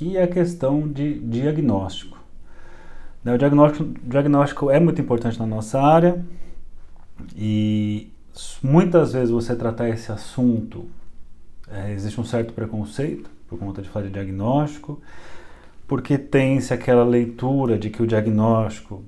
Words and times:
que 0.00 0.16
é 0.16 0.22
a 0.22 0.26
questão 0.26 0.88
de 0.88 1.18
diagnóstico. 1.18 2.18
Né, 3.22 3.34
o 3.34 3.36
diagnóstico, 3.36 3.84
diagnóstico 4.02 4.70
é 4.70 4.80
muito 4.80 4.98
importante 4.98 5.38
na 5.38 5.44
nossa 5.44 5.78
área 5.78 6.24
e 7.36 8.10
muitas 8.62 9.12
vezes 9.12 9.28
você 9.28 9.54
tratar 9.54 9.90
esse 9.90 10.10
assunto 10.10 10.86
é, 11.70 11.92
existe 11.92 12.18
um 12.18 12.24
certo 12.24 12.54
preconceito 12.54 13.28
por 13.46 13.58
conta 13.58 13.82
de 13.82 13.90
fazer 13.90 14.08
diagnóstico, 14.08 15.02
porque 15.86 16.16
tem-se 16.16 16.72
aquela 16.72 17.04
leitura 17.04 17.78
de 17.78 17.90
que 17.90 18.02
o 18.02 18.06
diagnóstico 18.06 19.04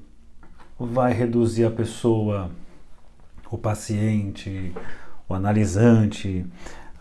vai 0.78 1.14
reduzir 1.14 1.64
a 1.64 1.70
pessoa, 1.70 2.50
o 3.50 3.56
paciente, 3.56 4.74
o 5.26 5.32
analisante, 5.32 6.44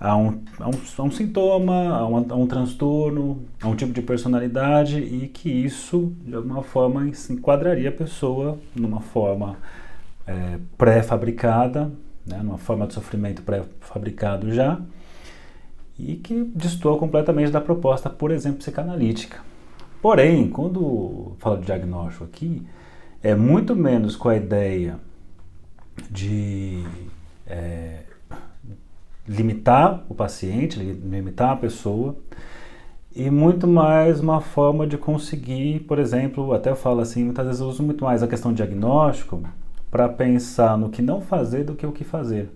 a 0.02 0.18
um, 0.18 0.42
a 0.60 0.68
um, 0.68 0.72
a 0.98 1.04
um 1.04 1.12
sintoma, 1.12 1.90
a 1.90 2.08
um, 2.08 2.18
a 2.18 2.36
um, 2.36 2.48
transtorno, 2.48 3.46
a 3.62 3.68
um 3.68 3.76
tipo 3.76 3.94
de 3.94 4.02
personalidade 4.02 5.00
e 5.00 5.28
que 5.28 5.48
isso, 5.48 6.12
de 6.26 6.34
alguma 6.34 6.64
forma, 6.64 7.08
enquadraria 7.30 7.90
a 7.90 7.92
pessoa 7.92 8.58
numa 8.76 9.00
forma 9.00 9.58
é, 10.26 10.58
pré-fabricada, 10.76 11.92
né, 12.26 12.40
numa 12.42 12.58
forma 12.58 12.88
de 12.88 12.96
sofrimento 12.96 13.44
pré-fabricado 13.44 14.52
já, 14.52 14.82
e 16.00 16.16
que 16.16 16.46
destoa 16.46 16.98
completamente 16.98 17.52
da 17.52 17.62
proposta, 17.62 18.10
por 18.10 18.32
exemplo, 18.32 18.58
psicanalítica. 18.58 19.40
Porém, 20.02 20.50
quando 20.50 21.34
falo 21.38 21.58
de 21.58 21.68
diagnóstico 21.68 22.24
aqui, 22.24 22.66
é 23.22 23.36
muito 23.36 23.76
menos 23.76 24.16
com 24.16 24.30
a 24.30 24.36
ideia 24.36 24.98
de 26.10 26.84
é, 27.46 28.00
limitar 29.28 30.04
o 30.10 30.16
paciente, 30.16 30.80
limitar 30.80 31.52
a 31.52 31.56
pessoa, 31.56 32.16
e 33.14 33.30
muito 33.30 33.68
mais 33.68 34.22
uma 34.22 34.40
forma 34.40 34.88
de 34.88 34.98
conseguir, 34.98 35.82
por 35.82 36.00
exemplo, 36.00 36.54
até 36.54 36.70
eu 36.70 36.76
falo 36.76 37.02
assim, 37.02 37.26
muitas 37.26 37.46
vezes 37.46 37.62
eu 37.62 37.68
uso 37.68 37.84
muito 37.84 38.06
mais 38.06 38.24
a 38.24 38.28
questão 38.28 38.54
diagnóstico 38.54 39.44
para 39.90 40.08
pensar 40.08 40.78
no 40.78 40.90
que 40.90 41.02
não 41.02 41.20
fazer 41.20 41.66
do 41.66 41.76
que 41.76 41.86
o 41.86 41.92
que 41.92 42.06
fazer. 42.06 42.50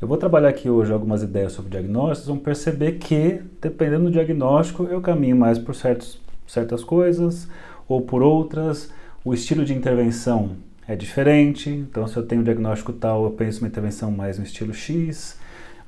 Eu 0.00 0.08
vou 0.08 0.16
trabalhar 0.16 0.48
aqui 0.48 0.68
hoje 0.70 0.92
algumas 0.92 1.22
ideias 1.22 1.52
sobre 1.52 1.70
diagnóstico, 1.70 2.16
vocês 2.16 2.26
vão 2.26 2.38
perceber 2.38 2.92
que, 2.92 3.42
dependendo 3.60 4.04
do 4.04 4.10
diagnóstico, 4.10 4.84
eu 4.84 5.00
caminho 5.00 5.36
mais 5.36 5.58
por 5.58 5.74
certos, 5.74 6.20
certas 6.46 6.82
coisas 6.82 7.46
ou 7.86 8.00
por 8.00 8.22
outras. 8.22 8.90
O 9.24 9.32
estilo 9.32 9.64
de 9.64 9.74
intervenção 9.74 10.56
é 10.88 10.96
diferente, 10.96 11.70
então 11.70 12.08
se 12.08 12.16
eu 12.16 12.26
tenho 12.26 12.40
um 12.40 12.44
diagnóstico 12.44 12.92
tal, 12.92 13.24
eu 13.24 13.30
penso 13.30 13.60
uma 13.60 13.68
intervenção 13.68 14.10
mais 14.10 14.38
no 14.38 14.44
estilo 14.44 14.74
X, 14.74 15.38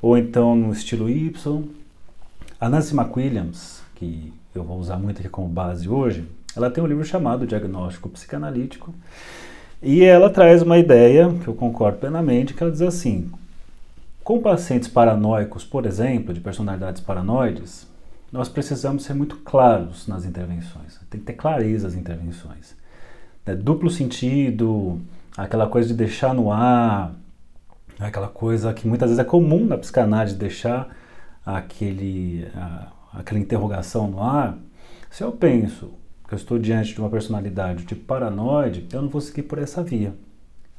ou 0.05 0.19
então 0.19 0.55
no 0.55 0.71
estilo 0.71 1.09
Y. 1.09 1.65
A 2.61 2.69
Nancy 2.69 2.95
McWilliams, 2.95 3.83
que 3.95 4.35
eu 4.55 4.63
vou 4.63 4.79
usar 4.79 4.99
muito 4.99 5.21
aqui 5.21 5.31
como 5.31 5.49
base 5.49 5.89
hoje, 5.89 6.29
ela 6.55 6.71
tem 6.71 6.85
um 6.85 6.87
livro 6.87 7.07
chamado 7.07 7.47
Diagnóstico 7.47 8.11
Psicanalítico, 8.11 8.95
e 9.83 10.05
ela 10.05 10.29
traz 10.29 10.61
uma 10.61 10.77
ideia 10.77 11.33
que 11.43 11.49
eu 11.49 11.55
concordo 11.55 11.97
plenamente, 11.97 12.53
que 12.53 12.63
ela 12.63 12.71
diz 12.71 12.83
assim: 12.83 13.31
com 14.23 14.43
pacientes 14.43 14.89
paranoicos, 14.89 15.65
por 15.65 15.87
exemplo, 15.87 16.35
de 16.35 16.41
personalidades 16.41 17.01
paranoides, 17.01 17.87
nós 18.31 18.47
precisamos 18.47 19.05
ser 19.05 19.15
muito 19.15 19.37
claros 19.37 20.07
nas 20.07 20.27
intervenções. 20.27 21.01
Tem 21.09 21.19
que 21.19 21.27
ter 21.27 21.33
clareza 21.33 21.89
as 21.89 21.95
intervenções. 21.95 22.77
É 23.47 23.55
duplo 23.55 23.89
sentido, 23.89 25.01
aquela 25.35 25.67
coisa 25.67 25.89
de 25.89 25.95
deixar 25.95 26.35
no 26.35 26.53
ar, 26.53 27.15
aquela 27.99 28.29
coisa 28.29 28.73
que 28.73 28.87
muitas 28.87 29.11
vezes 29.11 29.25
é 29.25 29.25
comum 29.25 29.65
na 29.65 29.79
psicanálise 29.79 30.35
deixar 30.35 30.95
aquele, 31.45 32.49
a, 32.55 32.93
aquela 33.15 33.41
interrogação 33.41 34.09
no 34.09 34.23
ar. 34.23 34.59
Se 35.11 35.23
eu 35.23 35.33
penso 35.33 35.93
que 36.27 36.35
eu 36.35 36.37
estou 36.37 36.59
diante 36.59 36.95
de 36.95 37.01
uma 37.01 37.11
personalidade 37.11 37.85
tipo 37.85 38.05
paranoide, 38.05 38.89
eu 38.93 39.03
não 39.03 39.09
vou 39.09 39.21
seguir 39.21 39.43
por 39.43 39.59
essa 39.59 39.83
via. 39.83 40.15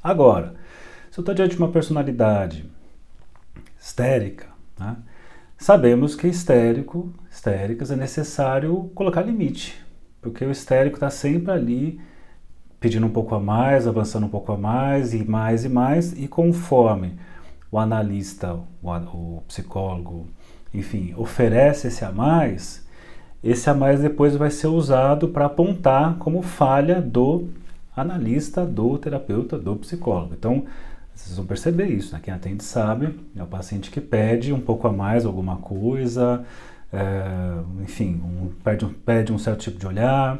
Agora, 0.04 0.56
se 1.10 1.20
eu 1.20 1.22
estou 1.22 1.34
diante 1.34 1.56
de 1.56 1.62
uma 1.62 1.72
personalidade 1.72 2.66
histérica. 3.80 4.48
Né? 4.80 4.98
Sabemos 5.58 6.16
que 6.16 6.28
histérico, 6.28 7.14
histéricas 7.31 7.92
é 7.92 7.96
necessário 7.96 8.92
colocar 8.96 9.22
limite, 9.22 9.80
porque 10.22 10.44
o 10.44 10.52
histérico 10.52 10.96
está 10.96 11.09
sempre 11.09 11.52
ali 11.52 12.02
pedindo 12.85 13.07
um 13.07 13.09
pouco 13.09 13.34
a 13.34 13.40
mais, 13.40 13.88
avançando 13.88 14.28
um 14.28 14.29
pouco 14.29 14.51
a 14.51 14.57
mais 14.57 15.12
e 15.16 15.23
mais 15.23 15.66
e 15.66 15.69
mais, 15.69 16.13
e 16.13 16.28
conforme 16.28 17.13
o 17.72 17.79
analista, 17.79 18.59
o, 18.84 18.91
o 18.91 19.44
psicólogo, 19.47 20.28
enfim, 20.72 21.12
oferece 21.18 21.88
esse 21.88 22.06
a 22.06 22.12
mais, 22.12 22.85
esse 23.44 23.68
a 23.72 23.74
mais 23.74 24.01
depois 24.01 24.35
vai 24.35 24.51
ser 24.51 24.68
usado 24.68 25.29
para 25.29 25.47
apontar 25.47 26.18
como 26.19 26.44
falha 26.44 27.01
do 27.01 27.47
analista, 27.97 28.63
do 28.63 29.00
terapeuta, 29.00 29.57
do 29.57 29.75
psicólogo. 29.78 30.35
Então, 30.38 30.66
vocês 31.16 31.35
vão 31.35 31.45
perceber 31.47 31.88
isso, 31.88 32.13
né? 32.13 32.22
Quem 32.22 32.31
atende 32.31 32.63
sabe, 32.63 33.19
é 33.35 33.41
o 33.41 33.47
paciente 33.47 33.90
que 33.90 34.00
pede 34.00 34.53
um 34.53 34.62
pouco 34.62 34.88
a 34.88 34.94
mais 34.94 35.25
alguma 35.25 35.57
coisa, 35.57 36.45
é, 36.94 37.81
enfim, 37.81 38.22
um, 38.24 38.51
pede, 38.63 38.85
pede 39.03 39.34
um 39.34 39.40
certo 39.40 39.62
tipo 39.62 39.79
de 39.79 39.88
olhar, 39.88 40.40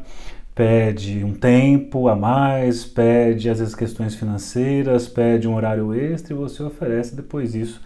pede 0.55 1.21
um 1.23 1.33
tempo 1.33 2.07
a 2.07 2.16
mais, 2.16 2.85
pede 2.85 3.49
às 3.49 3.59
vezes 3.59 3.75
questões 3.75 4.16
financeiras, 4.16 5.05
pede 5.05 5.47
um 5.47 5.55
horário 5.55 5.93
extra 5.93 6.33
e 6.33 6.38
você 6.38 6.63
oferece, 6.63 7.13
depois 7.13 7.53
isso 7.53 7.81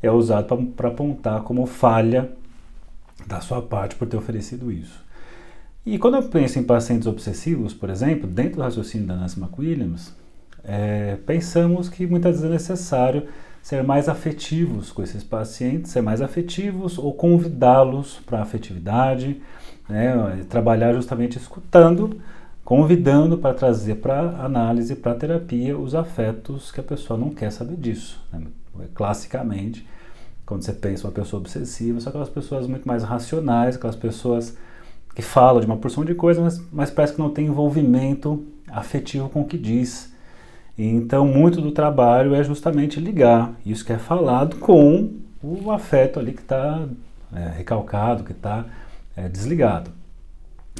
é 0.00 0.10
usado 0.10 0.64
para 0.76 0.88
apontar 0.88 1.42
como 1.42 1.66
falha 1.66 2.30
da 3.26 3.40
sua 3.40 3.60
parte 3.60 3.96
por 3.96 4.06
ter 4.06 4.16
oferecido 4.16 4.70
isso. 4.70 5.02
E 5.84 5.98
quando 5.98 6.14
eu 6.14 6.22
penso 6.22 6.58
em 6.58 6.62
pacientes 6.62 7.06
obsessivos, 7.06 7.74
por 7.74 7.90
exemplo, 7.90 8.28
dentro 8.28 8.56
do 8.56 8.62
raciocínio 8.62 9.06
da 9.06 9.16
Nancy 9.16 9.38
McWilliams, 9.38 10.14
é, 10.62 11.16
pensamos 11.26 11.88
que 11.88 12.06
muitas 12.06 12.36
vezes 12.36 12.44
é 12.46 12.52
necessário 12.52 13.24
ser 13.60 13.82
mais 13.82 14.08
afetivos 14.08 14.92
com 14.92 15.02
esses 15.02 15.24
pacientes, 15.24 15.90
ser 15.90 16.00
mais 16.00 16.22
afetivos 16.22 16.96
ou 16.96 17.12
convidá-los 17.12 18.20
para 18.24 18.38
a 18.38 18.42
afetividade, 18.42 19.40
né, 19.88 20.44
trabalhar 20.48 20.92
justamente 20.92 21.38
escutando, 21.38 22.20
convidando 22.64 23.38
para 23.38 23.54
trazer 23.54 23.96
para 23.96 24.20
análise, 24.42 24.96
para 24.96 25.14
terapia, 25.14 25.76
os 25.78 25.94
afetos 25.94 26.72
que 26.72 26.80
a 26.80 26.82
pessoa 26.84 27.18
não 27.18 27.30
quer 27.30 27.50
saber 27.50 27.76
disso. 27.76 28.20
Né? 28.32 28.42
Classicamente, 28.94 29.86
quando 30.46 30.62
você 30.62 30.72
pensa 30.72 31.06
uma 31.06 31.12
pessoa 31.12 31.40
obsessiva, 31.40 32.00
são 32.00 32.10
aquelas 32.10 32.28
pessoas 32.28 32.66
muito 32.66 32.86
mais 32.86 33.02
racionais, 33.02 33.76
aquelas 33.76 33.96
pessoas 33.96 34.56
que 35.14 35.22
falam 35.22 35.60
de 35.60 35.66
uma 35.66 35.76
porção 35.76 36.04
de 36.04 36.14
coisas, 36.14 36.42
mas, 36.42 36.68
mas 36.72 36.90
parece 36.90 37.14
que 37.14 37.20
não 37.20 37.30
tem 37.30 37.46
envolvimento 37.46 38.44
afetivo 38.68 39.28
com 39.28 39.42
o 39.42 39.46
que 39.46 39.56
diz. 39.56 40.12
Então, 40.76 41.26
muito 41.26 41.60
do 41.60 41.70
trabalho 41.70 42.34
é 42.34 42.42
justamente 42.42 42.98
ligar 42.98 43.52
isso 43.64 43.84
que 43.84 43.92
é 43.92 43.98
falado 43.98 44.56
com 44.56 45.12
o 45.40 45.70
afeto 45.70 46.18
ali 46.18 46.32
que 46.32 46.40
está 46.40 46.88
é, 47.32 47.48
recalcado, 47.56 48.24
que 48.24 48.32
está 48.32 48.64
é, 49.16 49.28
desligado. 49.28 49.90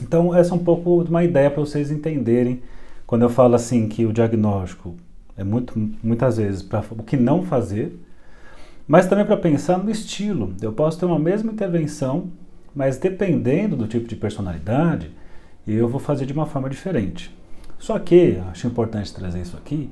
Então, 0.03 0.35
essa 0.35 0.53
é 0.53 0.57
um 0.57 0.65
pouco 0.65 1.03
uma 1.03 1.23
ideia 1.23 1.51
para 1.51 1.61
vocês 1.61 1.91
entenderem 1.91 2.63
quando 3.07 3.23
eu 3.23 3.29
falo 3.29 3.55
assim 3.55 3.89
que 3.89 4.05
o 4.05 4.13
diagnóstico 4.13 4.95
é 5.37 5.45
muito, 5.45 5.75
muitas 6.03 6.37
vezes 6.37 6.63
para 6.63 6.85
o 6.91 7.03
que 7.03 7.17
não 7.17 7.43
fazer, 7.43 7.99
mas 8.87 9.07
também 9.07 9.25
para 9.25 9.37
pensar 9.37 9.79
no 9.79 9.91
estilo. 9.91 10.55
Eu 10.61 10.73
posso 10.73 10.99
ter 10.99 11.07
uma 11.07 11.19
mesma 11.19 11.53
intervenção, 11.53 12.29
mas 12.75 12.99
dependendo 12.99 13.77
do 13.77 13.87
tipo 13.87 14.07
de 14.07 14.17
personalidade, 14.17 15.11
eu 15.67 15.89
vou 15.89 16.01
fazer 16.01 16.27
de 16.27 16.33
uma 16.33 16.47
forma 16.47 16.69
diferente. 16.69 17.35
Só 17.79 17.99
que, 17.99 18.39
acho 18.51 18.67
importante 18.67 19.15
trazer 19.15 19.41
isso 19.41 19.57
aqui, 19.57 19.91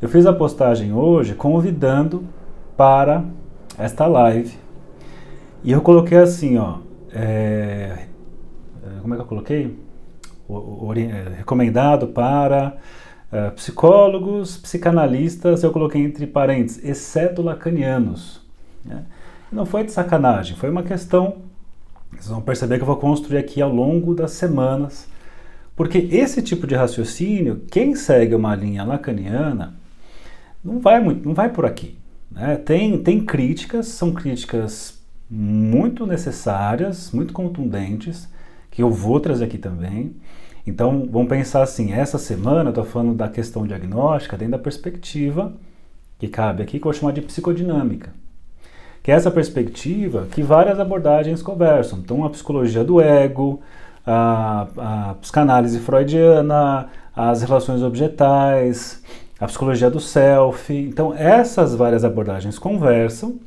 eu 0.00 0.08
fiz 0.08 0.26
a 0.26 0.32
postagem 0.32 0.92
hoje 0.92 1.34
convidando 1.34 2.24
para 2.76 3.24
esta 3.76 4.06
live. 4.06 4.56
E 5.62 5.72
eu 5.72 5.80
coloquei 5.82 6.18
assim, 6.18 6.56
ó, 6.56 6.78
é, 7.12 8.06
é 8.82 9.00
como 9.00 9.14
é 9.14 9.16
que 9.16 9.22
eu 9.22 9.26
coloquei? 9.26 9.76
É, 10.96 11.36
recomendado 11.38 12.08
para 12.08 12.76
é, 13.32 13.50
psicólogos, 13.50 14.56
psicanalistas, 14.56 15.62
eu 15.62 15.70
coloquei 15.70 16.02
entre 16.02 16.26
parênteses, 16.26 16.84
exceto 16.84 17.42
lacanianos. 17.42 18.40
Né? 18.84 19.04
Não 19.52 19.64
foi 19.64 19.84
de 19.84 19.92
sacanagem, 19.92 20.56
foi 20.56 20.70
uma 20.70 20.82
questão, 20.82 21.36
vocês 22.10 22.28
vão 22.28 22.40
perceber 22.40 22.76
que 22.76 22.82
eu 22.82 22.86
vou 22.86 22.96
construir 22.96 23.38
aqui 23.38 23.62
ao 23.62 23.72
longo 23.72 24.14
das 24.14 24.32
semanas, 24.32 25.08
porque 25.76 26.08
esse 26.10 26.42
tipo 26.42 26.66
de 26.66 26.74
raciocínio, 26.74 27.62
quem 27.70 27.94
segue 27.94 28.34
uma 28.34 28.54
linha 28.54 28.84
lacaniana, 28.84 29.74
não 30.62 30.80
vai 30.80 31.00
muito, 31.00 31.26
não 31.26 31.34
vai 31.34 31.48
por 31.48 31.64
aqui. 31.64 31.96
Né? 32.30 32.56
Tem, 32.56 33.02
tem 33.02 33.24
críticas, 33.24 33.86
são 33.86 34.12
críticas 34.12 34.99
muito 35.30 36.06
necessárias, 36.06 37.12
muito 37.12 37.32
contundentes, 37.32 38.28
que 38.70 38.82
eu 38.82 38.90
vou 38.90 39.20
trazer 39.20 39.44
aqui 39.44 39.58
também. 39.58 40.16
Então, 40.66 41.08
vamos 41.10 41.28
pensar 41.28 41.62
assim, 41.62 41.92
essa 41.92 42.18
semana 42.18 42.64
eu 42.64 42.68
estou 42.70 42.84
falando 42.84 43.14
da 43.14 43.28
questão 43.28 43.66
diagnóstica 43.66 44.36
dentro 44.36 44.52
da 44.52 44.58
perspectiva 44.58 45.52
que 46.18 46.28
cabe 46.28 46.62
aqui, 46.62 46.78
que 46.78 46.86
eu 46.86 46.92
vou 46.92 46.92
chamar 46.92 47.12
de 47.12 47.22
psicodinâmica. 47.22 48.12
que 49.02 49.10
é 49.10 49.14
essa 49.14 49.30
perspectiva 49.30 50.26
que 50.30 50.42
várias 50.42 50.78
abordagens 50.78 51.42
conversam. 51.42 51.98
Então, 52.00 52.24
a 52.24 52.30
psicologia 52.30 52.84
do 52.84 53.00
ego, 53.00 53.60
a, 54.06 54.68
a 55.10 55.14
psicanálise 55.14 55.78
freudiana, 55.80 56.88
as 57.14 57.42
relações 57.42 57.82
objetais, 57.82 59.02
a 59.38 59.46
psicologia 59.46 59.90
do 59.90 60.00
self. 60.00 60.72
Então, 60.74 61.14
essas 61.14 61.74
várias 61.74 62.04
abordagens 62.04 62.58
conversam 62.58 63.38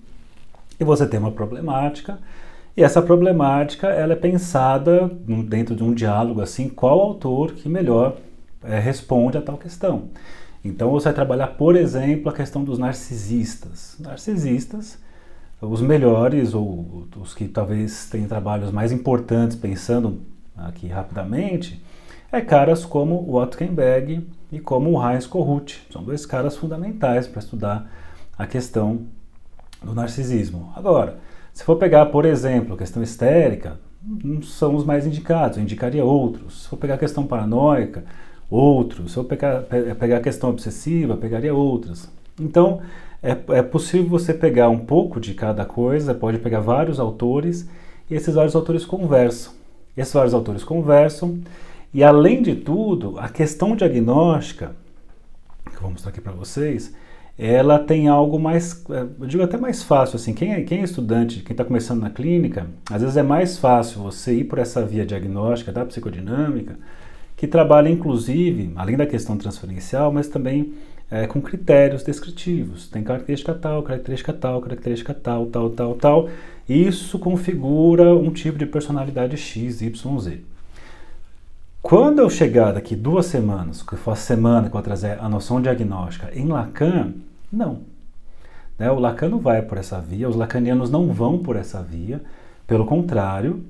e 0.79 0.83
você 0.83 1.07
tem 1.07 1.19
uma 1.19 1.31
problemática. 1.31 2.19
E 2.75 2.83
essa 2.83 3.01
problemática 3.01 3.87
ela 3.87 4.13
é 4.13 4.15
pensada 4.15 5.09
dentro 5.47 5.75
de 5.75 5.83
um 5.83 5.93
diálogo 5.93 6.41
assim, 6.41 6.67
qual 6.67 6.99
autor 6.99 7.53
que 7.53 7.69
melhor 7.69 8.17
é, 8.63 8.79
responde 8.79 9.37
a 9.37 9.41
tal 9.41 9.57
questão. 9.57 10.09
Então 10.63 10.89
você 10.89 11.05
vai 11.05 11.13
trabalhar, 11.13 11.47
por 11.47 11.75
exemplo, 11.75 12.29
a 12.29 12.33
questão 12.33 12.63
dos 12.63 12.79
narcisistas. 12.79 13.97
Narcisistas, 13.99 14.97
os 15.61 15.81
melhores 15.81 16.53
ou 16.53 17.07
os 17.17 17.33
que 17.33 17.47
talvez 17.47 18.09
tenham 18.09 18.27
trabalhos 18.27 18.71
mais 18.71 18.91
importantes, 18.91 19.55
pensando 19.55 20.21
aqui 20.55 20.87
rapidamente, 20.87 21.83
é 22.31 22.41
caras 22.41 22.85
como 22.85 23.15
o 23.15 23.35
Otkenberg 23.35 24.25
e 24.51 24.59
como 24.59 24.91
o 24.91 25.11
Heinz 25.11 25.27
Kohut. 25.27 25.85
São 25.91 26.03
dois 26.03 26.25
caras 26.25 26.55
fundamentais 26.55 27.27
para 27.27 27.39
estudar 27.39 27.91
a 28.37 28.47
questão 28.47 29.05
do 29.83 29.93
narcisismo. 29.93 30.71
Agora, 30.75 31.17
se 31.53 31.63
for 31.63 31.75
pegar, 31.75 32.07
por 32.07 32.25
exemplo, 32.25 32.73
a 32.73 32.77
questão 32.77 33.03
histérica, 33.03 33.79
não 34.23 34.41
são 34.41 34.75
os 34.75 34.83
mais 34.83 35.05
indicados, 35.05 35.57
eu 35.57 35.63
indicaria 35.63 36.03
outros. 36.03 36.63
Se 36.63 36.69
for 36.69 36.77
pegar 36.77 36.95
a 36.95 36.97
questão 36.97 37.25
paranoica, 37.25 38.03
outros. 38.49 39.13
Se 39.13 39.17
eu 39.17 39.23
pegar, 39.23 39.63
pegar 39.99 40.17
a 40.17 40.21
questão 40.21 40.49
obsessiva, 40.49 41.15
pegaria 41.15 41.53
outras. 41.53 42.09
Então, 42.39 42.81
é, 43.21 43.31
é 43.57 43.61
possível 43.61 44.09
você 44.09 44.33
pegar 44.33 44.69
um 44.69 44.79
pouco 44.79 45.19
de 45.19 45.33
cada 45.33 45.63
coisa, 45.65 46.13
pode 46.13 46.39
pegar 46.39 46.59
vários 46.59 46.99
autores, 46.99 47.69
e 48.09 48.15
esses 48.15 48.35
vários 48.35 48.55
autores 48.55 48.85
conversam. 48.85 49.53
Esses 49.95 50.13
vários 50.13 50.33
autores 50.33 50.63
conversam, 50.63 51.39
e 51.93 52.03
além 52.03 52.41
de 52.41 52.55
tudo, 52.55 53.17
a 53.19 53.29
questão 53.29 53.75
diagnóstica, 53.75 54.75
que 55.69 55.75
eu 55.75 55.81
vou 55.81 55.91
mostrar 55.91 56.09
aqui 56.09 56.19
para 56.19 56.31
vocês, 56.31 56.93
ela 57.37 57.79
tem 57.79 58.07
algo 58.07 58.39
mais, 58.39 58.83
é, 58.89 59.01
eu 59.19 59.27
digo 59.27 59.43
até 59.43 59.57
mais 59.57 59.81
fácil, 59.81 60.17
assim, 60.17 60.33
quem 60.33 60.53
é, 60.53 60.61
quem 60.61 60.81
é 60.81 60.83
estudante, 60.83 61.41
quem 61.41 61.53
está 61.53 61.65
começando 61.65 62.01
na 62.01 62.09
clínica, 62.09 62.67
às 62.91 63.01
vezes 63.01 63.17
é 63.17 63.23
mais 63.23 63.57
fácil 63.57 64.01
você 64.01 64.33
ir 64.35 64.43
por 64.43 64.59
essa 64.59 64.85
via 64.85 65.05
diagnóstica 65.05 65.71
da 65.71 65.85
psicodinâmica, 65.85 66.77
que 67.35 67.47
trabalha 67.47 67.89
inclusive, 67.89 68.71
além 68.75 68.95
da 68.95 69.05
questão 69.05 69.37
transferencial, 69.37 70.11
mas 70.11 70.27
também 70.27 70.73
é, 71.09 71.27
com 71.27 71.41
critérios 71.41 72.03
descritivos. 72.03 72.87
Tem 72.87 73.03
característica 73.03 73.53
tal, 73.53 73.83
característica 73.83 74.33
tal, 74.33 74.61
característica 74.61 75.13
tal, 75.13 75.45
tal, 75.47 75.69
tal, 75.69 75.95
tal. 75.95 76.29
Isso 76.67 77.19
configura 77.19 78.15
um 78.15 78.31
tipo 78.31 78.57
de 78.57 78.65
personalidade 78.65 79.37
X, 79.37 79.81
Y, 79.81 80.19
Z. 80.19 80.39
Quando 81.83 82.19
eu 82.19 82.29
chegar 82.29 82.71
daqui 82.71 82.95
duas 82.95 83.25
semanas, 83.25 83.83
que 83.83 83.97
for 83.97 84.11
a 84.11 84.15
semana 84.15 84.69
que 84.69 84.75
eu 84.75 84.81
trazer 84.81 85.19
a 85.19 85.27
noção 85.27 85.61
diagnóstica 85.61 86.31
em 86.33 86.47
Lacan, 86.47 87.11
não. 87.51 87.81
Né? 88.79 88.89
O 88.89 88.97
Lacan 88.97 89.27
não 89.27 89.39
vai 89.39 89.61
por 89.61 89.77
essa 89.77 89.99
via, 89.99 90.29
os 90.29 90.35
lacanianos 90.37 90.89
não 90.89 91.11
vão 91.11 91.39
por 91.39 91.57
essa 91.57 91.83
via. 91.83 92.23
Pelo 92.65 92.85
contrário, 92.85 93.65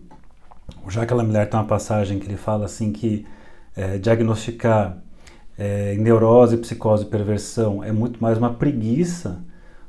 o 0.85 0.91
Jacques 0.91 1.17
Lamillard 1.17 1.49
tem 1.49 1.59
uma 1.59 1.65
passagem 1.65 2.19
que 2.19 2.27
ele 2.27 2.37
fala 2.37 2.65
assim 2.65 2.91
que 2.91 3.25
é, 3.75 3.97
diagnosticar 3.97 4.95
é, 5.57 5.95
neurose, 5.95 6.57
psicose 6.57 7.05
e 7.05 7.07
perversão 7.07 7.83
é 7.83 7.91
muito 7.91 8.21
mais 8.21 8.37
uma 8.37 8.53
preguiça 8.53 9.43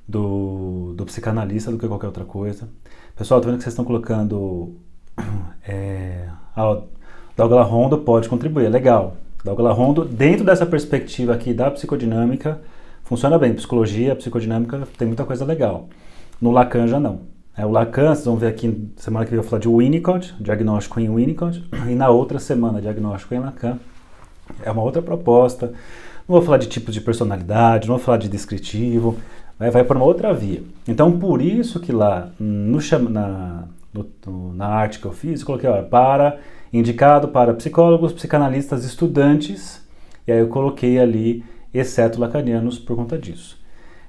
do, 0.08 0.94
do 0.96 1.04
psicanalista 1.04 1.70
do 1.70 1.76
que 1.76 1.86
qualquer 1.86 2.06
outra 2.06 2.24
coisa. 2.24 2.70
Pessoal, 3.14 3.38
estou 3.38 3.52
vendo 3.52 3.58
que 3.58 3.64
vocês 3.64 3.74
estão 3.74 3.84
colocando. 3.84 4.76
É, 5.66 6.28
Douglas 7.36 7.68
Rondo 7.68 7.98
pode 7.98 8.28
contribuir, 8.28 8.66
é 8.66 8.68
legal. 8.68 9.16
Douglas 9.44 9.76
Rondo, 9.76 10.04
dentro 10.04 10.44
dessa 10.44 10.64
perspectiva 10.64 11.34
aqui 11.34 11.52
da 11.52 11.70
psicodinâmica, 11.70 12.60
funciona 13.02 13.38
bem. 13.38 13.52
Psicologia, 13.52 14.14
psicodinâmica, 14.14 14.86
tem 14.96 15.08
muita 15.08 15.24
coisa 15.24 15.44
legal. 15.44 15.88
No 16.40 16.50
Lacan 16.50 16.86
já 16.86 17.00
não. 17.00 17.20
É, 17.56 17.66
o 17.66 17.70
Lacan, 17.70 18.14
vocês 18.14 18.24
vão 18.24 18.36
ver 18.36 18.48
aqui, 18.48 18.88
semana 18.96 19.24
que 19.24 19.30
vem 19.30 19.38
eu 19.38 19.42
vou 19.42 19.50
falar 19.50 19.60
de 19.60 19.68
Winnicott, 19.68 20.34
diagnóstico 20.40 20.98
em 20.98 21.08
Winnicott, 21.08 21.64
e 21.88 21.94
na 21.94 22.08
outra 22.08 22.38
semana, 22.38 22.80
diagnóstico 22.80 23.34
em 23.34 23.38
Lacan. 23.38 23.78
É 24.62 24.70
uma 24.70 24.82
outra 24.82 25.02
proposta. 25.02 25.66
Não 26.28 26.36
vou 26.36 26.42
falar 26.42 26.58
de 26.58 26.68
tipos 26.68 26.94
de 26.94 27.00
personalidade, 27.00 27.86
não 27.86 27.96
vou 27.96 28.04
falar 28.04 28.18
de 28.18 28.28
descritivo, 28.28 29.16
vai, 29.58 29.70
vai 29.70 29.84
para 29.84 29.96
uma 29.96 30.06
outra 30.06 30.32
via. 30.32 30.62
Então, 30.88 31.18
por 31.18 31.42
isso 31.42 31.80
que 31.80 31.92
lá 31.92 32.30
no, 32.40 32.78
na, 33.10 33.64
no, 33.92 34.54
na 34.54 34.66
arte 34.66 34.98
que 34.98 35.06
eu 35.06 35.12
fiz, 35.12 35.40
eu 35.40 35.46
coloquei, 35.46 35.68
ó, 35.68 35.82
para, 35.82 36.38
indicado 36.78 37.28
para 37.28 37.54
psicólogos, 37.54 38.12
psicanalistas, 38.12 38.84
estudantes, 38.84 39.80
e 40.26 40.32
aí 40.32 40.40
eu 40.40 40.48
coloquei 40.48 40.98
ali, 40.98 41.44
exceto 41.72 42.20
lacanianos, 42.20 42.78
por 42.78 42.96
conta 42.96 43.16
disso. 43.16 43.62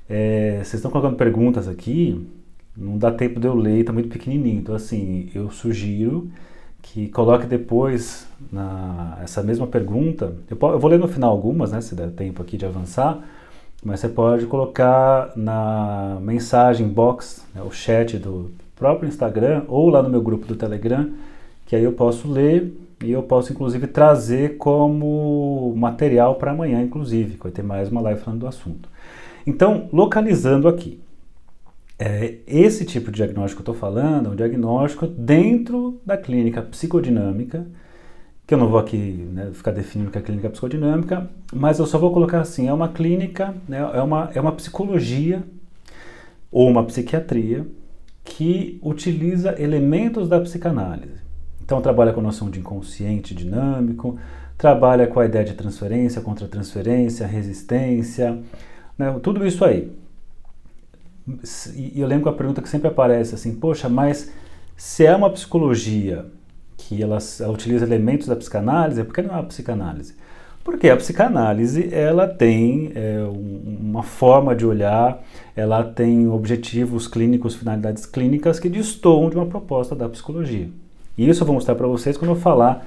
É, 0.10 0.56
vocês 0.58 0.76
estão 0.76 0.90
colocando 0.90 1.16
perguntas 1.16 1.68
aqui, 1.68 2.28
não 2.76 2.98
dá 2.98 3.12
tempo 3.12 3.40
de 3.40 3.48
eu 3.48 3.54
ler, 3.54 3.82
está 3.82 3.94
muito 3.94 4.10
pequenininho. 4.10 4.60
Então, 4.60 4.74
assim, 4.74 5.30
eu 5.36 5.52
sugiro 5.52 6.30
que 6.82 7.08
coloque 7.10 7.46
depois 7.46 8.28
na, 8.52 9.20
essa 9.22 9.44
mesma 9.44 9.68
pergunta. 9.68 10.36
Eu, 10.50 10.58
eu, 10.60 10.80
vou 10.80 10.90
ler 10.90 11.00
no 11.00 11.08
final 11.08 11.32
algumas, 11.32 11.72
né, 11.72 11.82
se 11.82 11.94
der 11.94 12.10
tempo 12.10 12.42
aqui 12.42 12.58
de 12.58 12.66
avançar, 12.66 13.20
mas 13.84 14.00
você 14.00 14.10
pode 14.10 14.48
colocar 14.48 15.32
na 15.36 16.18
mensagem 16.20 16.88
box, 16.88 17.46
né, 17.54 17.62
o 17.62 17.72
chat 17.72 18.18
do 18.18 18.52
próprio 18.76 19.08
Instagram 19.08 19.64
ou 19.68 19.90
lá 19.90 20.02
no 20.02 20.10
meu 20.10 20.22
grupo 20.22 20.48
do 20.48 20.56
Telegram, 20.56 21.12
que 21.66 21.76
aí 21.76 21.84
eu 21.84 21.94
posso 21.94 22.32
ler 22.32 22.74
e 23.04 23.12
eu 23.12 23.24
posso 23.24 23.52
inclusive 23.52 23.88
trazer 23.88 24.58
como 24.58 25.74
material 25.76 26.36
para 26.36 26.52
amanhã, 26.52 26.82
inclusive, 26.82 27.36
que 27.36 27.44
vai 27.44 27.52
ter 27.52 27.64
mais 27.64 27.90
uma 27.90 28.02
live 28.02 28.22
falando 28.22 28.42
do 28.42 28.48
assunto. 28.48 28.90
Então, 29.46 29.90
localizando 29.92 30.68
aqui, 30.68 31.00
é, 31.98 32.36
esse 32.48 32.86
tipo 32.86 33.12
de 33.12 33.18
diagnóstico 33.18 33.64
que 33.64 33.70
eu 33.70 33.74
estou 33.74 33.90
falando 33.90 34.28
é 34.28 34.32
um 34.32 34.36
diagnóstico 34.36 35.08
dentro 35.08 36.00
da 36.06 36.18
clínica 36.18 36.62
psicodinâmica, 36.62 37.66
que 38.46 38.54
eu 38.54 38.58
não 38.58 38.70
vou 38.70 38.78
aqui 38.78 38.98
né, 39.32 39.50
ficar 39.54 39.72
definindo 39.72 40.10
o 40.10 40.12
que 40.12 40.18
é 40.18 40.22
clínica 40.22 40.50
psicodinâmica, 40.50 41.30
mas 41.54 41.80
eu 41.80 41.86
só 41.86 41.98
vou 41.98 42.12
colocar 42.12 42.42
assim, 42.42 42.68
é 42.68 42.74
uma 42.74 42.90
clínica, 42.90 43.56
né, 43.68 43.80
é, 43.94 44.02
uma, 44.02 44.30
é 44.34 44.42
uma 44.42 44.52
psicologia 44.52 45.44
ou 46.52 46.70
uma 46.70 46.84
psiquiatria 46.84 47.66
que 48.24 48.80
utiliza 48.84 49.60
elementos 49.62 50.28
da 50.28 50.40
psicanálise. 50.40 51.25
Então 51.66 51.82
trabalha 51.82 52.14
com 52.14 52.20
a 52.20 52.24
noção 52.24 52.50
de 52.50 52.60
inconsciente 52.60 53.34
dinâmico, 53.34 54.18
trabalha 54.56 55.08
com 55.08 55.20
a 55.20 55.26
ideia 55.26 55.44
de 55.44 55.54
transferência, 55.54 56.22
contra-transferência, 56.22 57.26
resistência, 57.26 58.40
né, 58.98 59.20
tudo 59.22 59.46
isso 59.46 59.66
aí. 59.66 59.92
E 61.76 62.00
eu 62.00 62.08
lembro 62.08 62.26
que 62.26 62.30
a 62.30 62.34
pergunta 62.34 62.62
que 62.62 62.70
sempre 62.70 62.88
aparece 62.88 63.34
assim, 63.34 63.56
poxa, 63.56 63.90
mas 63.90 64.32
se 64.78 65.06
é 65.06 65.16
uma 65.16 65.30
psicologia 65.32 66.26
que 66.78 67.02
ela, 67.02 67.18
ela 67.40 67.52
utiliza 67.52 67.84
elementos 67.84 68.28
da 68.28 68.36
psicanálise, 68.36 69.04
por 69.04 69.14
que 69.14 69.24
não 69.24 69.32
é 69.32 69.38
uma 69.38 69.44
psicanálise? 69.44 70.16
Porque 70.64 70.90
a 70.90 70.98
psicanálise 70.98 71.94
ela 71.94 72.28
tem 72.28 72.92
é, 72.94 73.24
um, 73.24 73.78
uma 73.82 74.04
forma 74.04 74.56
de 74.56 74.66
olhar, 74.66 75.24
ela 75.56 75.84
tem 75.84 76.28
objetivos 76.28 77.08
clínicos, 77.08 77.56
finalidades 77.56 78.06
clínicas 78.06 78.60
que 78.60 78.70
destoam 78.70 79.30
de 79.30 79.36
uma 79.36 79.46
proposta 79.48 79.96
da 79.96 80.08
psicologia. 80.08 80.70
E 81.18 81.28
isso 81.28 81.44
eu 81.44 81.48
vou 81.48 81.56
mostrar 81.56 81.76
para 81.76 81.88
vocês 81.88 82.18
quando 82.18 82.32
eu 82.32 82.36
falar 82.36 82.86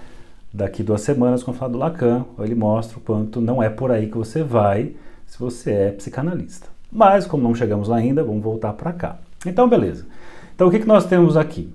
daqui 0.52 0.82
duas 0.82 1.00
semanas, 1.00 1.42
quando 1.42 1.56
eu 1.56 1.60
falar 1.60 1.72
do 1.72 1.78
Lacan, 1.78 2.24
ele 2.40 2.54
mostra 2.54 2.98
o 2.98 3.00
quanto 3.00 3.40
não 3.40 3.62
é 3.62 3.68
por 3.68 3.90
aí 3.90 4.06
que 4.06 4.16
você 4.16 4.42
vai 4.42 4.92
se 5.26 5.38
você 5.38 5.72
é 5.72 5.90
psicanalista. 5.90 6.68
Mas, 6.90 7.26
como 7.26 7.42
não 7.42 7.54
chegamos 7.54 7.88
lá 7.88 7.96
ainda, 7.96 8.24
vamos 8.24 8.42
voltar 8.42 8.72
para 8.72 8.92
cá. 8.92 9.18
Então, 9.46 9.68
beleza. 9.68 10.06
Então, 10.54 10.68
o 10.68 10.70
que, 10.70 10.78
que 10.78 10.86
nós 10.86 11.06
temos 11.06 11.36
aqui? 11.36 11.70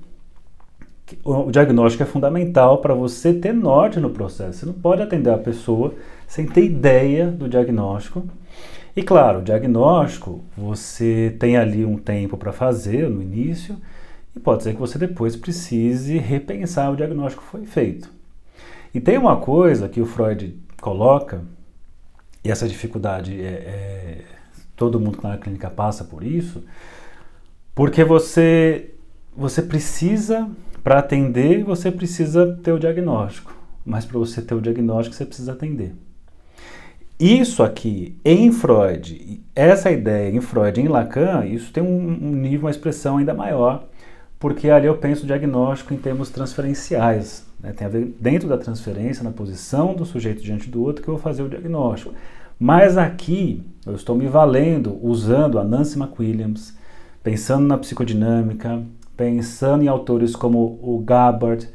O 1.24 1.52
diagnóstico 1.52 2.02
é 2.02 2.06
fundamental 2.06 2.80
para 2.80 2.96
você 2.96 3.34
ter 3.34 3.54
norte 3.54 4.00
no 4.00 4.10
processo. 4.10 4.60
Você 4.60 4.66
não 4.66 4.74
pode 4.74 5.02
atender 5.02 5.30
a 5.30 5.38
pessoa 5.38 5.94
sem 6.28 6.48
ter 6.48 6.66
ideia 6.66 7.28
do 7.28 7.48
diagnóstico. 7.48 8.24
E 8.96 9.04
claro, 9.04 9.40
o 9.40 9.44
diagnóstico 9.44 10.42
você 10.58 11.36
tem 11.40 11.58
ali 11.58 11.86
um 11.86 11.98
tempo 11.98 12.38
para 12.38 12.52
fazer 12.52 13.10
no 13.10 13.22
início, 13.22 13.76
e 14.36 14.40
pode 14.40 14.64
ser 14.64 14.74
que 14.74 14.80
você 14.80 14.98
depois 14.98 15.36
precise 15.36 16.18
repensar 16.18 16.92
o 16.92 16.96
diagnóstico 16.96 17.44
que 17.44 17.50
foi 17.50 17.66
feito. 17.66 18.10
E 18.94 19.00
tem 19.00 19.18
uma 19.18 19.38
coisa 19.38 19.90
que 19.90 20.02
o 20.02 20.06
Freud 20.06 20.58
coloca, 20.82 21.42
e 22.44 22.52
essa 22.52 22.68
dificuldade 22.68 23.40
é, 23.42 23.46
é 23.46 24.22
todo 24.76 25.00
mundo 25.00 25.14
que 25.14 25.18
está 25.20 25.30
na 25.30 25.38
clínica 25.38 25.70
passa 25.70 26.04
por 26.04 26.24
isso, 26.24 26.64
porque 27.74 28.04
você, 28.04 28.92
você 29.36 29.62
precisa, 29.62 30.50
para 30.84 31.00
atender, 31.00 31.64
você 31.64 31.92
precisa 31.92 32.60
ter 32.62 32.72
o 32.72 32.80
diagnóstico. 32.80 33.56
Mas 33.86 34.06
para 34.06 34.20
você 34.20 34.42
ter 34.42 34.54
o 34.54 34.62
diagnóstico, 34.62 35.16
você 35.16 35.26
precisa 35.26 35.54
atender. 35.54 35.94
Isso 37.20 37.64
aqui, 37.64 38.18
em 38.26 38.52
Freud, 38.52 39.42
essa 39.56 39.92
ideia 39.92 40.36
em 40.36 40.42
Freud 40.42 40.80
em 40.80 40.88
Lacan, 40.88 41.46
isso 41.46 41.72
tem 41.72 41.84
um, 41.84 41.88
um 41.88 42.32
nível, 42.32 42.62
uma 42.62 42.72
expressão 42.72 43.18
ainda 43.18 43.34
maior, 43.34 43.88
porque 44.44 44.70
ali 44.70 44.88
eu 44.88 44.98
penso 44.98 45.26
diagnóstico 45.26 45.94
em 45.94 45.98
termos 45.98 46.30
transferenciais. 46.30 47.46
Né? 47.62 47.72
Tem 47.72 47.88
a 47.88 47.90
ver 47.90 48.14
dentro 48.20 48.50
da 48.50 48.58
transferência, 48.58 49.24
na 49.24 49.32
posição 49.32 49.96
do 49.96 50.06
sujeito 50.06 50.44
diante 50.44 50.70
do 50.70 50.84
outro, 50.84 51.02
que 51.02 51.10
eu 51.10 51.14
vou 51.14 51.24
fazer 51.24 51.44
o 51.44 51.48
diagnóstico. 51.48 52.14
Mas 52.60 52.98
aqui 52.98 53.66
eu 53.86 53.96
estou 53.96 54.18
me 54.18 54.28
valendo, 54.28 55.00
usando 55.02 55.58
a 55.58 55.64
Nancy 55.64 55.98
McWilliams, 55.98 56.78
pensando 57.24 57.66
na 57.66 57.78
psicodinâmica, 57.78 58.84
pensando 59.16 59.86
em 59.86 59.88
autores 59.88 60.36
como 60.36 60.78
o 60.84 61.02
Gabbard, 61.06 61.70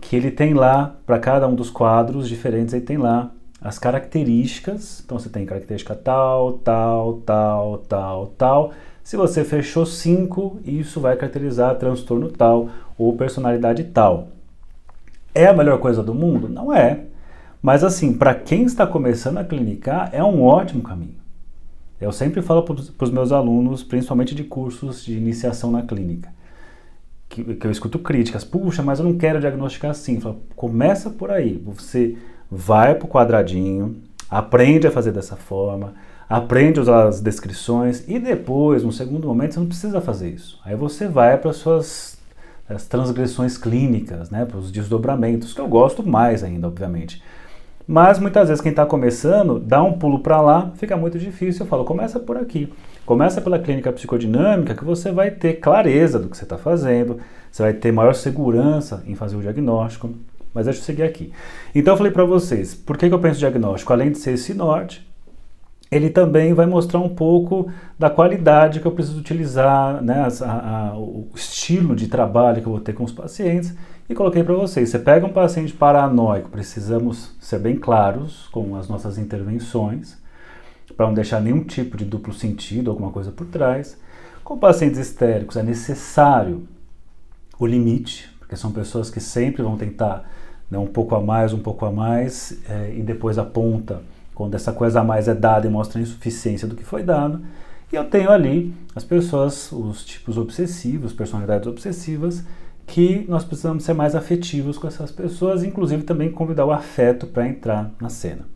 que 0.00 0.16
ele 0.16 0.30
tem 0.30 0.54
lá, 0.54 0.96
para 1.04 1.18
cada 1.18 1.46
um 1.46 1.54
dos 1.54 1.68
quadros 1.68 2.26
diferentes, 2.26 2.72
ele 2.72 2.86
tem 2.86 2.96
lá 2.96 3.32
as 3.60 3.78
características. 3.78 5.02
Então 5.04 5.18
você 5.18 5.28
tem 5.28 5.44
característica 5.44 5.94
tal, 5.94 6.54
tal, 6.54 7.20
tal, 7.26 7.78
tal, 7.86 8.26
tal. 8.28 8.72
Se 9.04 9.18
você 9.18 9.44
fechou 9.44 9.84
cinco, 9.84 10.58
isso 10.64 10.98
vai 10.98 11.14
caracterizar 11.14 11.76
transtorno 11.76 12.30
tal 12.30 12.70
ou 12.96 13.14
personalidade 13.14 13.84
tal. 13.84 14.28
É 15.34 15.46
a 15.46 15.52
melhor 15.52 15.78
coisa 15.78 16.02
do 16.02 16.14
mundo? 16.14 16.48
Não 16.48 16.74
é. 16.74 17.02
Mas 17.60 17.84
assim, 17.84 18.14
para 18.14 18.34
quem 18.34 18.64
está 18.64 18.86
começando 18.86 19.36
a 19.36 19.44
clinicar, 19.44 20.08
é 20.10 20.24
um 20.24 20.42
ótimo 20.42 20.82
caminho. 20.82 21.16
Eu 22.00 22.12
sempre 22.12 22.40
falo 22.40 22.62
para 22.62 23.04
os 23.04 23.10
meus 23.10 23.30
alunos, 23.30 23.82
principalmente 23.82 24.34
de 24.34 24.42
cursos 24.42 25.04
de 25.04 25.14
iniciação 25.16 25.70
na 25.70 25.82
clínica, 25.82 26.32
que, 27.28 27.44
que 27.56 27.66
eu 27.66 27.70
escuto 27.70 27.98
críticas. 27.98 28.42
Puxa, 28.42 28.82
mas 28.82 29.00
eu 29.00 29.04
não 29.04 29.18
quero 29.18 29.38
diagnosticar 29.38 29.90
assim. 29.90 30.18
Falo, 30.18 30.40
começa 30.56 31.10
por 31.10 31.30
aí. 31.30 31.62
Você 31.66 32.16
vai 32.50 32.94
para 32.94 33.04
o 33.04 33.08
quadradinho, 33.08 33.96
aprende 34.30 34.86
a 34.86 34.90
fazer 34.90 35.12
dessa 35.12 35.36
forma, 35.36 35.92
aprende 36.28 36.78
a 36.78 36.82
usar 36.82 37.08
as 37.08 37.20
descrições 37.20 38.04
e 38.08 38.18
depois, 38.18 38.82
no 38.82 38.92
segundo 38.92 39.28
momento, 39.28 39.54
você 39.54 39.60
não 39.60 39.66
precisa 39.66 40.00
fazer 40.00 40.30
isso. 40.30 40.58
Aí 40.64 40.74
você 40.74 41.06
vai 41.08 41.36
para 41.38 41.50
as 41.50 41.56
suas 41.56 42.14
as 42.68 42.86
transgressões 42.86 43.58
clínicas, 43.58 44.30
né, 44.30 44.44
para 44.44 44.56
os 44.56 44.72
desdobramentos, 44.72 45.52
que 45.52 45.60
eu 45.60 45.68
gosto 45.68 46.02
mais 46.02 46.42
ainda, 46.42 46.66
obviamente. 46.66 47.22
Mas 47.86 48.18
muitas 48.18 48.48
vezes 48.48 48.62
quem 48.62 48.70
está 48.70 48.86
começando 48.86 49.60
dá 49.60 49.82
um 49.82 49.92
pulo 49.98 50.20
para 50.20 50.40
lá, 50.40 50.70
fica 50.76 50.96
muito 50.96 51.18
difícil. 51.18 51.64
Eu 51.64 51.68
falo, 51.68 51.84
começa 51.84 52.18
por 52.18 52.36
aqui. 52.38 52.72
Começa 53.04 53.42
pela 53.42 53.58
clínica 53.58 53.92
psicodinâmica, 53.92 54.74
que 54.74 54.84
você 54.84 55.12
vai 55.12 55.30
ter 55.30 55.54
clareza 55.54 56.18
do 56.18 56.28
que 56.28 56.36
você 56.36 56.44
está 56.44 56.56
fazendo, 56.56 57.18
você 57.52 57.62
vai 57.62 57.74
ter 57.74 57.92
maior 57.92 58.14
segurança 58.14 59.02
em 59.06 59.14
fazer 59.14 59.36
o 59.36 59.42
diagnóstico. 59.42 60.10
Mas 60.54 60.64
deixa 60.64 60.80
eu 60.80 60.84
seguir 60.84 61.02
aqui. 61.02 61.30
Então 61.74 61.92
eu 61.92 61.98
falei 61.98 62.12
para 62.12 62.24
vocês, 62.24 62.74
por 62.74 62.96
que, 62.96 63.08
que 63.08 63.14
eu 63.14 63.18
penso 63.18 63.38
diagnóstico? 63.38 63.92
Além 63.92 64.12
de 64.12 64.18
ser 64.18 64.32
esse 64.32 64.54
norte, 64.54 65.06
ele 65.94 66.10
também 66.10 66.52
vai 66.52 66.66
mostrar 66.66 66.98
um 66.98 67.08
pouco 67.08 67.70
da 67.96 68.10
qualidade 68.10 68.80
que 68.80 68.86
eu 68.86 68.90
preciso 68.90 69.20
utilizar, 69.20 70.02
né, 70.02 70.26
a, 70.42 70.88
a, 70.90 70.98
o 70.98 71.28
estilo 71.36 71.94
de 71.94 72.08
trabalho 72.08 72.60
que 72.60 72.66
eu 72.66 72.72
vou 72.72 72.80
ter 72.80 72.92
com 72.94 73.04
os 73.04 73.12
pacientes 73.12 73.72
e 74.08 74.14
coloquei 74.14 74.42
para 74.42 74.54
vocês. 74.54 74.90
Você 74.90 74.98
pega 74.98 75.24
um 75.24 75.32
paciente 75.32 75.72
paranoico, 75.72 76.50
precisamos 76.50 77.36
ser 77.40 77.60
bem 77.60 77.76
claros 77.76 78.48
com 78.50 78.74
as 78.74 78.88
nossas 78.88 79.18
intervenções, 79.18 80.18
para 80.96 81.06
não 81.06 81.14
deixar 81.14 81.40
nenhum 81.40 81.62
tipo 81.62 81.96
de 81.96 82.04
duplo 82.04 82.34
sentido, 82.34 82.90
alguma 82.90 83.12
coisa 83.12 83.30
por 83.30 83.46
trás. 83.46 83.96
Com 84.42 84.58
pacientes 84.58 84.98
histéricos 84.98 85.56
é 85.56 85.62
necessário 85.62 86.66
o 87.56 87.66
limite, 87.66 88.34
porque 88.40 88.56
são 88.56 88.72
pessoas 88.72 89.10
que 89.10 89.20
sempre 89.20 89.62
vão 89.62 89.76
tentar 89.76 90.28
né, 90.68 90.76
um 90.76 90.86
pouco 90.86 91.14
a 91.14 91.20
mais, 91.20 91.52
um 91.52 91.60
pouco 91.60 91.86
a 91.86 91.92
mais, 91.92 92.60
é, 92.68 92.92
e 92.96 93.02
depois 93.02 93.38
aponta 93.38 94.02
quando 94.34 94.54
essa 94.54 94.72
coisa 94.72 95.00
a 95.00 95.04
mais 95.04 95.28
é 95.28 95.34
dada 95.34 95.66
e 95.66 95.70
mostra 95.70 95.98
a 95.98 96.02
insuficiência 96.02 96.66
do 96.66 96.74
que 96.74 96.84
foi 96.84 97.02
dado. 97.02 97.42
E 97.92 97.96
eu 97.96 98.04
tenho 98.04 98.30
ali 98.30 98.74
as 98.94 99.04
pessoas, 99.04 99.70
os 99.70 100.04
tipos 100.04 100.36
obsessivos, 100.36 101.12
personalidades 101.12 101.66
obsessivas, 101.66 102.44
que 102.86 103.24
nós 103.28 103.44
precisamos 103.44 103.84
ser 103.84 103.94
mais 103.94 104.14
afetivos 104.14 104.76
com 104.76 104.86
essas 104.86 105.10
pessoas, 105.10 105.62
inclusive 105.62 106.02
também 106.02 106.30
convidar 106.30 106.66
o 106.66 106.72
afeto 106.72 107.26
para 107.26 107.48
entrar 107.48 107.90
na 108.00 108.08
cena. 108.08 108.46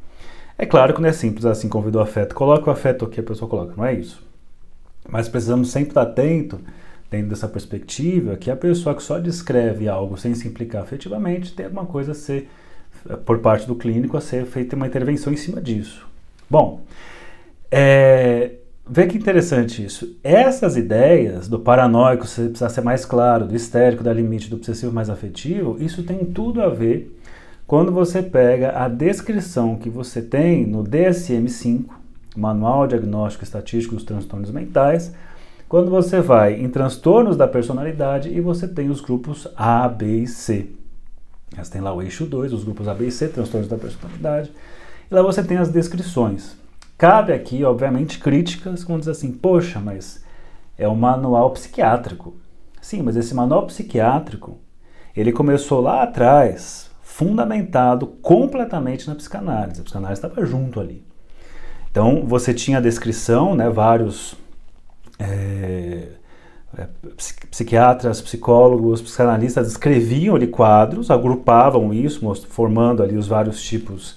É 0.57 0.67
claro 0.67 0.93
que 0.93 1.01
não 1.01 1.09
é 1.09 1.13
simples 1.13 1.47
assim, 1.47 1.69
convidar 1.69 2.01
o 2.01 2.03
afeto, 2.03 2.35
coloca 2.35 2.69
o 2.69 2.73
afeto 2.73 3.05
aqui, 3.05 3.21
a 3.21 3.23
pessoa 3.23 3.49
coloca, 3.49 3.75
não 3.77 3.85
é 3.85 3.95
isso. 3.95 4.27
Mas 5.09 5.29
precisamos 5.29 5.71
sempre 5.71 5.91
estar 5.91 6.03
atento, 6.03 6.61
dentro 7.11 7.29
dessa 7.29 7.49
perspectiva, 7.49 8.37
que 8.37 8.51
a 8.51 8.57
pessoa 8.57 8.95
que 8.95 9.03
só 9.03 9.19
descreve 9.19 9.89
algo 9.89 10.19
sem 10.19 10.35
se 10.35 10.47
implicar 10.47 10.83
afetivamente 10.83 11.55
tem 11.55 11.67
alguma 11.67 11.87
coisa 11.87 12.13
a 12.13 12.15
ser, 12.15 12.51
por 13.25 13.39
parte 13.39 13.67
do 13.67 13.75
clínico, 13.75 14.17
a 14.17 14.21
ser 14.21 14.45
feita 14.47 14.77
uma 14.77 14.87
intervenção 14.87 15.33
em 15.33 15.37
cima 15.37 15.61
disso. 15.61 16.07
Bom, 16.49 16.83
é, 17.71 18.53
Vê 18.91 19.07
que 19.07 19.19
interessante 19.19 19.85
isso. 19.85 20.17
Essas 20.25 20.75
ideias 20.75 21.47
do 21.47 21.59
paranoico, 21.59 22.27
você 22.27 22.49
precisa 22.49 22.71
ser 22.71 22.81
mais 22.81 23.05
claro, 23.05 23.45
do 23.45 23.55
histérico, 23.55 24.03
da 24.03 24.15
limite, 24.15 24.49
do 24.49 24.57
obsessivo 24.57 24.91
mais 24.91 25.11
afetivo, 25.11 25.77
isso 25.79 26.03
tem 26.05 26.25
tudo 26.25 26.63
a 26.63 26.71
ver 26.71 27.15
quando 27.67 27.93
você 27.93 28.23
pega 28.23 28.83
a 28.83 28.89
descrição 28.89 29.77
que 29.77 29.91
você 29.91 30.23
tem 30.23 30.67
no 30.67 30.83
DSM-5, 30.83 31.85
Manual 32.35 32.87
Diagnóstico 32.87 33.45
Estatístico 33.45 33.95
dos 33.95 34.05
Transtornos 34.05 34.51
Mentais, 34.51 35.13
quando 35.69 35.91
você 35.91 36.23
vai 36.23 36.55
em 36.55 36.71
transtornos 36.71 37.37
da 37.37 37.47
personalidade 37.47 38.31
e 38.31 38.41
você 38.41 38.67
tem 38.67 38.89
os 38.89 39.03
grupos 39.03 39.47
A, 39.55 39.87
B 39.87 40.23
e 40.23 40.27
C. 40.27 40.78
Você 41.57 41.73
tem 41.73 41.81
lá 41.81 41.93
o 41.93 42.03
eixo 42.03 42.27
2, 42.27 42.53
os 42.53 42.65
grupos 42.65 42.87
A, 42.89 42.95
B 42.95 43.11
C, 43.11 43.29
transtornos 43.29 43.69
da 43.69 43.77
personalidade. 43.77 44.53
E 45.11 45.15
lá 45.15 45.23
você 45.23 45.43
tem 45.43 45.57
as 45.57 45.71
descrições. 45.71 46.57
Cabe 46.97 47.33
aqui, 47.33 47.65
obviamente, 47.65 48.19
críticas 48.19 48.85
quando 48.85 49.01
diz 49.01 49.09
assim, 49.09 49.33
poxa, 49.33 49.81
mas 49.81 50.25
é 50.77 50.89
um 50.89 50.95
manual 50.95 51.51
psiquiátrico. 51.53 52.37
Sim, 52.81 53.03
mas 53.03 53.17
esse 53.17 53.35
manual 53.35 53.67
psiquiátrico, 53.67 54.59
ele 55.17 55.33
começou 55.33 55.81
lá 55.81 56.03
atrás, 56.03 56.91
fundamentado 57.03 58.07
completamente 58.07 59.09
na 59.09 59.15
psicanálise. 59.15 59.81
A 59.81 59.85
psicanálise 59.85 60.21
estava 60.21 60.45
junto 60.45 60.81
ali. 60.81 61.05
Então, 61.91 62.25
você 62.27 62.53
tinha 62.53 62.79
a 62.79 62.81
descrição, 62.81 63.55
né, 63.55 63.69
vários 63.71 64.37
é, 65.19 66.09
psiquiatras, 67.51 68.21
psicólogos, 68.21 69.01
psicanalistas 69.03 69.69
escreviam 69.69 70.37
ali 70.37 70.47
quadros, 70.47 71.11
agrupavam 71.11 71.93
isso, 71.93 72.21
formando 72.49 73.03
ali 73.03 73.17
os 73.17 73.27
vários 73.27 73.63
tipos 73.63 74.17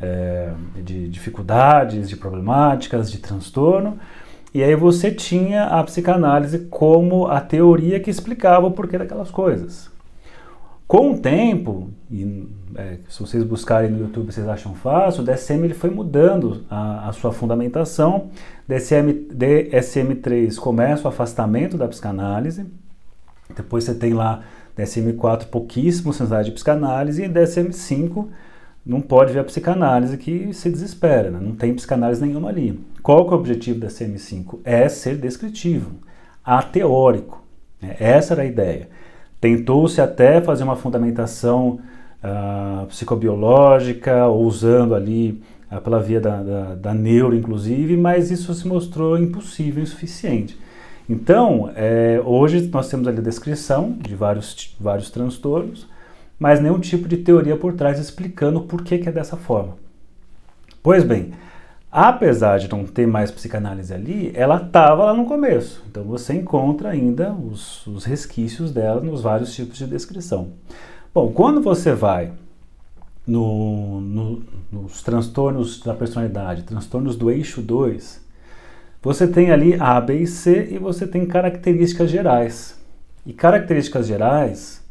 é, 0.00 0.50
de 0.76 1.08
dificuldades, 1.08 2.08
de 2.08 2.16
problemáticas, 2.16 3.10
de 3.10 3.18
transtorno. 3.18 3.98
E 4.54 4.62
aí 4.62 4.74
você 4.74 5.10
tinha 5.10 5.64
a 5.64 5.84
psicanálise 5.84 6.60
como 6.70 7.26
a 7.26 7.40
teoria 7.40 8.00
que 8.00 8.10
explicava 8.10 8.66
o 8.66 8.70
porquê 8.70 8.96
daquelas 8.96 9.30
coisas. 9.30 9.90
Com 10.88 11.12
o 11.12 11.18
tempo, 11.18 11.90
e 12.10 12.48
é, 12.74 12.96
se 13.10 13.20
vocês 13.20 13.44
buscarem 13.44 13.90
no 13.90 14.00
YouTube 14.00 14.32
vocês 14.32 14.48
acham 14.48 14.74
fácil, 14.74 15.20
o 15.20 15.24
DSM 15.24 15.62
ele 15.62 15.74
foi 15.74 15.90
mudando 15.90 16.64
a, 16.70 17.10
a 17.10 17.12
sua 17.12 17.30
fundamentação. 17.30 18.30
DSM, 18.66 19.28
DSM-3 19.30 20.56
começa 20.56 21.04
o 21.04 21.08
afastamento 21.08 21.76
da 21.76 21.86
psicanálise, 21.86 22.64
depois 23.54 23.84
você 23.84 23.94
tem 23.94 24.14
lá 24.14 24.42
DSM-4 24.78 25.48
pouquíssimo 25.48 26.10
sensibilidade 26.14 26.48
de 26.48 26.54
psicanálise 26.54 27.22
e 27.22 27.28
DSM-5 27.28 28.26
não 28.86 29.02
pode 29.02 29.34
ver 29.34 29.40
a 29.40 29.44
psicanálise 29.44 30.16
que 30.16 30.54
se 30.54 30.70
desespera, 30.70 31.30
né? 31.30 31.38
não 31.38 31.54
tem 31.54 31.74
psicanálise 31.74 32.24
nenhuma 32.24 32.48
ali. 32.48 32.82
Qual 33.02 33.26
que 33.26 33.34
é 33.34 33.36
o 33.36 33.38
objetivo 33.38 33.78
da 33.78 33.88
CM5? 33.88 34.60
É 34.64 34.88
ser 34.88 35.18
descritivo, 35.18 35.96
ateórico. 36.42 37.44
Né? 37.78 37.94
Essa 38.00 38.32
era 38.32 38.42
a 38.42 38.46
ideia. 38.46 38.88
Tentou-se 39.40 40.00
até 40.00 40.40
fazer 40.40 40.64
uma 40.64 40.76
fundamentação 40.76 41.78
uh, 42.22 42.86
psicobiológica, 42.86 44.26
usando 44.28 44.94
ali 44.94 45.42
uh, 45.70 45.80
pela 45.80 46.00
via 46.00 46.20
da, 46.20 46.42
da, 46.42 46.74
da, 46.74 46.94
neuro, 46.94 47.36
inclusive, 47.36 47.96
mas 47.96 48.30
isso 48.30 48.52
se 48.54 48.66
mostrou 48.66 49.18
impossível, 49.18 49.82
insuficiente. 49.82 50.58
Então, 51.08 51.70
é, 51.74 52.20
hoje 52.22 52.68
nós 52.70 52.88
temos 52.88 53.08
ali 53.08 53.18
a 53.18 53.22
descrição 53.22 53.96
de 53.98 54.14
vários, 54.14 54.76
vários 54.78 55.10
transtornos, 55.10 55.88
mas 56.38 56.60
nenhum 56.60 56.78
tipo 56.78 57.08
de 57.08 57.16
teoria 57.16 57.56
por 57.56 57.72
trás 57.72 57.98
explicando 57.98 58.60
por 58.60 58.82
que, 58.82 58.98
que 58.98 59.08
é 59.08 59.12
dessa 59.12 59.36
forma. 59.36 59.76
Pois 60.82 61.02
bem, 61.04 61.32
apesar 61.90 62.58
de 62.58 62.68
não 62.68 62.84
ter 62.84 63.06
mais 63.06 63.30
psicanálise 63.30 63.92
ali, 63.92 64.30
ela 64.34 64.56
estava 64.56 65.04
lá 65.04 65.14
no 65.14 65.24
começo. 65.24 65.82
Então 65.90 66.04
você 66.04 66.34
encontra 66.34 66.90
ainda 66.90 67.32
os, 67.32 67.86
os 67.86 68.04
resquícios 68.04 68.72
dela 68.72 69.00
nos 69.00 69.22
vários 69.22 69.54
tipos 69.54 69.78
de 69.78 69.86
descrição. 69.86 70.50
Bom, 71.14 71.32
quando 71.32 71.60
você 71.60 71.92
vai 71.92 72.32
no, 73.26 74.00
no, 74.00 74.42
nos 74.70 75.02
transtornos 75.02 75.80
da 75.80 75.94
personalidade, 75.94 76.62
transtornos 76.62 77.16
do 77.16 77.30
eixo 77.30 77.60
2, 77.60 78.26
você 79.02 79.26
tem 79.26 79.50
ali 79.50 79.74
A, 79.80 80.00
B 80.00 80.20
e 80.20 80.26
C 80.26 80.68
e 80.70 80.78
você 80.78 81.06
tem 81.06 81.24
características 81.26 82.10
gerais. 82.10 82.78
E 83.24 83.32
características 83.32 84.06
gerais 84.06 84.82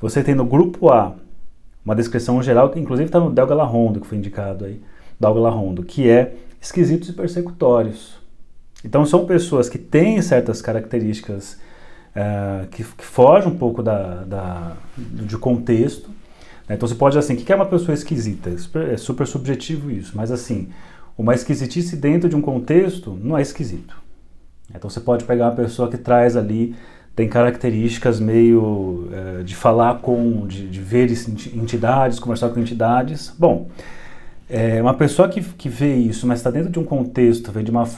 você 0.00 0.22
tem 0.22 0.34
no 0.34 0.44
grupo 0.44 0.90
A 0.90 1.14
uma 1.84 1.96
descrição 1.96 2.42
geral, 2.42 2.70
que 2.70 2.78
inclusive 2.78 3.06
está 3.06 3.18
no 3.18 3.30
Del 3.30 3.46
Galarrondo, 3.46 4.00
que 4.00 4.06
foi 4.06 4.18
indicado 4.18 4.64
aí, 4.64 4.80
Douglas 5.18 5.54
Rondo, 5.54 5.82
que 5.82 6.08
é 6.08 6.34
esquisitos 6.60 7.08
e 7.08 7.12
persecutórios. 7.12 8.18
Então 8.84 9.04
são 9.04 9.26
pessoas 9.26 9.68
que 9.68 9.78
têm 9.78 10.20
certas 10.22 10.62
características 10.62 11.58
é, 12.14 12.66
que, 12.70 12.84
que 12.84 13.04
fogem 13.04 13.52
um 13.52 13.56
pouco 13.56 13.82
da, 13.82 14.24
da, 14.24 14.72
do 14.96 15.38
contexto. 15.38 16.08
Né? 16.68 16.76
Então 16.76 16.88
você 16.88 16.94
pode 16.94 17.18
assim, 17.18 17.34
o 17.34 17.36
que 17.36 17.52
é 17.52 17.56
uma 17.56 17.66
pessoa 17.66 17.94
esquisita? 17.94 18.50
É 18.92 18.96
super 18.96 19.26
subjetivo 19.26 19.90
isso, 19.90 20.12
mas 20.14 20.30
assim, 20.30 20.68
uma 21.16 21.34
esquisitice 21.34 21.96
dentro 21.96 22.28
de 22.28 22.36
um 22.36 22.40
contexto 22.40 23.18
não 23.20 23.36
é 23.36 23.42
esquisito. 23.42 23.96
Então 24.74 24.88
você 24.88 25.00
pode 25.00 25.24
pegar 25.24 25.46
uma 25.46 25.56
pessoa 25.56 25.88
que 25.88 25.96
traz 25.96 26.36
ali, 26.36 26.76
tem 27.16 27.28
características 27.28 28.20
meio 28.20 29.08
é, 29.12 29.42
de 29.42 29.56
falar 29.56 29.98
com, 30.00 30.46
de, 30.46 30.68
de 30.68 30.80
ver 30.80 31.10
entidades, 31.52 32.20
conversar 32.20 32.50
com 32.50 32.60
entidades. 32.60 33.34
Bom, 33.36 33.68
é 34.48 34.80
uma 34.80 34.94
pessoa 34.94 35.28
que, 35.28 35.42
que 35.42 35.68
vê 35.68 35.94
isso, 35.94 36.26
mas 36.26 36.38
está 36.38 36.50
dentro 36.50 36.70
de 36.70 36.78
um 36.78 36.84
contexto, 36.84 37.52
vem 37.52 37.64
de 37.64 37.70
uma, 37.70 37.88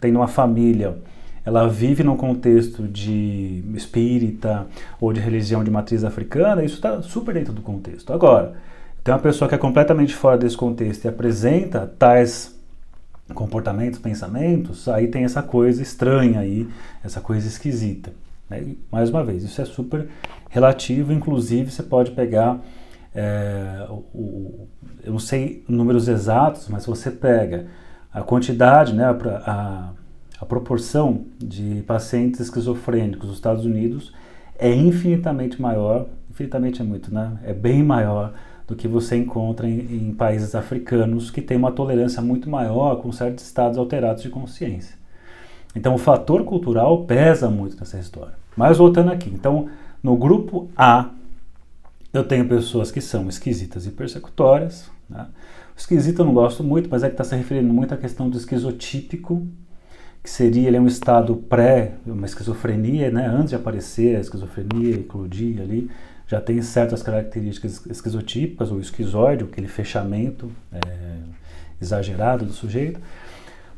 tem 0.00 0.14
uma 0.14 0.28
família, 0.28 0.96
ela 1.44 1.68
vive 1.68 2.02
num 2.02 2.16
contexto 2.16 2.82
de 2.88 3.62
espírita 3.74 4.66
ou 5.00 5.12
de 5.12 5.20
religião 5.20 5.62
de 5.62 5.70
matriz 5.70 6.04
africana, 6.04 6.64
isso 6.64 6.76
está 6.76 7.02
super 7.02 7.34
dentro 7.34 7.52
do 7.52 7.62
contexto. 7.62 8.12
Agora, 8.12 8.54
tem 9.02 9.14
uma 9.14 9.20
pessoa 9.20 9.48
que 9.48 9.54
é 9.54 9.58
completamente 9.58 10.14
fora 10.14 10.36
desse 10.36 10.56
contexto 10.56 11.04
e 11.04 11.08
apresenta 11.08 11.92
tais 11.98 12.54
comportamentos, 13.34 13.98
pensamentos, 13.98 14.88
aí 14.88 15.08
tem 15.08 15.24
essa 15.24 15.42
coisa 15.42 15.82
estranha 15.82 16.40
aí, 16.40 16.68
essa 17.04 17.20
coisa 17.20 17.46
esquisita. 17.46 18.12
Né? 18.48 18.74
mais 18.92 19.10
uma 19.10 19.24
vez, 19.24 19.42
isso 19.42 19.60
é 19.60 19.64
super 19.64 20.06
relativo, 20.48 21.12
inclusive 21.12 21.70
você 21.70 21.82
pode 21.82 22.12
pegar, 22.12 22.60
é, 23.16 23.86
o, 23.90 24.68
eu 25.02 25.12
não 25.12 25.18
sei 25.18 25.64
números 25.66 26.06
exatos, 26.06 26.68
mas 26.68 26.84
você 26.84 27.10
pega 27.10 27.66
a 28.12 28.22
quantidade, 28.22 28.94
né, 28.94 29.04
a, 29.04 29.10
a, 29.10 29.90
a 30.40 30.46
proporção 30.46 31.24
de 31.38 31.82
pacientes 31.86 32.40
esquizofrênicos 32.40 33.26
nos 33.26 33.36
Estados 33.36 33.64
Unidos 33.64 34.12
é 34.58 34.72
infinitamente 34.72 35.60
maior, 35.60 36.06
infinitamente 36.30 36.82
é 36.82 36.84
muito, 36.84 37.12
né? 37.12 37.38
É 37.44 37.52
bem 37.52 37.82
maior 37.82 38.34
do 38.66 38.74
que 38.74 38.88
você 38.88 39.16
encontra 39.16 39.68
em, 39.68 40.08
em, 40.08 40.14
países 40.14 40.54
africanos 40.54 41.30
que 41.30 41.40
têm 41.40 41.56
uma 41.56 41.72
tolerância 41.72 42.20
muito 42.20 42.50
maior 42.50 42.96
com 42.96 43.12
certos 43.12 43.44
estados 43.44 43.78
alterados 43.78 44.22
de 44.22 44.28
consciência. 44.28 44.96
Então 45.74 45.94
o 45.94 45.98
fator 45.98 46.44
cultural 46.44 47.04
pesa 47.04 47.48
muito 47.48 47.78
nessa 47.78 47.98
história. 47.98 48.34
Mas 48.56 48.78
voltando 48.78 49.12
aqui, 49.12 49.30
então 49.30 49.68
no 50.02 50.16
grupo 50.16 50.68
A 50.76 51.10
eu 52.12 52.24
tenho 52.24 52.48
pessoas 52.48 52.90
que 52.90 53.00
são 53.00 53.28
esquisitas 53.28 53.86
e 53.86 53.90
persecutórias. 53.90 54.90
Né? 55.08 55.26
Esquisito 55.76 56.20
eu 56.20 56.24
não 56.24 56.34
gosto 56.34 56.64
muito, 56.64 56.88
mas 56.90 57.02
é 57.02 57.08
que 57.08 57.14
está 57.14 57.24
se 57.24 57.36
referindo 57.36 57.72
muito 57.72 57.92
à 57.92 57.96
questão 57.96 58.30
do 58.30 58.36
esquizotípico, 58.36 59.46
que 60.22 60.30
seria 60.30 60.68
ele 60.68 60.76
é 60.76 60.80
um 60.80 60.86
estado 60.86 61.36
pré, 61.36 61.94
uma 62.06 62.26
esquizofrenia, 62.26 63.10
né? 63.10 63.26
antes 63.26 63.50
de 63.50 63.56
aparecer 63.56 64.16
a 64.16 64.20
esquizofrenia, 64.20 64.96
eclodir 64.96 65.60
ali, 65.60 65.90
já 66.26 66.40
tem 66.40 66.60
certas 66.60 67.02
características 67.02 67.86
esquizotípicas, 67.86 68.72
ou 68.72 68.80
esquizoide, 68.80 69.44
aquele 69.44 69.68
fechamento 69.68 70.50
é, 70.72 70.80
exagerado 71.80 72.44
do 72.44 72.52
sujeito, 72.52 73.00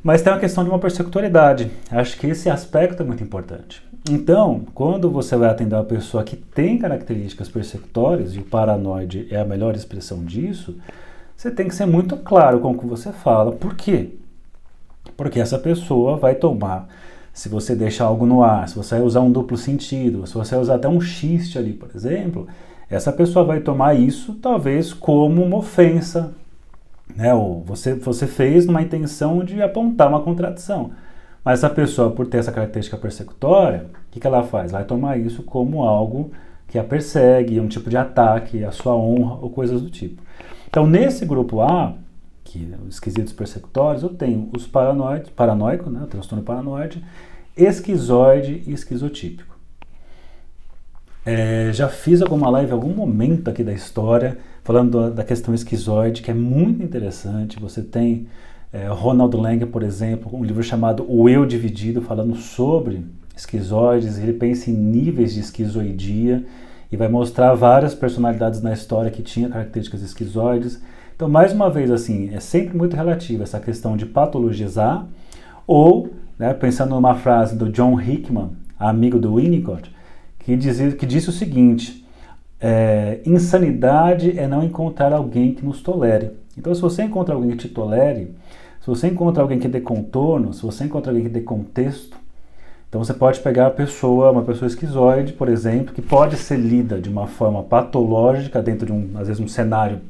mas 0.02 0.22
tem 0.22 0.32
uma 0.32 0.38
questão 0.38 0.64
de 0.64 0.70
uma 0.70 0.78
persecutoriedade. 0.78 1.70
Acho 1.90 2.16
que 2.16 2.28
esse 2.28 2.48
aspecto 2.48 3.02
é 3.02 3.06
muito 3.06 3.22
importante. 3.22 3.86
Então, 4.10 4.62
quando 4.74 5.10
você 5.10 5.36
vai 5.36 5.48
atender 5.48 5.74
uma 5.74 5.84
pessoa 5.84 6.24
que 6.24 6.36
tem 6.36 6.78
características 6.78 7.48
persecutórias, 7.48 8.34
e 8.34 8.38
o 8.38 8.44
paranoide 8.44 9.26
é 9.30 9.40
a 9.40 9.44
melhor 9.44 9.74
expressão 9.74 10.24
disso, 10.24 10.76
você 11.36 11.50
tem 11.50 11.68
que 11.68 11.74
ser 11.74 11.86
muito 11.86 12.16
claro 12.16 12.60
com 12.60 12.72
o 12.72 12.78
que 12.78 12.86
você 12.86 13.12
fala. 13.12 13.52
Por 13.52 13.74
quê? 13.74 14.10
Porque 15.16 15.40
essa 15.40 15.58
pessoa 15.58 16.16
vai 16.16 16.34
tomar 16.34 16.88
se 17.32 17.48
você 17.48 17.76
deixar 17.76 18.06
algo 18.06 18.26
no 18.26 18.42
ar, 18.42 18.68
se 18.68 18.74
você 18.74 18.96
usar 18.96 19.20
um 19.20 19.30
duplo 19.30 19.56
sentido, 19.56 20.26
se 20.26 20.34
você 20.34 20.56
usar 20.56 20.74
até 20.74 20.88
um 20.88 21.00
xiste 21.00 21.56
ali, 21.56 21.72
por 21.72 21.88
exemplo, 21.94 22.48
essa 22.90 23.12
pessoa 23.12 23.44
vai 23.44 23.60
tomar 23.60 23.94
isso 23.94 24.34
talvez 24.34 24.92
como 24.92 25.44
uma 25.44 25.58
ofensa, 25.58 26.32
né? 27.14 27.32
Ou 27.32 27.62
você, 27.62 27.94
você 27.94 28.26
fez 28.26 28.66
numa 28.66 28.82
intenção 28.82 29.44
de 29.44 29.62
apontar 29.62 30.08
uma 30.08 30.20
contradição. 30.20 30.90
Mas 31.44 31.60
essa 31.60 31.70
pessoa, 31.70 32.10
por 32.10 32.26
ter 32.26 32.38
essa 32.38 32.52
característica 32.52 32.96
persecutória, 32.96 33.86
o 34.08 34.10
que, 34.10 34.20
que 34.20 34.26
ela 34.26 34.42
faz? 34.42 34.72
Vai 34.72 34.84
tomar 34.84 35.18
isso 35.18 35.42
como 35.42 35.82
algo 35.82 36.32
que 36.66 36.78
a 36.78 36.84
persegue, 36.84 37.60
um 37.60 37.68
tipo 37.68 37.88
de 37.88 37.96
ataque 37.96 38.64
à 38.64 38.70
sua 38.70 38.94
honra 38.94 39.38
ou 39.40 39.50
coisas 39.50 39.80
do 39.80 39.90
tipo. 39.90 40.22
Então, 40.68 40.86
nesse 40.86 41.24
grupo 41.24 41.60
A, 41.62 41.94
que 42.44 42.74
os 42.86 42.94
esquisitos 42.94 43.32
persecutórios, 43.32 44.02
eu 44.02 44.10
tenho 44.10 44.50
os 44.54 44.66
paranoides, 44.66 45.30
paranoico, 45.30 45.88
né, 45.88 46.02
o 46.02 46.06
transtorno 46.06 46.44
paranoide, 46.44 47.02
esquizoide 47.56 48.62
e 48.66 48.72
esquizotípico. 48.72 49.56
É, 51.24 51.70
já 51.72 51.88
fiz 51.88 52.22
alguma 52.22 52.48
live 52.50 52.70
em 52.70 52.74
algum 52.74 52.94
momento 52.94 53.48
aqui 53.50 53.62
da 53.62 53.72
história 53.72 54.38
falando 54.68 55.10
da 55.10 55.24
questão 55.24 55.54
esquizoide, 55.54 56.20
que 56.20 56.30
é 56.30 56.34
muito 56.34 56.82
interessante. 56.82 57.58
Você 57.58 57.80
tem 57.82 58.28
é, 58.72 58.86
Ronald 58.88 59.34
Lang, 59.36 59.64
por 59.66 59.82
exemplo, 59.82 60.30
um 60.36 60.44
livro 60.44 60.62
chamado 60.62 61.04
O 61.08 61.28
Eu 61.28 61.46
Dividido, 61.46 62.02
falando 62.02 62.36
sobre 62.36 63.04
esquizoides. 63.36 64.18
Ele 64.18 64.32
pensa 64.32 64.70
em 64.70 64.74
níveis 64.74 65.34
de 65.34 65.40
esquizoidia 65.40 66.44
e 66.90 66.96
vai 66.96 67.08
mostrar 67.08 67.54
várias 67.54 67.94
personalidades 67.94 68.60
na 68.60 68.72
história 68.72 69.10
que 69.10 69.22
tinham 69.22 69.50
características 69.50 70.02
esquizoides. 70.02 70.82
Então, 71.14 71.28
mais 71.28 71.52
uma 71.52 71.70
vez, 71.70 71.90
assim, 71.90 72.32
é 72.32 72.40
sempre 72.40 72.76
muito 72.76 72.94
relativo 72.94 73.42
essa 73.42 73.58
questão 73.58 73.96
de 73.96 74.06
patologizar 74.06 75.06
ou 75.66 76.10
né, 76.38 76.54
pensando 76.54 76.94
numa 76.94 77.14
frase 77.14 77.56
do 77.56 77.70
John 77.70 78.00
Hickman, 78.00 78.50
amigo 78.78 79.18
do 79.18 79.34
Winnicott, 79.34 79.90
que, 80.38 80.56
dizia, 80.56 80.92
que 80.92 81.04
disse 81.04 81.28
o 81.28 81.32
seguinte: 81.32 82.06
é, 82.60 83.20
insanidade 83.26 84.38
é 84.38 84.46
não 84.46 84.62
encontrar 84.62 85.12
alguém 85.12 85.54
que 85.54 85.64
nos 85.64 85.80
tolere. 85.82 86.30
Então, 86.56 86.74
se 86.74 86.80
você 86.80 87.02
encontra 87.02 87.34
alguém 87.34 87.50
que 87.52 87.56
te 87.56 87.68
tolere, 87.68 88.34
se 88.80 88.86
você 88.86 89.08
encontra 89.08 89.42
alguém 89.42 89.58
que 89.58 89.68
dê 89.68 89.80
contorno, 89.80 90.52
se 90.52 90.62
você 90.62 90.84
encontra 90.84 91.10
alguém 91.10 91.24
que 91.24 91.32
dê 91.32 91.40
contexto, 91.40 92.16
então 92.88 93.04
você 93.04 93.12
pode 93.12 93.40
pegar 93.40 93.66
a 93.66 93.70
pessoa, 93.70 94.30
uma 94.30 94.42
pessoa 94.42 94.66
esquizoide, 94.66 95.34
por 95.34 95.48
exemplo, 95.48 95.94
que 95.94 96.00
pode 96.00 96.36
ser 96.36 96.56
lida 96.56 96.98
de 97.00 97.08
uma 97.08 97.26
forma 97.26 97.62
patológica 97.62 98.62
dentro 98.62 98.86
de 98.86 98.92
um, 98.92 99.10
às 99.16 99.28
vezes, 99.28 99.42
um 99.42 99.48
cenário 99.48 100.00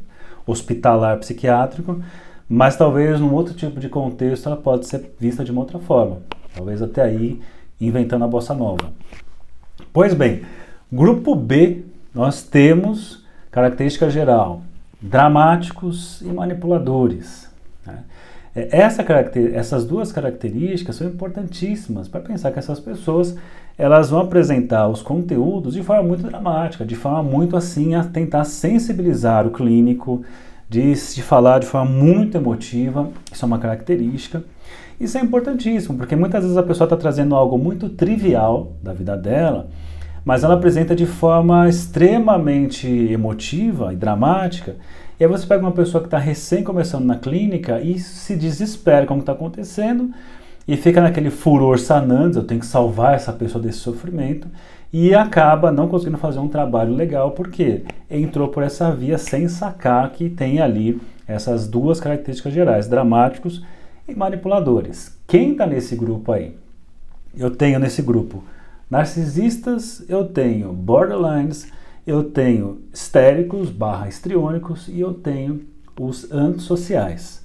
hospitalar 0.46 1.18
psiquiátrico, 1.18 2.00
mas 2.48 2.76
talvez 2.76 3.20
num 3.20 3.35
outro 3.35 3.52
tipo 3.52 3.81
de 3.81 3.88
contexto 3.88 4.46
ela 4.46 4.57
pode 4.57 4.87
ser 4.87 5.14
vista 5.18 5.44
de 5.44 5.50
uma 5.50 5.61
outra 5.61 5.78
forma. 5.78 6.18
Talvez 6.54 6.81
até 6.81 7.02
aí 7.02 7.40
inventando 7.81 8.24
a 8.24 8.28
bossa 8.28 8.54
nova. 8.54 8.92
Pois 9.92 10.14
bem, 10.14 10.42
grupo 10.90 11.35
B, 11.35 11.85
nós 12.14 12.42
temos 12.42 13.24
característica 13.50 14.09
geral, 14.09 14.62
dramáticos 15.00 16.20
e 16.22 16.26
manipuladores. 16.26 17.50
Né? 17.85 18.04
É, 18.59 18.68
essa 18.73 19.05
essas 19.55 19.85
duas 19.85 20.11
características 20.11 20.97
são 20.97 21.07
importantíssimas 21.07 22.09
para 22.09 22.21
pensar 22.21 22.51
que 22.51 22.59
essas 22.59 22.81
pessoas 22.81 23.37
elas 23.77 24.11
vão 24.11 24.21
apresentar 24.21 24.88
os 24.88 25.01
conteúdos 25.01 25.75
de 25.75 25.83
forma 25.85 26.03
muito 26.03 26.25
dramática, 26.25 26.85
de 26.85 26.97
forma 26.97 27.23
muito 27.23 27.57
assim 27.57 27.94
a 27.94 28.03
tentar 28.03 28.42
sensibilizar 28.42 29.47
o 29.47 29.51
clínico, 29.51 30.23
de 30.68 30.97
se 30.97 31.23
falar 31.23 31.61
de 31.61 31.66
forma 31.66 31.88
muito 31.88 32.37
emotiva, 32.37 33.09
isso 33.33 33.44
é 33.44 33.47
uma 33.47 33.59
característica. 33.61 34.42
Isso 35.01 35.16
é 35.16 35.21
importantíssimo, 35.21 35.97
porque 35.97 36.16
muitas 36.16 36.42
vezes 36.42 36.57
a 36.57 36.62
pessoa 36.62 36.87
está 36.87 36.97
trazendo 36.97 37.37
algo 37.37 37.57
muito 37.57 37.88
trivial 37.88 38.73
da 38.83 38.92
vida 38.92 39.16
dela, 39.16 39.68
mas 40.25 40.42
ela 40.42 40.55
apresenta 40.55 40.97
de 40.97 41.07
forma 41.07 41.68
extremamente 41.68 42.88
emotiva 42.88 43.92
e 43.92 43.97
dramática. 43.97 44.75
E 45.18 45.24
aí 45.24 45.28
você 45.28 45.44
pega 45.46 45.61
uma 45.61 45.72
pessoa 45.72 46.00
que 46.00 46.07
está 46.07 46.18
recém 46.18 46.62
começando 46.62 47.04
na 47.04 47.16
clínica 47.16 47.81
e 47.81 47.98
se 47.98 48.37
desespera 48.37 49.04
com 49.04 49.14
o 49.14 49.16
que 49.16 49.22
está 49.22 49.33
acontecendo 49.33 50.12
e 50.66 50.76
fica 50.76 51.00
naquele 51.00 51.28
furor 51.28 51.78
sanando, 51.78 52.38
eu 52.38 52.44
tenho 52.44 52.61
que 52.61 52.66
salvar 52.66 53.14
essa 53.14 53.33
pessoa 53.33 53.61
desse 53.61 53.78
sofrimento 53.78 54.46
e 54.92 55.14
acaba 55.14 55.72
não 55.72 55.88
conseguindo 55.88 56.18
fazer 56.18 56.38
um 56.38 56.46
trabalho 56.46 56.94
legal 56.94 57.33
porque 57.33 57.83
entrou 58.09 58.48
por 58.48 58.62
essa 58.62 58.92
via 58.92 59.18
sem 59.18 59.48
sacar 59.48 60.11
que 60.12 60.31
tem 60.31 60.61
ali 60.61 61.00
essas 61.26 61.66
duas 61.66 61.98
características 61.98 62.52
gerais, 62.52 62.87
dramáticos 62.87 63.64
e 64.07 64.14
manipuladores. 64.14 65.18
Quem 65.26 65.52
está 65.52 65.66
nesse 65.66 65.96
grupo 65.96 66.31
aí? 66.31 66.54
Eu 67.37 67.50
tenho 67.50 67.81
nesse 67.81 68.02
grupo 68.02 68.44
narcisistas, 68.90 70.04
eu 70.09 70.26
tenho 70.26 70.72
borderlines, 70.72 71.70
eu 72.09 72.25
tenho 72.25 72.83
histéricos 72.92 73.71
barra 73.71 74.09
histriônicos 74.09 74.88
e 74.88 75.01
eu 75.01 75.14
tenho 75.14 75.66
os 76.01 76.31
antissociais. 76.33 77.44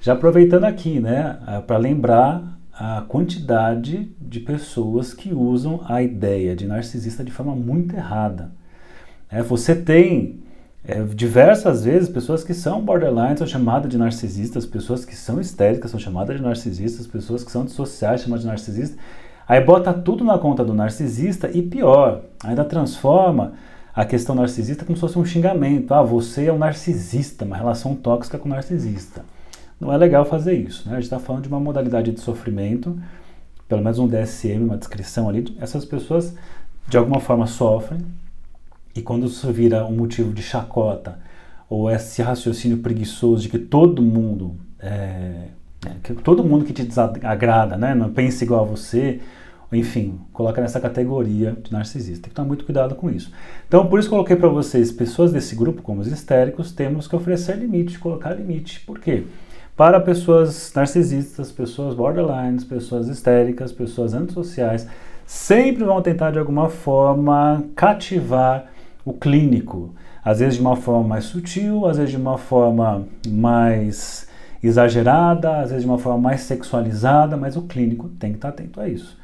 Já 0.00 0.12
aproveitando 0.12 0.64
aqui, 0.64 1.00
né, 1.00 1.38
para 1.66 1.76
lembrar 1.76 2.58
a 2.72 3.02
quantidade 3.08 4.14
de 4.20 4.40
pessoas 4.40 5.14
que 5.14 5.32
usam 5.32 5.80
a 5.88 6.02
ideia 6.02 6.54
de 6.56 6.66
narcisista 6.66 7.24
de 7.24 7.30
forma 7.30 7.54
muito 7.54 7.94
errada. 7.94 8.52
É, 9.30 9.42
você 9.42 9.74
tem 9.74 10.42
É, 10.86 11.02
diversas 11.02 11.82
vezes, 11.82 12.10
pessoas 12.10 12.44
que 12.44 12.52
são 12.52 12.84
borderline 12.84 13.38
são 13.38 13.46
chamadas 13.46 13.90
de 13.90 13.96
narcisistas, 13.96 14.66
pessoas 14.66 15.02
que 15.02 15.16
são 15.16 15.40
histéricas 15.40 15.90
são 15.90 15.98
chamadas 15.98 16.36
de 16.36 16.42
narcisistas, 16.42 17.06
pessoas 17.06 17.42
que 17.42 17.50
são 17.50 17.64
dissociais 17.64 18.20
chamadas 18.20 18.42
de 18.42 18.50
narcisistas. 18.50 18.98
Aí 19.48 19.64
bota 19.64 19.94
tudo 19.94 20.22
na 20.24 20.36
conta 20.38 20.62
do 20.62 20.74
narcisista 20.74 21.48
e 21.50 21.62
pior, 21.62 22.20
ainda 22.44 22.66
transforma 22.66 23.54
a 23.94 24.04
questão 24.04 24.34
narcisista 24.34 24.84
como 24.84 24.96
se 24.96 25.00
fosse 25.00 25.18
um 25.18 25.24
xingamento. 25.24 25.94
Ah, 25.94 26.02
você 26.02 26.46
é 26.46 26.52
um 26.52 26.58
narcisista, 26.58 27.44
uma 27.44 27.56
relação 27.56 27.94
tóxica 27.94 28.38
com 28.38 28.48
o 28.48 28.52
narcisista. 28.52 29.24
Não 29.80 29.92
é 29.92 29.96
legal 29.96 30.24
fazer 30.24 30.54
isso, 30.54 30.88
né? 30.88 30.92
A 30.92 30.96
gente 30.96 31.04
está 31.04 31.18
falando 31.18 31.42
de 31.42 31.48
uma 31.48 31.60
modalidade 31.60 32.10
de 32.10 32.20
sofrimento, 32.20 32.98
pelo 33.68 33.82
menos 33.82 33.98
um 33.98 34.08
DSM, 34.08 34.64
uma 34.64 34.76
descrição 34.76 35.28
ali. 35.28 35.56
Essas 35.60 35.84
pessoas 35.84 36.34
de 36.88 36.96
alguma 36.96 37.20
forma 37.20 37.46
sofrem, 37.46 38.00
e 38.94 39.02
quando 39.02 39.26
isso 39.26 39.50
vira 39.52 39.84
um 39.84 39.96
motivo 39.96 40.32
de 40.32 40.42
chacota, 40.42 41.18
ou 41.68 41.90
esse 41.90 42.22
raciocínio 42.22 42.78
preguiçoso 42.78 43.42
de 43.42 43.48
que 43.48 43.58
todo 43.58 44.02
mundo, 44.02 44.56
é, 44.78 45.48
é, 45.86 45.90
que 46.02 46.14
todo 46.14 46.44
mundo 46.44 46.64
que 46.64 46.72
te 46.72 46.84
desagrada, 46.84 47.76
né, 47.76 47.94
não 47.94 48.12
pensa 48.12 48.44
igual 48.44 48.64
a 48.64 48.66
você, 48.68 49.20
enfim, 49.74 50.18
coloca 50.32 50.60
nessa 50.60 50.80
categoria 50.80 51.56
de 51.62 51.72
narcisista. 51.72 52.24
Tem 52.24 52.30
que 52.30 52.34
tomar 52.34 52.48
muito 52.48 52.64
cuidado 52.64 52.94
com 52.94 53.10
isso. 53.10 53.32
Então, 53.66 53.86
por 53.86 53.98
isso 53.98 54.10
coloquei 54.10 54.36
para 54.36 54.48
vocês, 54.48 54.92
pessoas 54.92 55.32
desse 55.32 55.54
grupo, 55.54 55.82
como 55.82 56.00
os 56.00 56.06
histéricos, 56.06 56.72
temos 56.72 57.08
que 57.08 57.16
oferecer 57.16 57.56
limite, 57.56 57.98
colocar 57.98 58.32
limite. 58.34 58.80
Por 58.80 58.98
quê? 58.98 59.24
Para 59.76 59.98
pessoas 60.00 60.72
narcisistas, 60.74 61.50
pessoas 61.50 61.94
borderlines, 61.94 62.62
pessoas 62.62 63.08
histéricas, 63.08 63.72
pessoas 63.72 64.14
antissociais, 64.14 64.86
sempre 65.26 65.84
vão 65.84 66.00
tentar 66.00 66.30
de 66.30 66.38
alguma 66.38 66.68
forma 66.68 67.64
cativar 67.74 68.66
o 69.04 69.12
clínico, 69.12 69.94
às 70.24 70.38
vezes 70.38 70.54
de 70.54 70.60
uma 70.60 70.76
forma 70.76 71.08
mais 71.08 71.24
sutil, 71.24 71.86
às 71.86 71.96
vezes 71.96 72.12
de 72.12 72.16
uma 72.16 72.38
forma 72.38 73.06
mais 73.28 74.28
exagerada, 74.62 75.58
às 75.58 75.70
vezes 75.70 75.84
de 75.84 75.90
uma 75.90 75.98
forma 75.98 76.18
mais 76.18 76.40
sexualizada, 76.42 77.36
mas 77.36 77.56
o 77.56 77.62
clínico 77.62 78.08
tem 78.08 78.30
que 78.30 78.38
estar 78.38 78.48
atento 78.48 78.80
a 78.80 78.88
isso. 78.88 79.18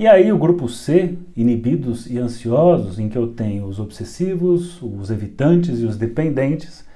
E 0.00 0.06
aí 0.06 0.32
o 0.32 0.38
grupo 0.38 0.66
C, 0.66 1.14
inibidos 1.36 2.06
e 2.06 2.16
ansiosos, 2.16 2.98
em 2.98 3.06
que 3.06 3.18
eu 3.18 3.26
tenho 3.34 3.66
os 3.66 3.78
obsessivos, 3.78 4.80
os 4.80 5.10
evitantes 5.10 5.80
e 5.80 5.84
os 5.84 5.94
dependentes, 5.94 6.86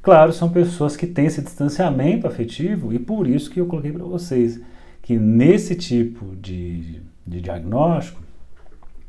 claro, 0.00 0.32
são 0.32 0.48
pessoas 0.48 0.96
que 0.96 1.06
têm 1.06 1.26
esse 1.26 1.42
distanciamento 1.42 2.26
afetivo 2.26 2.94
e 2.94 2.98
por 2.98 3.26
isso 3.26 3.50
que 3.50 3.60
eu 3.60 3.66
coloquei 3.66 3.92
para 3.92 4.06
vocês 4.06 4.58
que 5.02 5.18
nesse 5.18 5.74
tipo 5.74 6.34
de, 6.34 7.02
de 7.26 7.42
diagnóstico 7.42 8.22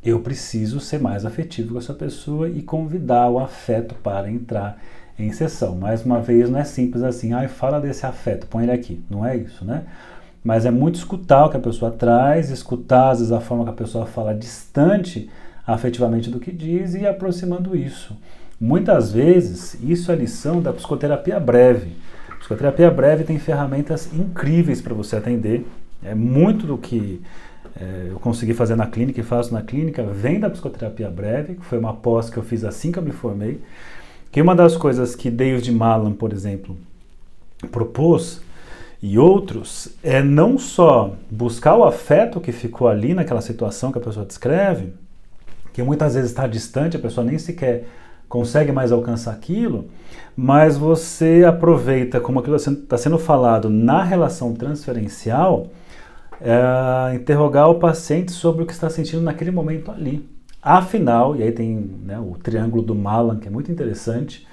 eu 0.04 0.20
preciso 0.20 0.82
ser 0.82 1.00
mais 1.00 1.26
afetivo 1.26 1.72
com 1.72 1.80
essa 1.80 1.94
pessoa 1.94 2.50
e 2.50 2.62
convidar 2.62 3.30
o 3.30 3.40
afeto 3.40 3.96
para 3.96 4.30
entrar 4.30 4.78
em 5.18 5.32
sessão. 5.32 5.74
Mais 5.78 6.04
uma 6.04 6.20
vez, 6.20 6.50
não 6.50 6.60
é 6.60 6.66
simples 6.66 7.02
assim, 7.02 7.32
ah, 7.32 7.48
fala 7.48 7.80
desse 7.80 8.06
afeto, 8.06 8.46
põe 8.48 8.64
ele 8.64 8.74
aqui. 8.74 9.02
Não 9.10 9.26
é 9.26 9.38
isso, 9.38 9.64
né? 9.64 9.86
Mas 10.43 10.65
é 10.65 10.71
muito 10.71 10.95
escutar 10.95 11.45
o 11.45 11.50
que 11.50 11.58
a 11.58 11.60
pessoa 11.60 11.91
traz, 11.91 12.50
escutar 12.50 13.10
às 13.10 13.19
vezes 13.19 13.34
a 13.34 13.39
forma 13.39 13.63
que 13.65 13.69
a 13.71 13.73
pessoa 13.73 14.06
fala 14.06 14.34
distante 14.34 15.30
afetivamente 15.65 16.30
do 16.30 16.39
que 16.39 16.52
diz 16.52 16.95
e 16.95 17.06
aproximando 17.06 17.76
isso. 17.76 18.15
Muitas 18.60 19.12
vezes, 19.12 19.78
isso 19.84 20.12
é 20.12 20.15
lição 20.15 20.62
da 20.62 20.73
psicoterapia 20.73 21.39
breve. 21.39 21.91
A 22.30 22.36
psicoterapia 22.36 22.89
breve 22.89 23.23
tem 23.23 23.38
ferramentas 23.38 24.12
incríveis 24.13 24.82
para 24.82 24.93
você 24.93 25.17
atender. 25.17 25.67
É 26.02 26.15
muito 26.15 26.65
do 26.65 26.78
que 26.78 27.21
é, 27.80 28.08
eu 28.10 28.19
consegui 28.19 28.54
fazer 28.54 28.76
na 28.76 28.88
clínica 28.88 29.19
e 29.19 29.23
faço 29.23 29.54
na 29.54 29.62
clínica, 29.62 30.04
vem 30.04 30.39
da 30.39 30.50
psicoterapia 30.50 31.10
breve, 31.10 31.56
que 31.56 31.65
foi 31.65 31.78
uma 31.78 31.93
pós 31.93 32.30
que 32.30 32.38
eu 32.38 32.43
fiz 32.43 32.63
assim 32.63 32.91
que 32.91 32.97
eu 32.97 33.04
me 33.04 33.12
formei. 33.12 33.62
Que 34.32 34.41
uma 34.41 34.56
das 34.56 34.76
coisas 34.76 35.15
que 35.15 35.30
David 35.30 35.71
Malan, 35.71 36.13
por 36.13 36.34
exemplo, 36.34 36.76
propôs 37.71 38.41
e 39.02 39.18
outros 39.18 39.90
é 40.04 40.24
não 40.24 40.58
só 40.58 41.14
buscar 41.30 41.76
o 41.76 41.84
afeto 41.84 42.42
que 42.42 42.52
ficou 42.52 42.88
ali 42.88 43.14
naquela 43.14 43.42
situação 43.42 43.92
que 43.92 43.98
a 43.98 44.02
pessoa 44.02 44.26
descreve, 44.26 44.94
que 45.72 45.84
muitas 45.84 46.16
vezes 46.16 46.32
está 46.32 46.48
distante, 46.48 46.98
a 46.98 47.00
pessoa 47.00 47.26
nem 47.26 47.38
sequer 47.38 47.86
consegue 48.28 48.72
mais 48.72 48.92
alcançar 48.92 49.32
aquilo, 49.32 49.86
mas 50.36 50.78
você 50.78 51.44
aproveita 51.48 52.20
como 52.20 52.40
aquilo 52.40 52.56
está 52.56 52.98
sendo 52.98 53.18
falado 53.18 53.70
na 53.70 54.04
relação 54.04 54.54
transferencial 54.54 55.68
é, 56.42 57.16
interrogar 57.16 57.70
o 57.70 57.76
paciente 57.76 58.32
sobre 58.32 58.64
o 58.64 58.66
que 58.66 58.74
está 58.74 58.90
sentindo 58.90 59.22
naquele 59.22 59.52
momento 59.52 59.92
ali. 59.92 60.28
Afinal, 60.62 61.36
e 61.36 61.44
aí 61.44 61.52
tem 61.52 61.90
né, 62.04 62.20
o 62.20 62.36
triângulo 62.42 62.84
do 62.84 62.94
Malan, 62.94 63.38
que 63.38 63.48
é 63.48 63.52
muito 63.52 63.72
interessante, 63.72 64.46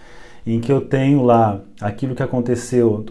em 0.46 0.60
que 0.60 0.70
eu 0.70 0.80
tenho 0.80 1.22
lá 1.22 1.60
aquilo 1.80 2.14
que 2.14 2.22
aconteceu 2.22 3.04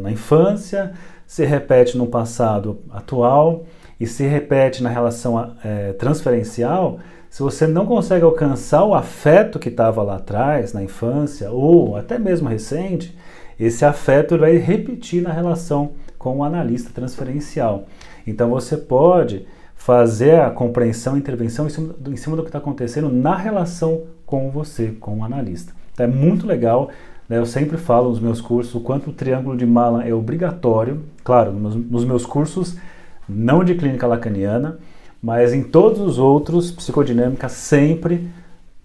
na 0.00 0.10
infância, 0.10 0.92
se 1.26 1.44
repete 1.44 1.96
no 1.96 2.06
passado 2.06 2.80
atual 2.90 3.64
e 3.98 4.06
se 4.06 4.24
repete 4.24 4.82
na 4.82 4.88
relação 4.88 5.54
é, 5.64 5.92
transferencial. 5.92 6.98
Se 7.28 7.42
você 7.42 7.66
não 7.66 7.84
consegue 7.84 8.24
alcançar 8.24 8.84
o 8.84 8.94
afeto 8.94 9.58
que 9.58 9.68
estava 9.68 10.02
lá 10.02 10.16
atrás, 10.16 10.72
na 10.72 10.82
infância, 10.82 11.50
ou 11.50 11.96
até 11.96 12.18
mesmo 12.18 12.48
recente, 12.48 13.16
esse 13.58 13.84
afeto 13.84 14.38
vai 14.38 14.56
repetir 14.56 15.22
na 15.22 15.32
relação 15.32 15.92
com 16.18 16.38
o 16.38 16.44
analista 16.44 16.90
transferencial. 16.94 17.84
Então 18.26 18.50
você 18.50 18.76
pode 18.76 19.46
fazer 19.74 20.40
a 20.40 20.50
compreensão 20.50 21.16
e 21.16 21.18
intervenção 21.18 21.66
em 21.66 21.70
cima, 21.70 21.92
do, 21.98 22.12
em 22.12 22.16
cima 22.16 22.36
do 22.36 22.42
que 22.42 22.48
está 22.48 22.58
acontecendo 22.58 23.10
na 23.10 23.36
relação 23.36 24.04
com 24.24 24.50
você, 24.50 24.92
com 24.98 25.18
o 25.18 25.24
analista. 25.24 25.74
Então 25.94 26.04
é 26.04 26.08
muito 26.08 26.46
legal. 26.46 26.90
Né? 27.28 27.38
Eu 27.38 27.46
sempre 27.46 27.78
falo 27.78 28.10
nos 28.10 28.20
meus 28.20 28.40
cursos 28.40 28.74
o 28.74 28.80
quanto 28.80 29.08
o 29.08 29.12
triângulo 29.12 29.56
de 29.56 29.64
Malan 29.64 30.02
é 30.02 30.12
obrigatório. 30.12 31.02
Claro, 31.24 31.52
nos, 31.52 31.74
nos 31.74 32.04
meus 32.04 32.26
cursos, 32.26 32.76
não 33.26 33.64
de 33.64 33.74
clínica 33.74 34.06
lacaniana, 34.06 34.78
mas 35.22 35.54
em 35.54 35.62
todos 35.62 36.00
os 36.00 36.18
outros, 36.18 36.70
psicodinâmica, 36.70 37.48
sempre 37.48 38.28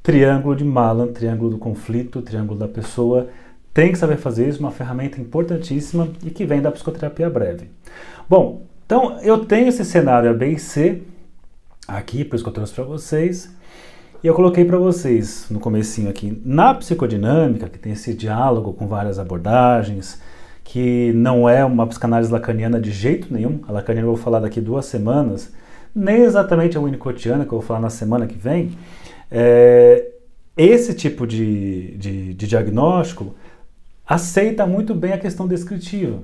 triângulo 0.02 0.56
de 0.56 0.64
Malan, 0.64 1.08
triângulo 1.08 1.50
do 1.50 1.58
conflito, 1.58 2.22
triângulo 2.22 2.58
da 2.58 2.68
pessoa 2.68 3.28
tem 3.74 3.92
que 3.92 3.98
saber 3.98 4.18
fazer 4.18 4.48
isso, 4.50 4.60
uma 4.60 4.72
ferramenta 4.72 5.22
importantíssima 5.22 6.10
e 6.24 6.30
que 6.30 6.46
vem 6.46 6.62
da 6.62 6.72
psicoterapia 6.72 7.30
breve. 7.30 7.70
Bom, 8.28 8.64
então 8.86 9.20
eu 9.22 9.46
tenho 9.46 9.68
esse 9.68 9.86
cenário 9.86 10.30
A, 10.30 10.34
B 10.34 10.54
e 10.54 10.60
C 10.60 11.04
aqui, 11.88 12.26
por 12.26 12.36
isso 12.36 12.44
que 12.44 12.50
eu 12.50 12.54
trouxe 12.54 12.74
para 12.74 12.84
vocês. 12.84 13.56
E 14.22 14.28
eu 14.28 14.34
coloquei 14.34 14.66
para 14.66 14.78
vocês 14.78 15.46
no 15.50 15.62
comecinho 15.62 16.10
aqui, 16.10 16.42
na 16.44 16.74
psicodinâmica, 16.74 17.70
que 17.70 17.80
tem 17.80 17.94
esse 17.94 18.14
diálogo 18.14 18.74
com 18.74 18.86
várias 18.86 19.18
abordagens, 19.18 20.22
que 20.62 21.14
não 21.14 21.48
é 21.48 21.64
uma 21.64 21.88
psicanálise 21.88 22.30
lacaniana 22.30 22.82
de 22.82 22.92
jeito 22.92 23.34
nenhum. 23.34 23.62
A 23.66 23.72
lacaniana 23.72 24.08
eu 24.08 24.14
vou 24.14 24.22
falar 24.22 24.42
daqui 24.42 24.60
duas 24.60 24.86
semanas, 24.86 25.54
nem 25.96 26.24
exatamente 26.24 26.78
a 26.78 26.82
winnicottiana, 26.82 27.46
que 27.46 27.54
eu 27.54 27.60
vou 27.60 27.66
falar 27.66 27.80
na 27.80 27.90
semana 27.90 28.28
que 28.28 28.38
vem. 28.38 28.72
É, 29.32 30.12
esse 30.58 30.94
tipo 30.94 31.26
de, 31.26 31.96
de, 31.98 32.34
de 32.34 32.46
diagnóstico 32.46 33.34
aceita 34.06 34.66
muito 34.68 34.94
bem 34.94 35.14
a 35.14 35.18
questão 35.18 35.48
descritiva. 35.48 36.20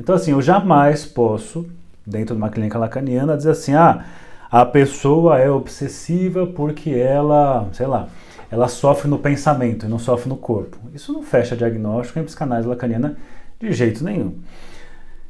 Então, 0.00 0.16
assim, 0.16 0.32
eu 0.32 0.42
jamais 0.42 1.04
posso, 1.04 1.64
dentro 2.04 2.34
de 2.34 2.42
uma 2.42 2.50
clínica 2.50 2.76
lacaniana, 2.76 3.36
dizer 3.36 3.50
assim: 3.50 3.74
ah, 3.74 4.04
a 4.50 4.64
pessoa 4.64 5.38
é 5.38 5.50
obsessiva 5.50 6.46
porque 6.46 6.90
ela, 6.90 7.68
sei 7.72 7.86
lá, 7.86 8.08
ela 8.50 8.66
sofre 8.66 9.08
no 9.08 9.18
pensamento 9.18 9.86
e 9.86 9.88
não 9.88 9.98
sofre 9.98 10.28
no 10.28 10.36
corpo. 10.36 10.76
Isso 10.92 11.12
não 11.12 11.22
fecha 11.22 11.56
diagnóstico 11.56 12.18
em 12.18 12.24
psicanálise 12.24 12.68
lacaniana 12.68 13.16
de 13.60 13.72
jeito 13.72 14.02
nenhum. 14.02 14.34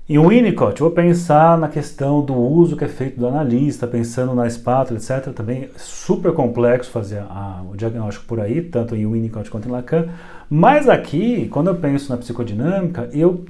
Em 0.08 0.18
Winnicott, 0.18 0.80
eu 0.80 0.86
vou 0.86 0.90
pensar 0.90 1.56
na 1.56 1.68
questão 1.68 2.20
do 2.20 2.34
uso 2.34 2.76
que 2.76 2.84
é 2.84 2.88
feito 2.88 3.20
do 3.20 3.28
analista, 3.28 3.86
pensando 3.86 4.34
na 4.34 4.46
espátula, 4.46 4.98
etc. 4.98 5.32
Também 5.32 5.64
é 5.64 5.68
super 5.76 6.32
complexo 6.32 6.90
fazer 6.90 7.18
a, 7.18 7.62
o 7.70 7.76
diagnóstico 7.76 8.26
por 8.26 8.40
aí, 8.40 8.60
tanto 8.62 8.96
em 8.96 9.06
Winnicott 9.06 9.48
quanto 9.50 9.68
em 9.68 9.70
Lacan. 9.70 10.08
Mas 10.48 10.88
aqui, 10.88 11.46
quando 11.48 11.68
eu 11.68 11.76
penso 11.76 12.10
na 12.10 12.16
psicodinâmica, 12.16 13.08
eu 13.12 13.44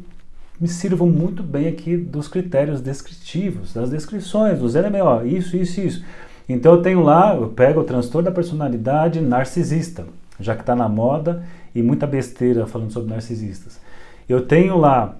me 0.60 0.68
sirvo 0.68 1.06
muito 1.06 1.42
bem 1.42 1.68
aqui 1.68 1.96
dos 1.96 2.28
critérios 2.28 2.82
descritivos, 2.82 3.72
das 3.72 3.88
descrições, 3.88 4.58
dos 4.58 4.74
LMO, 4.74 5.24
isso, 5.24 5.56
isso, 5.56 5.80
isso. 5.80 6.04
Então 6.46 6.74
eu 6.74 6.82
tenho 6.82 7.00
lá, 7.00 7.34
eu 7.34 7.48
pego 7.48 7.80
o 7.80 7.84
transtorno 7.84 8.28
da 8.28 8.34
personalidade 8.34 9.20
narcisista, 9.20 10.06
já 10.38 10.54
que 10.54 10.60
está 10.60 10.76
na 10.76 10.88
moda 10.88 11.44
e 11.74 11.80
muita 11.80 12.06
besteira 12.06 12.66
falando 12.66 12.92
sobre 12.92 13.10
narcisistas. 13.10 13.80
Eu 14.28 14.46
tenho 14.46 14.76
lá 14.76 15.16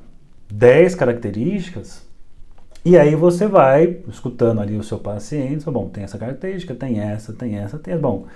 10 0.53 0.95
características, 0.95 2.07
e 2.85 2.99
aí 2.99 3.15
você 3.15 3.47
vai 3.47 3.99
escutando 4.09 4.61
ali 4.61 4.77
o 4.77 4.83
seu 4.83 4.99
paciente, 4.99 5.65
bom, 5.71 5.89
tem 5.89 6.05
essa 6.05 6.19
característica, 6.19 6.75
tem 6.75 7.01
essa, 7.01 7.33
tem 7.33 7.57
essa, 7.57 7.79
tem 7.79 7.95
essa. 7.95 8.03
Bom, 8.03 8.27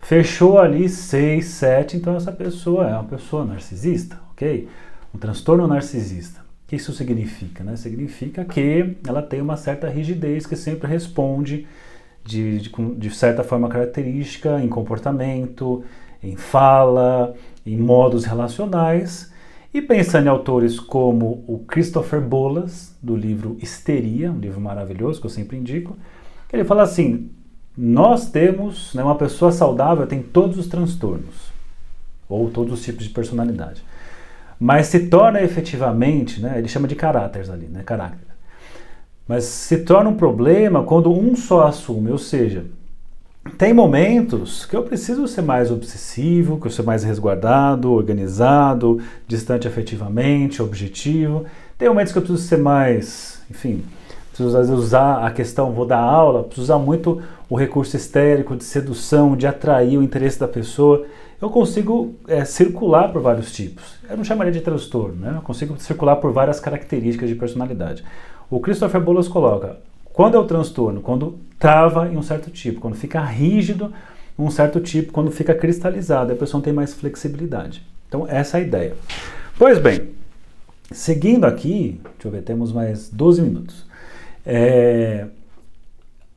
fechou 0.00 0.58
ali 0.58 0.88
6, 0.88 1.44
7, 1.44 1.96
então 1.96 2.16
essa 2.16 2.32
pessoa 2.32 2.88
é 2.88 2.92
uma 2.94 3.04
pessoa 3.04 3.44
narcisista, 3.44 4.18
ok? 4.30 4.68
Um 5.14 5.18
transtorno 5.18 5.66
narcisista. 5.66 6.43
Que 6.74 6.78
isso 6.78 6.92
significa? 6.92 7.62
Né? 7.62 7.76
Significa 7.76 8.44
que 8.44 8.96
ela 9.06 9.22
tem 9.22 9.40
uma 9.40 9.56
certa 9.56 9.88
rigidez 9.88 10.44
que 10.44 10.56
sempre 10.56 10.88
responde 10.88 11.68
de, 12.24 12.58
de, 12.58 12.70
de 12.96 13.10
certa 13.14 13.44
forma 13.44 13.68
característica 13.68 14.60
em 14.60 14.68
comportamento, 14.68 15.84
em 16.20 16.34
fala, 16.34 17.32
em 17.64 17.76
modos 17.76 18.24
relacionais, 18.24 19.32
e 19.72 19.80
pensando 19.80 20.26
em 20.26 20.28
autores 20.28 20.80
como 20.80 21.44
o 21.46 21.60
Christopher 21.60 22.20
Bolas, 22.20 22.92
do 23.00 23.14
livro 23.14 23.56
Histeria, 23.62 24.32
um 24.32 24.40
livro 24.40 24.60
maravilhoso 24.60 25.20
que 25.20 25.26
eu 25.26 25.30
sempre 25.30 25.56
indico, 25.56 25.96
que 26.48 26.56
ele 26.56 26.64
fala 26.64 26.82
assim: 26.82 27.30
nós 27.78 28.32
temos, 28.32 28.92
né, 28.94 29.04
uma 29.04 29.14
pessoa 29.14 29.52
saudável 29.52 30.08
tem 30.08 30.20
todos 30.20 30.58
os 30.58 30.66
transtornos, 30.66 31.52
ou 32.28 32.50
todos 32.50 32.72
os 32.72 32.84
tipos 32.84 33.04
de 33.04 33.10
personalidade, 33.10 33.84
mas 34.58 34.86
se 34.86 35.00
torna 35.08 35.42
efetivamente, 35.42 36.40
né, 36.40 36.54
ele 36.58 36.68
chama 36.68 36.88
de 36.88 36.94
caráteres 36.94 37.50
ali, 37.50 37.66
né, 37.66 37.82
caráter, 37.84 38.18
mas 39.26 39.44
se 39.44 39.78
torna 39.78 40.10
um 40.10 40.16
problema 40.16 40.82
quando 40.82 41.12
um 41.12 41.34
só 41.34 41.66
assume, 41.66 42.10
ou 42.10 42.18
seja, 42.18 42.64
tem 43.58 43.74
momentos 43.74 44.64
que 44.64 44.74
eu 44.74 44.82
preciso 44.82 45.28
ser 45.28 45.42
mais 45.42 45.70
obsessivo, 45.70 46.58
que 46.58 46.66
eu 46.66 46.70
ser 46.70 46.82
mais 46.82 47.04
resguardado, 47.04 47.92
organizado, 47.92 49.00
distante 49.28 49.68
afetivamente, 49.68 50.62
objetivo. 50.62 51.44
Tem 51.76 51.88
momentos 51.88 52.12
que 52.12 52.18
eu 52.18 52.22
preciso 52.22 52.48
ser 52.48 52.56
mais, 52.56 53.42
enfim, 53.50 53.84
preciso 54.28 54.56
às 54.56 54.68
vezes 54.68 54.82
usar 54.82 55.24
a 55.24 55.30
questão, 55.30 55.72
vou 55.72 55.86
dar 55.86 56.00
aula, 56.00 56.42
preciso 56.42 56.62
usar 56.62 56.78
muito 56.78 57.22
o 57.48 57.54
recurso 57.54 57.96
histérico 57.96 58.56
de 58.56 58.64
sedução, 58.64 59.36
de 59.36 59.46
atrair 59.46 59.98
o 59.98 60.02
interesse 60.02 60.40
da 60.40 60.48
pessoa. 60.48 61.04
Eu 61.44 61.50
consigo 61.50 62.14
é, 62.26 62.42
circular 62.42 63.12
por 63.12 63.20
vários 63.20 63.52
tipos. 63.52 63.96
Eu 64.08 64.16
não 64.16 64.24
chamaria 64.24 64.50
de 64.50 64.62
transtorno, 64.62 65.16
né? 65.16 65.34
Eu 65.36 65.42
consigo 65.42 65.78
circular 65.78 66.16
por 66.16 66.32
várias 66.32 66.58
características 66.58 67.28
de 67.28 67.34
personalidade. 67.34 68.02
O 68.48 68.60
Christopher 68.60 68.98
Bolas 68.98 69.28
coloca, 69.28 69.76
quando 70.04 70.38
é 70.38 70.40
o 70.40 70.46
transtorno? 70.46 71.02
Quando 71.02 71.38
trava 71.58 72.08
em 72.08 72.16
um 72.16 72.22
certo 72.22 72.50
tipo, 72.50 72.80
quando 72.80 72.94
fica 72.94 73.20
rígido 73.20 73.92
um 74.38 74.50
certo 74.50 74.80
tipo, 74.80 75.12
quando 75.12 75.30
fica 75.30 75.54
cristalizado, 75.54 76.32
a 76.32 76.34
pessoa 76.34 76.60
não 76.60 76.64
tem 76.64 76.72
mais 76.72 76.94
flexibilidade. 76.94 77.82
Então, 78.08 78.26
essa 78.26 78.56
é 78.56 78.62
a 78.62 78.64
ideia. 78.64 78.94
Pois 79.58 79.78
bem, 79.78 80.12
seguindo 80.90 81.44
aqui, 81.44 82.00
deixa 82.04 82.26
eu 82.26 82.30
ver, 82.30 82.40
temos 82.40 82.72
mais 82.72 83.10
12 83.10 83.42
minutos. 83.42 83.84
É, 84.46 85.26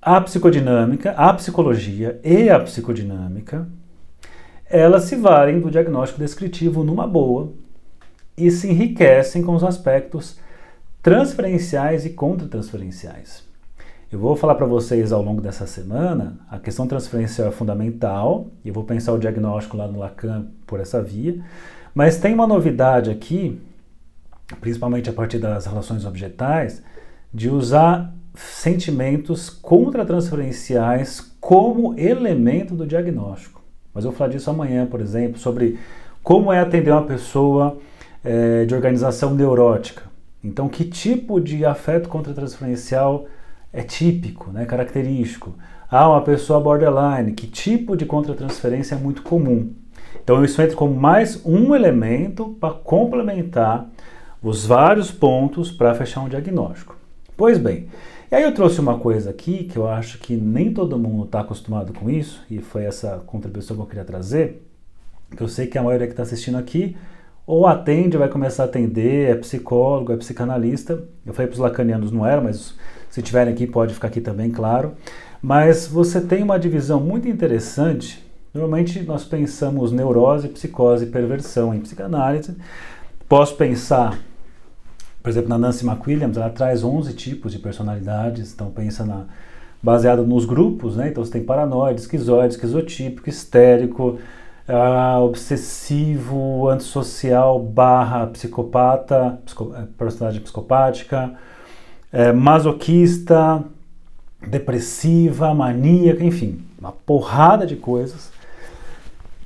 a 0.02 0.20
psicodinâmica, 0.20 1.12
a 1.12 1.34
psicologia 1.34 2.20
e 2.26 2.50
a 2.50 2.60
psicodinâmica, 2.60 3.66
elas 4.70 5.04
se 5.04 5.16
valem 5.16 5.60
do 5.60 5.72
diagnóstico 5.72 6.20
descritivo 6.20 6.84
numa 6.84 7.08
boa 7.08 7.52
e 8.38 8.52
se 8.52 8.70
enriquecem 8.70 9.42
com 9.42 9.56
os 9.56 9.64
aspectos 9.64 10.40
transferenciais 11.02 12.06
e 12.06 12.10
contratransferenciais. 12.10 13.46
Eu 14.12 14.20
vou 14.20 14.36
falar 14.36 14.56
para 14.56 14.66
vocês 14.66 15.12
ao 15.12 15.22
longo 15.22 15.42
dessa 15.42 15.68
semana, 15.68 16.40
a 16.50 16.60
questão 16.60 16.88
transferencial 16.88 17.50
é 17.50 17.52
fundamental, 17.52 18.48
e 18.64 18.70
eu 18.70 18.74
vou 18.74 18.84
pensar 18.84 19.12
o 19.14 19.20
diagnóstico 19.20 19.76
lá 19.76 19.88
no 19.88 20.00
Lacan 20.00 20.48
por 20.66 20.80
essa 20.80 21.02
via, 21.02 21.44
mas 21.94 22.18
tem 22.18 22.34
uma 22.34 22.48
novidade 22.48 23.10
aqui, 23.10 23.60
principalmente 24.62 25.10
a 25.10 25.14
partir 25.14 25.40
das 25.40 25.66
relações 25.66 26.06
objetais, 26.06 26.82
de 27.34 27.50
usar 27.50 28.14
sentimentos 28.34 29.50
contratransferenciais 29.50 31.20
como 31.42 31.98
elemento 32.00 32.76
do 32.76 32.86
diagnóstico. 32.86 33.67
Mas 33.98 34.06
eu 34.06 34.12
vou 34.12 34.18
falar 34.20 34.30
disso 34.30 34.48
amanhã, 34.52 34.86
por 34.86 35.02
exemplo, 35.02 35.40
sobre 35.40 35.80
como 36.22 36.54
é 36.54 36.60
atender 36.60 36.92
uma 36.92 37.02
pessoa 37.02 37.80
é, 38.24 38.64
de 38.64 38.76
organização 38.76 39.34
neurótica. 39.34 40.04
Então, 40.44 40.70
que 40.70 40.84
tipo 40.84 41.42
de 41.42 41.66
afeto 41.66 42.08
contratransferencial 42.08 43.26
é 43.74 43.82
típico, 43.82 44.52
né, 44.52 44.66
característico? 44.66 45.56
Ah, 45.90 46.10
uma 46.10 46.22
pessoa 46.22 46.60
borderline, 46.60 47.32
que 47.32 47.48
tipo 47.48 47.98
de 47.98 48.06
contratransferência 48.06 48.94
é 48.94 49.00
muito 49.00 49.24
comum? 49.24 49.74
Então, 50.24 50.46
isso 50.46 50.62
entra 50.62 50.76
como 50.76 50.94
mais 50.94 51.44
um 51.44 51.74
elemento 51.74 52.56
para 52.60 52.76
complementar 52.76 53.90
os 54.44 54.64
vários 54.64 55.10
pontos 55.10 55.72
para 55.72 55.96
fechar 55.96 56.22
um 56.22 56.30
diagnóstico. 56.30 56.96
Pois 57.36 57.58
bem, 57.58 57.88
e 58.32 58.36
aí 58.36 58.44
eu 58.44 58.54
trouxe 58.54 58.80
uma 58.80 59.00
coisa 59.00 59.30
aqui 59.30 59.64
que 59.66 59.78
eu 59.78 59.88
acho 59.88 60.20
que 60.20 60.36
nem 60.36 60.74
todo 60.74 60.98
mundo 60.98 61.26
está 61.26 61.42
acostumado 61.42 61.94
com 61.94 62.10
isso, 62.10 62.44
e 62.50 62.60
foi 62.60 62.84
essa 62.86 63.22
contribuição 63.26 63.76
que 63.76 63.82
eu 63.82 63.88
queria 63.88 64.06
trazer, 64.06 64.66
que 65.36 65.42
eu 65.42 65.48
sei 65.48 65.68
que 65.68 65.78
a 65.78 65.84
maioria 65.84 66.08
que 66.08 66.14
está 66.14 66.24
assistindo 66.24 66.58
aqui 66.58 66.96
ou 67.48 67.66
atende, 67.66 68.18
vai 68.18 68.28
começar 68.28 68.64
a 68.64 68.66
atender, 68.66 69.30
é 69.30 69.36
psicólogo, 69.36 70.12
é 70.12 70.18
psicanalista. 70.18 71.02
Eu 71.26 71.34
falei 71.34 71.48
para 71.48 71.54
os 71.54 71.60
lacanianos 71.62 72.12
não 72.12 72.28
era, 72.28 72.42
mas 72.42 72.76
se 73.10 73.22
tiverem 73.22 73.54
aqui 73.54 73.66
pode 73.66 73.94
ficar 73.94 74.10
aqui 74.10 74.20
também, 74.20 74.52
claro. 74.52 74.96
Mas 75.42 75.88
você 75.88 76.20
tem 76.20 76.44
uma 76.44 76.60
divisão 76.60 77.00
muito 77.00 77.26
interessante. 77.26 78.22
Normalmente 78.54 79.02
nós 79.04 79.24
pensamos 79.24 79.94
neurose, 79.94 80.50
psicose 80.50 81.06
perversão 81.06 81.74
em 81.74 81.80
psicanálise. 81.80 82.54
Posso 83.30 83.56
pensar, 83.56 84.20
por 85.28 85.32
exemplo, 85.32 85.50
na 85.50 85.58
Nancy 85.58 85.86
McWilliams, 85.86 86.38
ela 86.38 86.50
traz 86.50 86.86
11 86.86 87.14
tipos 87.14 87.52
de 87.52 87.60
personalidades, 87.60 88.54
então 88.54 88.72
pensa 88.72 89.04
na 89.04 89.26
baseado 89.84 90.26
nos 90.26 90.46
grupos, 90.46 90.96
né? 90.96 91.10
Então 91.10 91.22
você 91.22 91.34
tem 91.34 91.44
paranoide, 91.44 92.00
esquizoide, 92.00 92.54
esquizotípico, 92.54 93.30
histérico, 93.30 94.20
uh, 94.70 95.22
obsessivo, 95.22 96.70
antissocial, 96.70 97.60
barra 97.60 98.28
psicopata, 98.28 99.38
psico, 99.44 99.76
é, 99.76 99.84
personagem 99.98 100.40
psicopática, 100.40 101.34
é, 102.10 102.32
masoquista, 102.32 103.66
depressiva, 104.50 105.54
maníaca, 105.54 106.24
enfim, 106.24 106.62
uma 106.80 106.94
porrada 106.94 107.68
de 107.68 107.76
coisas. 107.76 108.32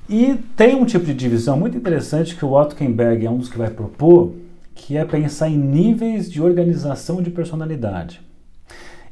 E 0.08 0.36
tem 0.56 0.76
um 0.76 0.86
tipo 0.86 1.06
de 1.06 1.15
divisão 1.15 1.58
muito 1.58 1.76
interessante 1.76 2.36
que 2.36 2.46
o 2.46 2.54
Otto 2.54 2.76
é 2.80 3.30
um 3.32 3.38
dos 3.38 3.50
que 3.50 3.58
vai 3.58 3.72
propor, 3.72 4.34
que 4.82 4.98
é 4.98 5.06
pensar 5.06 5.48
em 5.48 5.58
níveis 5.58 6.30
de 6.30 6.41
organização 6.41 7.22
de 7.22 7.30
personalidade. 7.30 8.20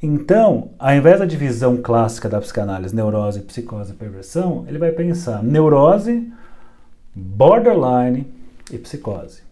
Então, 0.01 0.71
ao 0.79 0.95
invés 0.95 1.19
da 1.19 1.25
divisão 1.25 1.77
clássica 1.77 2.27
da 2.27 2.41
psicanálise, 2.41 2.95
neurose, 2.95 3.41
psicose 3.41 3.91
e 3.91 3.95
perversão, 3.95 4.65
ele 4.67 4.79
vai 4.79 4.91
pensar 4.91 5.43
neurose, 5.43 6.33
borderline 7.13 8.25
e 8.71 8.79
psicose, 8.79 9.43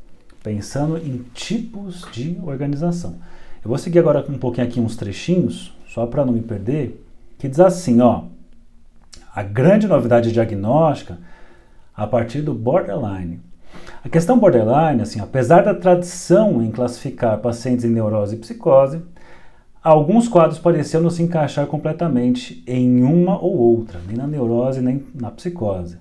pensando 0.41 0.97
em 0.97 1.23
tipos 1.36 2.03
de 2.12 2.39
organização. 2.43 3.17
Eu 3.63 3.69
vou 3.69 3.77
seguir 3.77 3.99
agora 3.99 4.25
um 4.27 4.39
pouquinho 4.39 4.65
aqui 4.65 4.80
uns 4.80 4.95
trechinhos, 4.95 5.71
só 5.88 6.08
para 6.08 6.25
não 6.25 6.34
me 6.34 6.41
perder, 6.41 6.99
que 7.38 7.47
diz 7.47 7.60
assim, 7.60 8.01
ó, 8.01 8.23
a 9.36 9.43
grande 9.43 9.86
novidade 9.88 10.32
diagnóstica 10.32 11.19
a 11.95 12.08
partir 12.08 12.41
do 12.41 12.56
borderline. 12.56 13.39
A 14.07 14.09
questão 14.09 14.39
borderline, 14.39 15.01
assim, 15.01 15.19
apesar 15.19 15.65
da 15.65 15.75
tradição 15.75 16.63
em 16.63 16.71
classificar 16.71 17.39
pacientes 17.39 17.83
em 17.83 17.89
neurose 17.89 18.35
e 18.35 18.39
psicose, 18.39 19.01
Alguns 19.83 20.27
quadros 20.27 20.59
pareciam 20.59 21.01
não 21.01 21.09
se 21.09 21.23
encaixar 21.23 21.65
completamente 21.65 22.61
em 22.67 23.03
uma 23.03 23.41
ou 23.41 23.55
outra, 23.55 24.01
nem 24.05 24.17
na 24.17 24.27
neurose 24.27 24.81
nem 24.81 25.05
na 25.15 25.31
psicose. 25.31 25.97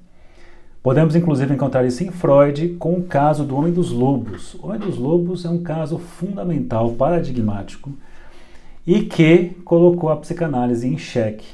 Podemos 0.82 1.14
inclusive 1.14 1.54
encontrar 1.54 1.84
isso 1.84 2.02
em 2.02 2.10
Freud 2.10 2.70
com 2.80 2.94
o 2.94 3.04
caso 3.04 3.44
do 3.44 3.54
Homem 3.54 3.72
dos 3.72 3.92
Lobos. 3.92 4.54
O 4.54 4.66
Homem 4.66 4.80
dos 4.80 4.98
Lobos 4.98 5.44
é 5.44 5.50
um 5.50 5.62
caso 5.62 5.98
fundamental, 5.98 6.94
paradigmático 6.94 7.92
e 8.84 9.02
que 9.02 9.50
colocou 9.64 10.10
a 10.10 10.16
psicanálise 10.16 10.88
em 10.88 10.98
xeque. 10.98 11.46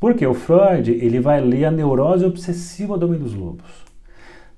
Porque 0.00 0.26
o 0.26 0.34
Freud 0.34 0.90
ele 0.90 1.20
vai 1.20 1.40
ler 1.40 1.66
a 1.66 1.70
neurose 1.70 2.24
obsessiva 2.24 2.98
do 2.98 3.06
Homem 3.06 3.20
dos 3.20 3.34
Lobos. 3.34 3.87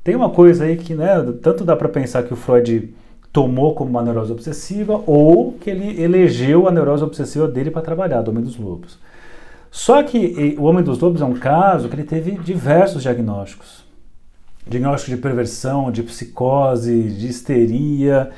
Tem 0.03 0.15
uma 0.17 0.31
coisa 0.31 0.65
aí 0.65 0.77
que 0.77 0.95
né, 0.95 1.09
tanto 1.43 1.65
dá 1.65 1.77
para 1.77 1.89
pensar 1.89 2.23
que 2.23 2.33
o 2.33 2.37
Freud 2.37 2.95
tomou 3.33 3.75
como 3.75 3.91
uma 3.91 4.03
neurose 4.03 4.33
obsessiva 4.33 5.03
ou 5.07 5.53
que 5.53 5.71
ele 5.71 6.03
elegeu 6.03 6.67
a 6.67 6.73
neurose 6.73 7.05
obsessiva 7.05 7.47
dele 7.47 7.71
para 7.71 7.83
trabalhar, 7.83 8.23
do 8.23 8.31
Homem 8.31 8.43
dos 8.43 8.57
Lobos. 8.57 8.99
Só 9.71 10.03
que 10.03 10.57
o 10.59 10.65
Homem 10.65 10.83
dos 10.83 10.99
Lobos 10.99 11.21
é 11.21 11.25
um 11.25 11.35
caso 11.35 11.89
que 11.89 11.95
ele 11.95 12.05
teve 12.05 12.33
diversos 12.33 13.03
diagnósticos. 13.03 13.85
Diagnóstico 14.67 15.15
de 15.15 15.23
perversão, 15.23 15.93
de 15.93 16.03
psicose, 16.03 17.03
de 17.03 17.29
histeria. 17.29 18.31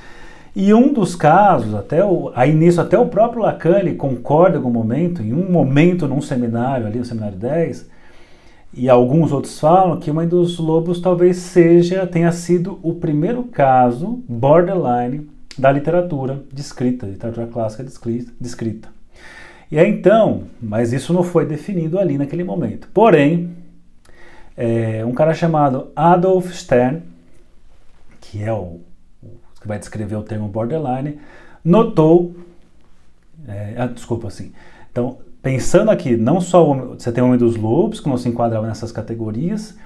E 0.55 0.75
um 0.75 0.93
dos 0.93 1.15
casos, 1.15 1.75
até 1.75 2.05
o, 2.05 2.31
aí 2.35 2.53
nisso 2.53 2.81
até 2.81 2.99
o 2.99 3.07
próprio 3.07 3.43
Lacan 3.43 3.95
concorda 3.95 4.57
em 4.57 4.59
algum 4.59 4.71
momento, 4.71 5.23
em 5.23 5.33
um 5.33 5.51
momento 5.51 6.07
num 6.07 6.21
seminário 6.21 6.87
ali, 6.87 6.99
no 6.99 7.05
seminário 7.05 7.39
10, 7.39 7.89
e 8.75 8.89
alguns 8.89 9.33
outros 9.33 9.61
falam 9.61 10.01
que 10.01 10.11
Mãe 10.11 10.27
dos 10.27 10.59
Lobos 10.59 11.01
talvez 11.01 11.37
seja, 11.37 12.07
tenha 12.07 12.33
sido 12.33 12.79
o 12.83 12.95
primeiro 12.95 13.45
caso 13.45 14.23
borderline 14.27 15.29
da 15.59 15.71
literatura 15.71 16.43
descrita, 16.51 17.07
literatura 17.07 17.47
clássica 17.47 17.85
descrita. 18.41 18.89
E 19.71 19.79
aí 19.79 19.91
então, 19.91 20.45
mas 20.61 20.93
isso 20.93 21.13
não 21.13 21.23
foi 21.23 21.45
definido 21.45 21.99
ali 21.99 22.17
naquele 22.17 22.45
momento. 22.45 22.89
Porém, 22.95 23.55
é, 24.57 25.05
um 25.05 25.13
cara 25.13 25.35
chamado 25.35 25.91
Adolf 25.95 26.51
Stern, 26.53 27.03
que 28.21 28.43
é 28.43 28.53
o, 28.53 28.81
o, 29.23 29.39
que 29.61 29.69
vai 29.69 29.79
descrever 29.79 30.17
o 30.17 30.23
termo 30.23 30.49
borderline, 30.49 31.19
notou, 31.63 32.35
é, 33.47 33.75
ah, 33.77 33.87
desculpa 33.87 34.29
assim, 34.29 34.53
então 34.91 35.19
pensando 35.43 35.91
aqui, 35.91 36.17
não 36.17 36.41
só 36.41 36.65
você 36.73 37.11
tem 37.11 37.23
o 37.23 37.27
Homem 37.27 37.39
dos 37.39 37.57
Lobos, 37.57 38.01
que 38.01 38.09
não 38.09 38.17
se 38.17 38.29
enquadrava 38.29 38.67
nessas 38.67 38.93
categorias, 38.93 39.77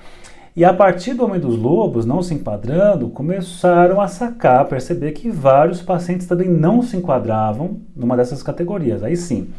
E 0.59 0.65
a 0.65 0.73
partir 0.73 1.13
do 1.13 1.23
Homem 1.23 1.39
dos 1.39 1.55
Lobos, 1.55 2.07
não 2.07 2.23
se 2.23 2.33
enquadrando, 2.33 3.11
começaram 3.11 4.01
a 4.01 4.09
sacar, 4.09 4.65
perceber 4.65 5.13
que 5.13 5.29
vários 5.29 5.83
pacientes 5.83 6.27
também 6.27 6.49
não 6.49 6.81
se 6.81 6.97
enquadravam 6.97 7.77
numa 7.95 8.17
dessas 8.17 8.43
categorias. 8.43 9.03
Aí 9.03 9.19
sim, 9.19 9.51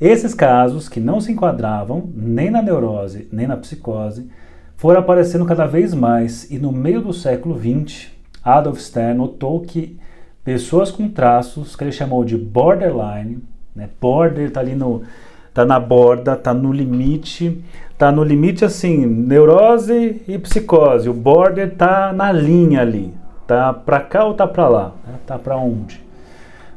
esses 0.00 0.32
casos 0.32 0.88
que 0.88 0.98
não 0.98 1.20
se 1.20 1.30
enquadravam 1.30 2.08
nem 2.14 2.50
na 2.50 2.62
neurose, 2.62 3.28
nem 3.30 3.46
na 3.46 3.58
psicose, 3.58 4.30
foram 4.78 5.00
aparecendo 5.00 5.44
cada 5.44 5.66
vez 5.66 5.92
mais. 5.92 6.50
E 6.50 6.58
no 6.58 6.72
meio 6.72 7.02
do 7.02 7.12
século 7.12 7.54
XX, 7.54 8.06
Adolf 8.42 8.80
Stern 8.80 9.18
notou 9.18 9.60
que 9.60 9.98
pessoas 10.42 10.90
com 10.90 11.06
traços 11.06 11.76
que 11.76 11.84
ele 11.84 11.92
chamou 11.92 12.24
de 12.24 12.38
borderline, 12.38 13.42
né, 13.74 13.90
border 14.00 14.48
está 14.48 14.60
ali 14.60 14.74
no 14.74 15.02
tá 15.56 15.64
na 15.64 15.80
borda, 15.80 16.36
tá 16.36 16.52
no 16.52 16.70
limite, 16.70 17.64
tá 17.96 18.12
no 18.12 18.22
limite 18.22 18.62
assim, 18.62 19.06
neurose 19.06 20.20
e 20.28 20.38
psicose. 20.38 21.08
O 21.08 21.14
border 21.14 21.74
tá 21.74 22.12
na 22.12 22.30
linha 22.30 22.82
ali, 22.82 23.14
tá 23.46 23.72
para 23.72 24.00
cá 24.00 24.26
ou 24.26 24.34
tá 24.34 24.46
para 24.46 24.68
lá, 24.68 24.92
né? 25.06 25.14
tá 25.26 25.38
para 25.38 25.56
onde? 25.56 26.04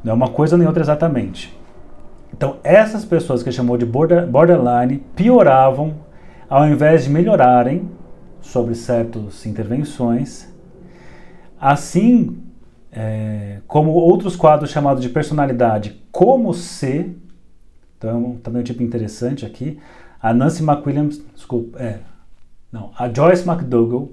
Não 0.02 0.14
é 0.14 0.16
uma 0.16 0.30
coisa 0.30 0.58
nem 0.58 0.66
outra 0.66 0.82
exatamente. 0.82 1.54
Então 2.34 2.56
essas 2.64 3.04
pessoas 3.04 3.44
que 3.44 3.52
chamou 3.52 3.78
de 3.78 3.86
border, 3.86 4.26
borderline 4.26 5.04
pioravam 5.14 5.96
ao 6.50 6.66
invés 6.66 7.04
de 7.04 7.10
melhorarem 7.10 7.86
sobre 8.40 8.76
certas 8.76 9.46
intervenções. 9.46 10.48
Assim 11.60 12.38
é, 12.94 13.58
como 13.68 13.92
outros 13.92 14.38
quadros 14.38 14.70
chamados 14.70 15.04
de 15.04 15.10
personalidade, 15.10 16.02
como 16.14 16.54
ser 16.54 17.14
então, 18.00 18.38
também 18.42 18.62
um 18.62 18.64
tipo 18.64 18.82
interessante 18.82 19.46
aqui. 19.46 19.78
A 20.22 20.34
Nancy 20.34 20.64
McWilliams, 20.64 21.22
desculpa, 21.36 21.78
é, 21.78 22.00
não, 22.72 22.92
a 22.98 23.12
Joyce 23.14 23.48
McDougall, 23.48 24.12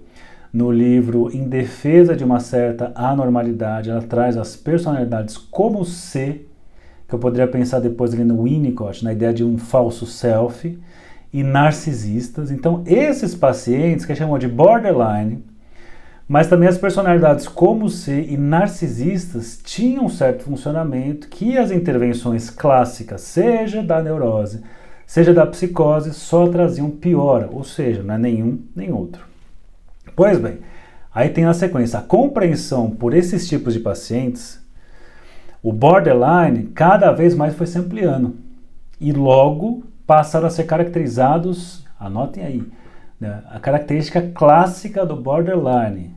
no 0.53 0.72
livro 0.72 1.31
Em 1.33 1.49
Defesa 1.49 2.16
de 2.16 2.25
uma 2.25 2.40
Certa 2.40 2.90
Anormalidade, 2.94 3.90
ela 3.90 4.03
traz 4.03 4.37
as 4.37 4.57
personalidades 4.57 5.37
como 5.37 5.85
ser, 5.85 6.51
que 7.09 7.14
eu 7.14 7.18
poderia 7.18 7.46
pensar 7.46 7.79
depois 7.79 8.12
ali 8.12 8.25
no 8.25 8.42
Winnicott, 8.42 9.05
na 9.05 9.12
ideia 9.12 9.33
de 9.33 9.44
um 9.44 9.57
falso 9.57 10.05
self, 10.05 10.79
e 11.33 11.42
narcisistas. 11.42 12.51
Então, 12.51 12.83
esses 12.87 13.35
pacientes, 13.35 14.05
que 14.05 14.14
chamam 14.14 14.38
de 14.38 14.49
borderline, 14.49 15.44
mas 16.28 16.48
também 16.48 16.68
as 16.68 16.76
personalidades 16.76 17.46
como 17.46 17.88
C 17.88 18.26
e 18.28 18.36
narcisistas 18.36 19.60
tinham 19.62 20.06
um 20.06 20.08
certo 20.08 20.44
funcionamento 20.44 21.28
que 21.28 21.56
as 21.56 21.70
intervenções 21.70 22.50
clássicas, 22.50 23.20
seja 23.20 23.82
da 23.82 24.02
neurose, 24.02 24.62
seja 25.06 25.32
da 25.32 25.46
psicose, 25.46 26.12
só 26.12 26.48
traziam 26.48 26.90
piora, 26.90 27.48
ou 27.52 27.62
seja, 27.62 28.02
não 28.02 28.14
é 28.14 28.18
nenhum 28.18 28.58
nem 28.74 28.92
outro. 28.92 29.24
Pois 30.16 30.38
bem, 30.38 30.58
aí 31.14 31.28
tem 31.28 31.44
a 31.44 31.54
sequência. 31.54 32.00
A 32.00 32.02
compreensão 32.02 32.90
por 32.90 33.14
esses 33.14 33.48
tipos 33.48 33.72
de 33.72 33.80
pacientes, 33.80 34.60
o 35.62 35.72
borderline 35.72 36.64
cada 36.74 37.12
vez 37.12 37.36
mais 37.36 37.54
foi 37.54 37.68
se 37.68 37.78
ampliando 37.78 38.36
e 39.00 39.12
logo 39.12 39.84
passaram 40.04 40.46
a 40.46 40.50
ser 40.50 40.64
caracterizados, 40.64 41.84
anotem 42.00 42.44
aí, 42.44 42.62
né, 43.20 43.42
a 43.50 43.60
característica 43.60 44.22
clássica 44.34 45.06
do 45.06 45.16
borderline, 45.16 46.15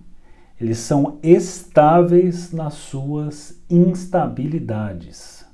eles 0.59 0.77
são 0.79 1.17
estáveis 1.23 2.51
nas 2.51 2.73
suas 2.73 3.61
instabilidades. 3.69 5.45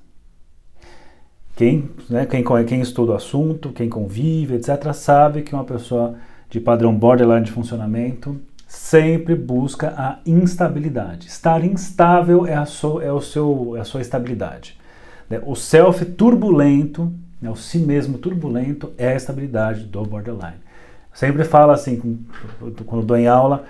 Quem, 1.56 1.90
né, 2.10 2.26
quem, 2.26 2.44
quem 2.66 2.82
estuda 2.82 3.14
o 3.14 3.16
assunto, 3.16 3.70
quem 3.70 3.88
convive, 3.88 4.56
etc., 4.56 4.92
sabe 4.94 5.42
que 5.42 5.54
uma 5.54 5.64
pessoa 5.64 6.16
de 6.50 6.60
padrão 6.60 6.94
borderline 6.94 7.46
de 7.46 7.52
funcionamento 7.52 8.42
sempre 8.68 9.36
busca 9.36 9.94
a 9.96 10.20
instabilidade. 10.26 11.28
Estar 11.28 11.64
instável 11.64 12.46
é 12.46 12.56
a, 12.56 12.66
so, 12.66 13.00
é 13.00 13.12
o 13.12 13.22
seu, 13.22 13.76
é 13.78 13.82
a 13.82 13.86
sua 13.86 14.02
estabilidade. 14.02 14.78
Né? 15.30 15.40
O 15.46 15.56
self 15.56 16.04
turbulento, 16.04 17.14
né, 17.42 17.50
o 17.50 17.56
si 17.56 17.78
mesmo 17.78 18.18
turbulento, 18.18 18.92
é 18.98 19.10
a 19.10 19.16
estabilidade 19.16 19.84
do 19.84 20.04
borderline. 20.04 20.66
Sempre 21.14 21.46
falo 21.46 21.72
assim, 21.72 22.26
quando 22.86 23.06
dou 23.06 23.16
em 23.16 23.28
aula, 23.28 23.64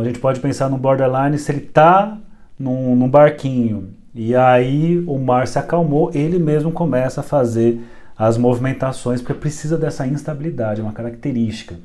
a 0.00 0.04
gente 0.04 0.18
pode 0.18 0.40
pensar 0.40 0.70
no 0.70 0.78
borderline 0.78 1.38
se 1.38 1.52
ele 1.52 1.64
está 1.64 2.16
num, 2.58 2.96
num 2.96 3.08
barquinho 3.08 3.94
e 4.14 4.34
aí 4.34 5.02
o 5.06 5.18
mar 5.18 5.46
se 5.48 5.58
acalmou, 5.58 6.10
ele 6.14 6.38
mesmo 6.38 6.70
começa 6.70 7.20
a 7.20 7.24
fazer 7.24 7.80
as 8.16 8.38
movimentações 8.38 9.20
porque 9.20 9.34
precisa 9.34 9.76
dessa 9.76 10.06
instabilidade, 10.06 10.80
é 10.80 10.84
uma 10.84 10.92
característica. 10.92 11.76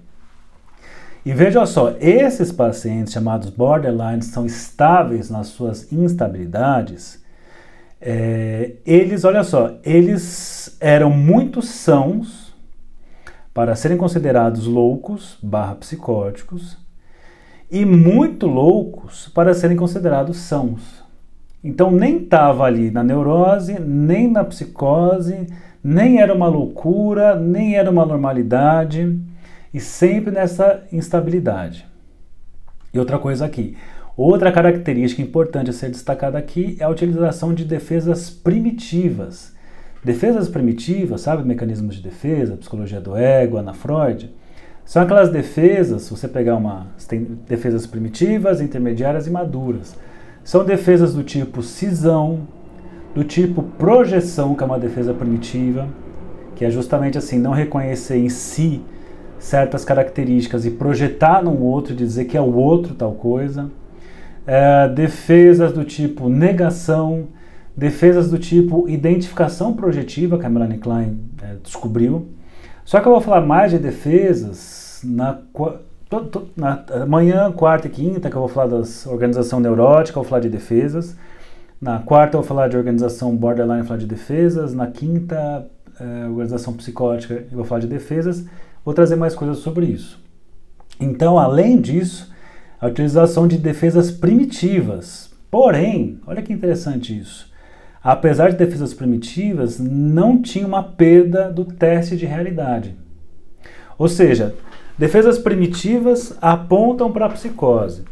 E 1.26 1.34
veja 1.34 1.66
só, 1.66 1.96
esses 2.00 2.52
pacientes 2.52 3.12
chamados 3.12 3.50
borderlines 3.50 4.28
são 4.28 4.46
estáveis 4.46 5.30
nas 5.30 5.48
suas 5.48 5.92
instabilidades. 5.92 7.22
É, 8.00 8.76
eles, 8.86 9.26
olha 9.26 9.44
só, 9.44 9.78
eles 9.84 10.78
eram 10.80 11.10
muito 11.10 11.62
sãos 11.62 12.56
para 13.54 13.76
serem 13.76 13.98
considerados 13.98 14.66
loucos 14.66 15.38
barra 15.44 15.76
psicóticos 15.76 16.78
e 17.72 17.86
muito 17.86 18.48
loucos 18.48 19.30
para 19.30 19.54
serem 19.54 19.78
considerados 19.78 20.38
sãos. 20.38 21.04
Então 21.64 21.92
nem 21.92 22.18
estava 22.18 22.64
ali 22.64 22.90
na 22.90 23.04
neurose, 23.04 23.80
nem 23.80 24.32
na 24.32 24.44
psicose, 24.44 25.48
nem 25.84 26.22
era 26.22 26.34
uma 26.34 26.48
loucura, 26.48 27.36
nem 27.36 27.76
era 27.76 27.92
uma 27.92 28.06
normalidade, 28.06 29.20
e 29.74 29.80
sempre 29.80 30.32
nessa 30.32 30.84
instabilidade. 30.92 31.86
E 32.94 32.98
outra 32.98 33.20
coisa 33.20 33.46
aqui, 33.46 33.78
outra 34.18 34.52
característica 34.52 35.22
importante 35.22 35.70
a 35.70 35.74
ser 35.74 35.90
destacada 35.90 36.38
aqui 36.38 36.76
é 36.80 36.84
a 36.84 36.90
utilização 36.90 37.54
de 37.54 37.66
defesas 37.66 38.30
primitivas. 38.30 39.54
Defesas 40.04 40.48
primitivas, 40.48 41.22
sabe 41.22 41.46
mecanismos 41.46 41.96
de 41.96 42.02
defesa, 42.02 42.56
psicologia 42.56 43.02
do 43.02 43.16
ego, 43.16 43.58
Ana 43.58 43.74
Freud? 43.74 44.34
São 44.90 45.04
aquelas 45.04 45.30
defesas, 45.30 46.02
se 46.02 46.10
você 46.10 46.28
pegar 46.28 46.56
uma. 46.56 46.88
Você 46.98 47.10
tem 47.10 47.38
defesas 47.48 47.86
primitivas, 47.86 48.60
intermediárias 48.60 49.28
e 49.28 49.30
maduras. 49.30 49.96
São 50.44 50.66
defesas 50.66 51.14
do 51.14 51.22
tipo 51.22 51.62
cisão, 51.62 52.48
do 53.14 53.24
tipo 53.24 53.62
projeção, 53.62 54.56
que 54.56 54.64
é 54.64 54.66
uma 54.66 54.80
defesa 54.80 55.14
primitiva, 55.14 55.88
que 56.56 56.66
é 56.66 56.72
justamente 56.72 57.20
assim, 57.20 57.38
não 57.38 57.52
reconhecer 57.52 58.18
em 58.18 58.30
si 58.30 58.82
certas 59.38 59.86
características 59.86 60.66
e 60.66 60.72
projetar 60.72 61.44
num 61.44 61.62
outro 61.62 61.94
e 61.94 61.96
dizer 61.96 62.26
que 62.26 62.36
é 62.36 62.42
o 62.42 62.56
outro 62.56 62.96
tal 62.96 63.12
coisa. 63.12 63.70
É, 64.48 64.90
defesas 64.90 65.72
do 65.72 65.86
tipo 65.86 66.30
negação, 66.30 67.28
defesas 67.78 68.28
do 68.32 68.40
tipo 68.40 68.90
identificação 68.90 69.72
projetiva, 69.72 70.40
que 70.40 70.48
a 70.48 70.50
Melanie 70.50 70.80
Klein 70.80 71.20
é, 71.44 71.58
descobriu. 71.64 72.30
Só 72.84 73.00
que 73.00 73.08
eu 73.08 73.12
vou 73.12 73.22
falar 73.22 73.42
mais 73.42 73.70
de 73.70 73.78
defesas 73.78 74.79
na, 75.04 75.40
na 76.56 77.06
manhã, 77.08 77.52
quarta 77.52 77.88
e 77.88 77.90
quinta, 77.90 78.30
que 78.30 78.36
eu 78.36 78.42
vou 78.42 78.50
falar 78.50 78.68
das 78.68 79.06
organização 79.06 79.60
neurótica, 79.60 80.18
eu 80.18 80.24
vou 80.24 80.30
falar 80.30 80.42
de 80.42 80.50
defesas. 80.50 81.16
Na 81.82 82.00
quarta 82.00 82.36
eu 82.36 82.42
vou 82.42 82.48
falar 82.48 82.68
de 82.68 82.76
organização 82.76 83.36
borderline, 83.36 83.80
vou 83.80 83.88
falar 83.88 84.00
de 84.00 84.06
defesas. 84.06 84.74
Na 84.74 84.88
quinta, 84.88 85.66
é, 86.00 86.28
organização 86.28 86.74
psicótica, 86.74 87.34
eu 87.34 87.56
vou 87.56 87.64
falar 87.64 87.82
de 87.82 87.88
defesas. 87.88 88.46
Vou 88.84 88.94
trazer 88.94 89.16
mais 89.16 89.36
coisas 89.36 89.60
sobre 89.60 89.86
isso. 89.86 90.20
Então, 91.00 91.40
além 91.40 91.80
disso, 91.80 92.34
a 92.82 92.88
utilização 92.88 93.48
de 93.48 93.58
defesas 93.58 94.12
primitivas. 94.12 95.30
Porém, 95.50 96.20
olha 96.28 96.42
que 96.42 96.52
interessante 96.54 97.18
isso. 97.18 97.50
Apesar 98.02 98.52
de 98.52 98.58
defesas 98.58 98.94
primitivas, 98.94 99.80
não 99.80 100.42
tinha 100.42 100.66
uma 100.66 100.84
perda 100.84 101.52
do 101.52 101.66
teste 101.66 102.16
de 102.16 102.26
realidade. 102.26 102.96
Ou 103.98 104.08
seja, 104.08 104.56
Defesas 105.00 105.40
primitivas 105.40 106.38
apontam 106.42 107.10
para 107.10 107.26
a 107.28 107.30
psicose, 107.30 108.04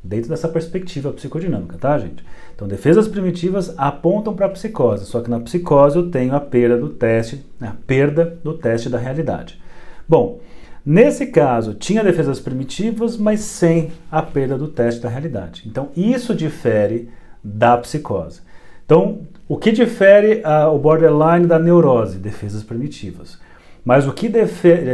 dentro 0.00 0.30
dessa 0.30 0.46
perspectiva 0.46 1.12
psicodinâmica, 1.12 1.76
tá, 1.76 1.98
gente? 1.98 2.24
Então, 2.54 2.68
defesas 2.68 3.08
primitivas 3.08 3.74
apontam 3.76 4.32
para 4.32 4.46
a 4.46 4.50
psicose, 4.50 5.06
só 5.06 5.20
que 5.20 5.28
na 5.28 5.40
psicose 5.40 5.96
eu 5.96 6.08
tenho 6.12 6.32
a 6.36 6.38
perda 6.38 6.78
do 6.78 6.90
teste, 6.90 7.44
a 7.60 7.72
perda 7.84 8.38
do 8.44 8.54
teste 8.54 8.88
da 8.88 8.96
realidade. 8.96 9.60
Bom, 10.08 10.38
nesse 10.86 11.26
caso 11.26 11.74
tinha 11.74 12.04
defesas 12.04 12.38
primitivas, 12.38 13.16
mas 13.16 13.40
sem 13.40 13.90
a 14.08 14.22
perda 14.22 14.56
do 14.56 14.68
teste 14.68 15.00
da 15.00 15.08
realidade. 15.08 15.64
Então, 15.66 15.88
isso 15.96 16.32
difere 16.32 17.10
da 17.42 17.76
psicose. 17.76 18.40
Então, 18.86 19.22
o 19.48 19.56
que 19.56 19.72
difere 19.72 20.44
o 20.72 20.78
borderline 20.78 21.46
da 21.46 21.58
neurose? 21.58 22.18
Defesas 22.18 22.62
primitivas. 22.62 23.36
Mas 23.84 24.06
o 24.06 24.12
que 24.12 24.30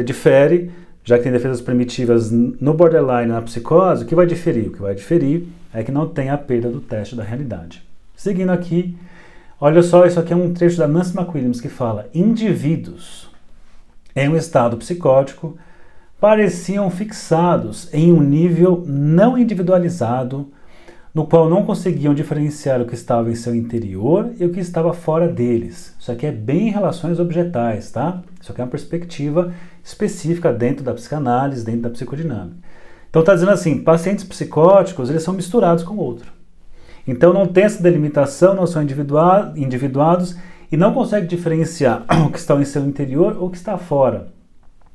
difere 0.02 0.70
já 1.04 1.16
que 1.16 1.24
tem 1.24 1.32
defesas 1.32 1.60
primitivas 1.60 2.30
no 2.30 2.74
borderline, 2.74 3.32
na 3.32 3.42
psicose, 3.42 4.04
o 4.04 4.06
que 4.06 4.14
vai 4.14 4.26
diferir? 4.26 4.68
O 4.68 4.72
que 4.72 4.82
vai 4.82 4.94
diferir 4.94 5.46
é 5.72 5.82
que 5.82 5.92
não 5.92 6.06
tem 6.08 6.30
a 6.30 6.38
perda 6.38 6.68
do 6.68 6.80
teste 6.80 7.16
da 7.16 7.22
realidade. 7.22 7.82
Seguindo 8.14 8.50
aqui, 8.50 8.96
olha 9.60 9.82
só, 9.82 10.04
isso 10.04 10.20
aqui 10.20 10.32
é 10.32 10.36
um 10.36 10.52
trecho 10.52 10.76
da 10.76 10.86
Nancy 10.86 11.16
McWilliams 11.16 11.60
que 11.60 11.68
fala: 11.68 12.08
indivíduos 12.14 13.30
em 14.14 14.28
um 14.28 14.36
estado 14.36 14.76
psicótico 14.76 15.56
pareciam 16.20 16.90
fixados 16.90 17.88
em 17.94 18.12
um 18.12 18.20
nível 18.20 18.84
não 18.86 19.38
individualizado, 19.38 20.48
no 21.14 21.26
qual 21.26 21.48
não 21.48 21.64
conseguiam 21.64 22.14
diferenciar 22.14 22.80
o 22.80 22.84
que 22.84 22.94
estava 22.94 23.30
em 23.30 23.34
seu 23.34 23.54
interior 23.54 24.30
e 24.38 24.44
o 24.44 24.50
que 24.50 24.60
estava 24.60 24.92
fora 24.92 25.26
deles. 25.26 25.96
Isso 25.98 26.12
aqui 26.12 26.26
é 26.26 26.30
bem 26.30 26.68
em 26.68 26.70
relações 26.70 27.18
objetais, 27.18 27.90
tá? 27.90 28.22
Isso 28.40 28.52
aqui 28.52 28.60
é 28.60 28.64
uma 28.64 28.70
perspectiva 28.70 29.52
específica 29.84 30.52
dentro 30.52 30.84
da 30.84 30.94
psicanálise, 30.94 31.64
dentro 31.64 31.82
da 31.82 31.90
psicodinâmica. 31.90 32.56
Então 33.08 33.20
está 33.20 33.34
dizendo 33.34 33.52
assim, 33.52 33.78
pacientes 33.82 34.24
psicóticos, 34.24 35.10
eles 35.10 35.22
são 35.22 35.34
misturados 35.34 35.82
com 35.82 35.94
o 35.94 35.98
outro. 35.98 36.32
Então 37.06 37.32
não 37.32 37.46
tem 37.46 37.64
essa 37.64 37.82
delimitação, 37.82 38.54
não 38.54 38.66
são 38.66 38.82
individuados 38.82 40.36
e 40.70 40.76
não 40.76 40.94
consegue 40.94 41.26
diferenciar 41.26 42.04
o 42.26 42.30
que 42.30 42.38
está 42.38 42.54
em 42.54 42.64
seu 42.64 42.84
interior 42.84 43.36
ou 43.36 43.48
o 43.48 43.50
que 43.50 43.56
está 43.56 43.76
fora. 43.76 44.28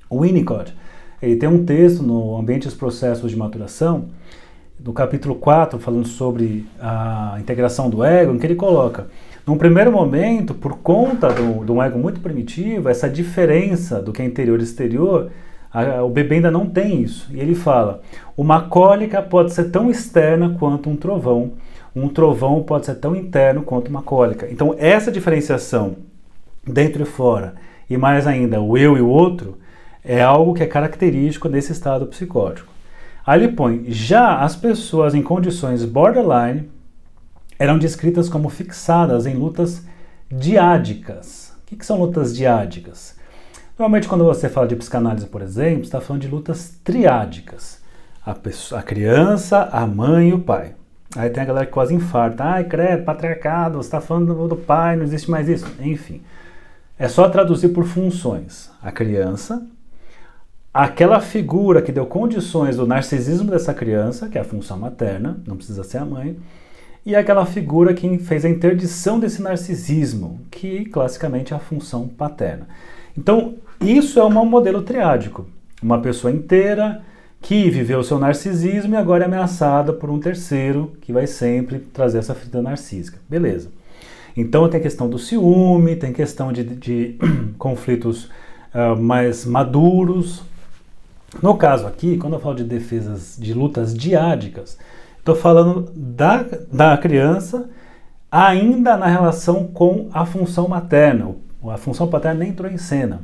O 0.09 0.21
Winnicott, 0.21 0.73
ele 1.21 1.35
tem 1.35 1.49
um 1.49 1.65
texto 1.65 2.03
no 2.03 2.37
Ambiente 2.37 2.65
e 2.65 2.67
os 2.67 2.73
Processos 2.73 3.31
de 3.31 3.37
Maturação, 3.37 4.05
no 4.79 4.93
capítulo 4.93 5.35
4, 5.35 5.79
falando 5.79 6.07
sobre 6.07 6.65
a 6.79 7.37
integração 7.39 7.89
do 7.89 8.03
ego, 8.03 8.33
em 8.33 8.37
que 8.37 8.45
ele 8.45 8.55
coloca, 8.55 9.07
num 9.45 9.57
primeiro 9.57 9.91
momento, 9.91 10.55
por 10.55 10.77
conta 10.79 11.29
de 11.29 11.71
um 11.71 11.81
ego 11.81 11.99
muito 11.99 12.19
primitivo, 12.19 12.89
essa 12.89 13.07
diferença 13.07 14.01
do 14.01 14.11
que 14.11 14.21
é 14.21 14.25
interior 14.25 14.59
e 14.59 14.63
exterior, 14.63 15.29
a, 15.71 16.03
o 16.03 16.09
bebê 16.09 16.35
ainda 16.35 16.49
não 16.49 16.67
tem 16.67 17.01
isso. 17.01 17.27
E 17.31 17.39
ele 17.39 17.53
fala, 17.53 18.01
uma 18.35 18.63
cólica 18.63 19.21
pode 19.21 19.53
ser 19.53 19.65
tão 19.65 19.91
externa 19.91 20.55
quanto 20.57 20.89
um 20.89 20.95
trovão, 20.95 21.53
um 21.95 22.07
trovão 22.07 22.63
pode 22.63 22.87
ser 22.87 22.95
tão 22.95 23.15
interno 23.15 23.61
quanto 23.61 23.89
uma 23.89 24.01
cólica. 24.01 24.47
Então, 24.49 24.75
essa 24.79 25.11
diferenciação 25.11 25.97
dentro 26.65 27.03
e 27.03 27.05
fora, 27.05 27.53
e 27.87 27.97
mais 27.97 28.25
ainda 28.25 28.59
o 28.59 28.75
eu 28.75 28.97
e 28.97 29.01
o 29.01 29.07
outro, 29.07 29.59
é 30.03 30.21
algo 30.21 30.53
que 30.55 30.63
é 30.63 30.67
característico 30.67 31.47
desse 31.47 31.71
estado 31.71 32.07
psicótico. 32.07 32.71
Aí 33.25 33.43
ele 33.43 33.53
põe: 33.53 33.85
já 33.87 34.39
as 34.39 34.55
pessoas 34.55 35.13
em 35.13 35.21
condições 35.21 35.85
borderline 35.85 36.69
eram 37.57 37.77
descritas 37.77 38.29
como 38.29 38.49
fixadas 38.49 39.25
em 39.25 39.35
lutas 39.35 39.83
diádicas. 40.29 41.53
O 41.61 41.65
que, 41.65 41.75
que 41.75 41.85
são 41.85 41.99
lutas 41.99 42.35
diádicas? 42.35 43.15
Normalmente, 43.77 44.07
quando 44.07 44.23
você 44.23 44.47
fala 44.47 44.67
de 44.67 44.75
psicanálise, 44.75 45.25
por 45.25 45.41
exemplo, 45.41 45.83
está 45.83 45.99
falando 45.99 46.21
de 46.21 46.27
lutas 46.27 46.79
triádicas: 46.83 47.81
a, 48.25 48.33
pessoa, 48.33 48.79
a 48.79 48.83
criança, 48.83 49.69
a 49.71 49.85
mãe 49.85 50.29
e 50.29 50.33
o 50.33 50.39
pai. 50.39 50.75
Aí 51.15 51.29
tem 51.29 51.43
a 51.43 51.45
galera 51.45 51.65
que 51.65 51.71
quase 51.71 51.93
infarta. 51.93 52.43
Ai, 52.43 52.65
credo, 52.65 53.03
patriarcado, 53.03 53.77
você 53.77 53.87
está 53.87 54.01
falando 54.01 54.47
do 54.47 54.55
pai, 54.55 54.95
não 54.95 55.03
existe 55.03 55.29
mais 55.29 55.47
isso. 55.47 55.65
Enfim, 55.79 56.21
é 56.97 57.07
só 57.07 57.29
traduzir 57.29 57.69
por 57.69 57.85
funções. 57.85 58.69
A 58.81 58.91
criança, 58.91 59.65
aquela 60.73 61.19
figura 61.21 61.81
que 61.81 61.91
deu 61.91 62.05
condições 62.05 62.77
do 62.77 62.87
narcisismo 62.87 63.49
dessa 63.51 63.73
criança, 63.73 64.27
que 64.27 64.37
é 64.37 64.41
a 64.41 64.45
função 64.45 64.77
materna, 64.77 65.37
não 65.45 65.55
precisa 65.55 65.83
ser 65.83 65.99
a 65.99 66.05
mãe, 66.05 66.37
e 67.05 67.15
aquela 67.15 67.45
figura 67.45 67.93
que 67.93 68.17
fez 68.17 68.43
a 68.43 68.49
interdição 68.49 69.19
desse 69.19 69.41
narcisismo, 69.41 70.39
que 70.49 70.85
classicamente 70.85 71.53
é 71.53 71.55
a 71.55 71.59
função 71.59 72.07
paterna. 72.07 72.67
Então, 73.15 73.55
isso 73.79 74.19
é 74.19 74.25
um 74.25 74.45
modelo 74.45 74.81
triádico. 74.81 75.45
Uma 75.81 76.01
pessoa 76.01 76.33
inteira 76.33 77.03
que 77.41 77.69
viveu 77.69 77.99
o 77.99 78.03
seu 78.03 78.17
narcisismo 78.17 78.95
e 78.95 78.97
agora 78.97 79.23
é 79.23 79.27
ameaçada 79.27 79.93
por 79.93 80.09
um 80.09 80.19
terceiro 80.19 80.93
que 81.01 81.13
vai 81.13 81.27
sempre 81.27 81.77
trazer 81.77 82.17
essa 82.17 82.33
ferida 82.33 82.59
narcísica. 82.61 83.19
Beleza. 83.29 83.69
Então 84.35 84.67
tem 84.67 84.79
a 84.79 84.83
questão 84.83 85.07
do 85.07 85.19
ciúme, 85.19 85.95
tem 85.95 86.11
questão 86.11 86.51
de, 86.51 86.63
de 86.63 87.15
conflitos 87.59 88.25
uh, 88.73 88.99
mais 88.99 89.45
maduros. 89.45 90.41
No 91.41 91.55
caso 91.55 91.85
aqui, 91.85 92.17
quando 92.17 92.33
eu 92.33 92.39
falo 92.39 92.55
de 92.55 92.63
defesas, 92.63 93.37
de 93.39 93.53
lutas 93.53 93.93
diádicas, 93.93 94.77
estou 95.25 95.35
falando 95.35 95.91
da, 95.95 96.45
da 96.71 96.95
criança 96.95 97.67
ainda 98.31 98.95
na 98.95 99.07
relação 99.07 99.65
com 99.65 100.07
a 100.13 100.23
função 100.23 100.67
materna. 100.67 101.35
A 101.67 101.77
função 101.77 102.07
paterna 102.07 102.41
nem 102.41 102.49
entrou 102.49 102.69
em 102.69 102.77
cena. 102.77 103.21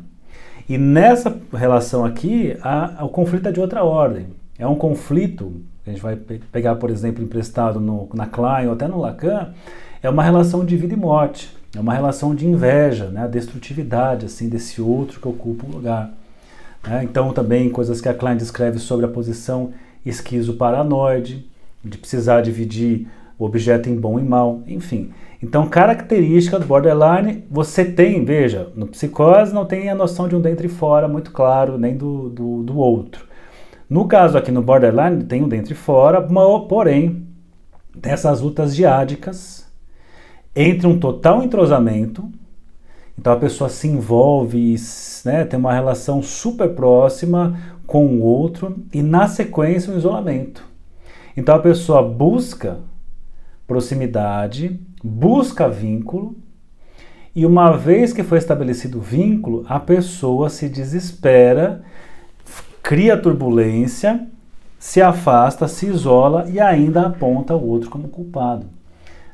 E 0.68 0.80
nessa 0.80 1.38
relação 1.54 2.04
aqui, 2.04 2.58
a, 2.64 3.02
a, 3.02 3.06
o 3.06 3.10
conflito 3.10 3.48
é 3.50 3.52
de 3.52 3.60
outra 3.60 3.84
ordem. 3.84 4.28
É 4.58 4.66
um 4.66 4.74
conflito, 4.74 5.62
a 5.86 5.92
gente 5.92 6.02
vai 6.02 6.16
pe 6.16 6.40
pegar, 6.52 6.76
por 6.78 6.90
exemplo, 6.90 7.24
emprestado 7.24 7.80
no, 7.80 8.10
na 8.16 8.26
Klein 8.26 8.66
ou 8.66 8.74
até 8.74 8.88
no 8.88 9.00
Lacan, 9.00 9.54
é 10.02 10.10
uma 10.10 10.24
relação 10.24 10.66
de 10.66 10.76
vida 10.76 10.96
e 10.96 10.98
morte. 10.98 11.56
É 11.76 11.80
uma 11.80 11.94
relação 11.94 12.34
de 12.34 12.48
inveja, 12.48 13.10
né? 13.10 13.26
a 13.26 13.28
destrutividade 13.28 14.26
assim 14.26 14.50
desse 14.50 14.82
outro 14.82 15.20
que 15.20 15.28
ocupa 15.28 15.68
o 15.68 15.72
lugar. 15.72 16.12
Né? 16.84 17.04
Então, 17.04 17.32
também 17.32 17.70
coisas 17.70 18.02
que 18.02 18.10
a 18.10 18.14
Klein 18.14 18.38
descreve 18.38 18.80
sobre 18.80 19.06
a 19.06 19.10
posição 19.10 19.72
esquizo-paranoide, 20.04 21.51
de 21.84 21.98
precisar 21.98 22.42
dividir 22.42 23.08
o 23.38 23.46
objeto 23.46 23.90
em 23.90 23.96
bom 23.96 24.20
e 24.20 24.24
mal, 24.24 24.62
enfim. 24.68 25.12
Então, 25.42 25.68
característica 25.68 26.60
do 26.60 26.68
borderline, 26.68 27.44
você 27.50 27.84
tem, 27.84 28.24
veja, 28.24 28.72
no 28.76 28.86
psicose 28.86 29.54
não 29.54 29.66
tem 29.66 29.90
a 29.90 29.96
noção 29.96 30.28
de 30.28 30.36
um 30.36 30.42
dentro 30.42 30.66
e 30.66 30.70
fora 30.70 31.08
muito 31.08 31.32
claro, 31.32 31.78
nem 31.80 31.98
do, 31.98 32.30
do, 32.30 32.62
do 32.62 32.78
outro. 32.78 33.26
No 33.90 34.08
caso 34.08 34.38
aqui 34.38 34.52
no 34.52 34.62
borderline, 34.62 35.24
tem 35.24 35.44
um 35.44 35.50
dentro 35.50 35.74
e 35.74 35.76
fora, 35.76 36.22
porém, 36.70 37.26
tem 38.00 38.14
essas 38.14 38.42
lutas 38.42 38.76
diádicas 38.76 39.68
entre 40.56 40.86
um 40.86 41.00
total 41.00 41.42
entrosamento, 41.42 42.30
então 43.18 43.34
a 43.34 43.38
pessoa 43.38 43.70
se 43.70 43.88
envolve, 43.88 44.76
né, 45.26 45.46
tem 45.46 45.60
uma 45.60 45.74
relação 45.74 46.22
super 46.22 46.70
próxima 46.70 47.60
com 47.88 48.06
o 48.06 48.22
outro, 48.22 48.78
e 48.94 49.02
na 49.02 49.28
sequência 49.28 49.92
um 49.92 49.98
isolamento. 49.98 50.71
Então 51.36 51.56
a 51.56 51.60
pessoa 51.60 52.02
busca 52.02 52.80
proximidade, 53.68 54.80
busca 55.04 55.70
vínculo, 55.70 56.36
e 57.34 57.46
uma 57.46 57.72
vez 57.78 58.12
que 58.12 58.24
foi 58.24 58.38
estabelecido 58.38 58.98
o 58.98 59.02
vínculo, 59.02 59.66
a 59.70 59.80
pessoa 59.80 60.50
se 60.50 60.68
desespera, 60.68 61.82
cria 62.84 63.16
turbulência, 63.16 64.28
se 64.78 65.02
afasta, 65.02 65.68
se 65.68 65.86
isola 65.86 66.50
e 66.50 66.60
ainda 66.60 67.08
aponta 67.08 67.56
o 67.56 67.66
outro 67.66 67.90
como 67.90 68.10
culpado. 68.10 68.66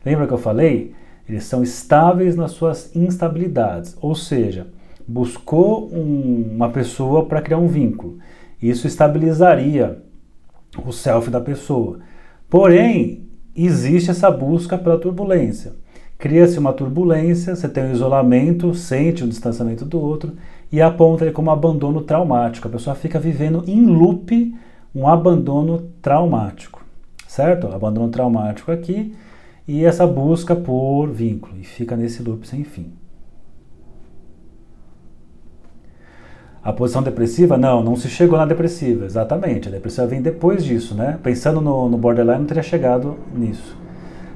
Lembra 0.06 0.28
que 0.28 0.34
eu 0.34 0.38
falei? 0.38 0.94
Eles 1.28 1.46
são 1.46 1.64
estáveis 1.64 2.36
nas 2.36 2.52
suas 2.52 2.96
instabilidades, 2.96 3.98
ou 4.00 4.14
seja, 4.14 4.68
buscou 5.08 5.90
um, 5.92 6.52
uma 6.54 6.70
pessoa 6.70 7.26
para 7.26 7.42
criar 7.42 7.58
um 7.58 7.68
vínculo. 7.68 8.20
Isso 8.62 8.86
estabilizaria 8.86 10.04
o 10.86 10.92
self 10.92 11.30
da 11.30 11.40
pessoa. 11.40 12.00
Porém, 12.50 13.28
existe 13.56 14.12
essa 14.12 14.30
busca 14.32 14.78
pela 14.78 14.98
turbulência. 14.98 15.74
Cria-se 16.18 16.58
uma 16.58 16.74
turbulência, 16.74 17.56
você 17.56 17.70
tem 17.70 17.86
um 17.86 17.92
isolamento, 17.92 18.74
sente 18.74 19.24
o 19.24 19.28
distanciamento 19.28 19.86
do 19.86 20.00
outro 20.00 20.34
e 20.72 20.82
aponta 20.82 21.24
ele 21.24 21.34
como 21.34 21.52
abandono 21.52 22.02
traumático. 22.02 22.68
A 22.68 22.72
pessoa 22.72 22.96
fica 22.96 23.20
vivendo 23.20 23.64
em 23.68 23.86
loop 23.86 24.56
um 24.96 25.08
abandono 25.08 25.92
traumático, 26.02 26.84
certo? 27.28 27.68
Abandono 27.68 28.10
traumático 28.10 28.72
aqui 28.72 29.14
e 29.68 29.86
essa 29.86 30.08
busca 30.08 30.56
por 30.56 31.08
vínculo 31.12 31.60
e 31.60 31.64
fica 31.64 31.96
nesse 31.96 32.24
loop 32.24 32.48
sem 32.48 32.64
fim. 32.64 32.94
A 36.68 36.74
posição 36.74 37.02
depressiva, 37.02 37.58
não, 37.58 37.82
não 37.82 37.96
se 37.96 38.10
chegou 38.10 38.38
na 38.38 38.46
depressiva, 38.46 39.06
exatamente. 39.06 39.70
A 39.70 39.72
depressiva 39.72 40.06
vem 40.06 40.22
depois 40.22 40.66
disso, 40.66 40.94
né? 40.96 41.18
Pensando 41.24 41.62
no, 41.62 41.88
no 41.88 41.98
borderline, 41.98 42.40
não 42.40 42.46
teria 42.46 42.62
chegado 42.62 43.16
nisso. 43.34 43.78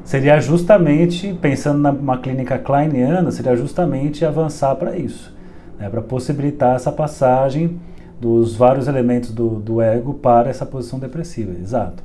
Seria 0.06 0.40
justamente, 0.40 1.38
pensando 1.42 1.92
numa 1.92 2.20
clínica 2.20 2.58
kleiniana, 2.58 3.30
seria 3.32 3.54
justamente 3.58 4.24
avançar 4.24 4.74
para 4.76 4.96
isso, 4.96 5.36
né? 5.78 5.90
para 5.90 6.02
possibilitar 6.02 6.78
essa 6.78 6.90
passagem 6.90 7.78
dos 8.18 8.56
vários 8.56 8.88
elementos 8.88 9.34
do, 9.34 9.60
do 9.60 9.82
ego 9.82 10.14
para 10.14 10.50
essa 10.50 10.66
posição 10.66 11.00
depressiva, 11.00 11.52
exato. 11.60 12.02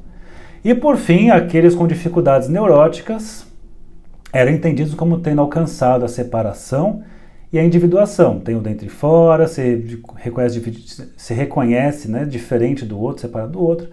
E 0.64 0.74
por 0.74 0.96
fim, 0.96 1.30
aqueles 1.30 1.72
com 1.72 1.86
dificuldades 1.86 2.48
neuróticas 2.48 3.46
eram 4.32 4.50
entendidos 4.50 4.92
como 4.92 5.20
tendo 5.20 5.40
alcançado 5.40 6.04
a 6.04 6.08
separação 6.08 7.04
e 7.56 7.58
a 7.58 7.64
individuação. 7.64 8.38
Tem 8.38 8.54
o 8.54 8.60
dentro 8.60 8.86
e 8.86 8.90
fora, 8.90 9.48
se 9.48 9.98
reconhece, 10.16 11.12
se 11.16 11.34
reconhece 11.34 12.10
né, 12.10 12.24
diferente 12.24 12.84
do 12.84 13.00
outro, 13.00 13.22
separado 13.22 13.52
do 13.52 13.62
outro, 13.62 13.88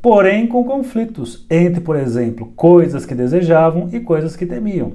porém 0.00 0.46
com 0.46 0.64
conflitos 0.64 1.46
entre, 1.50 1.80
por 1.80 1.94
exemplo, 1.94 2.52
coisas 2.56 3.04
que 3.04 3.14
desejavam 3.14 3.90
e 3.92 4.00
coisas 4.00 4.34
que 4.34 4.46
temiam, 4.46 4.94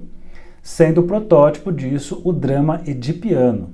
sendo 0.63 1.01
o 1.01 1.03
protótipo 1.03 1.71
disso 1.71 2.21
o 2.25 2.33
drama 2.33 2.81
edipiano. 2.87 3.69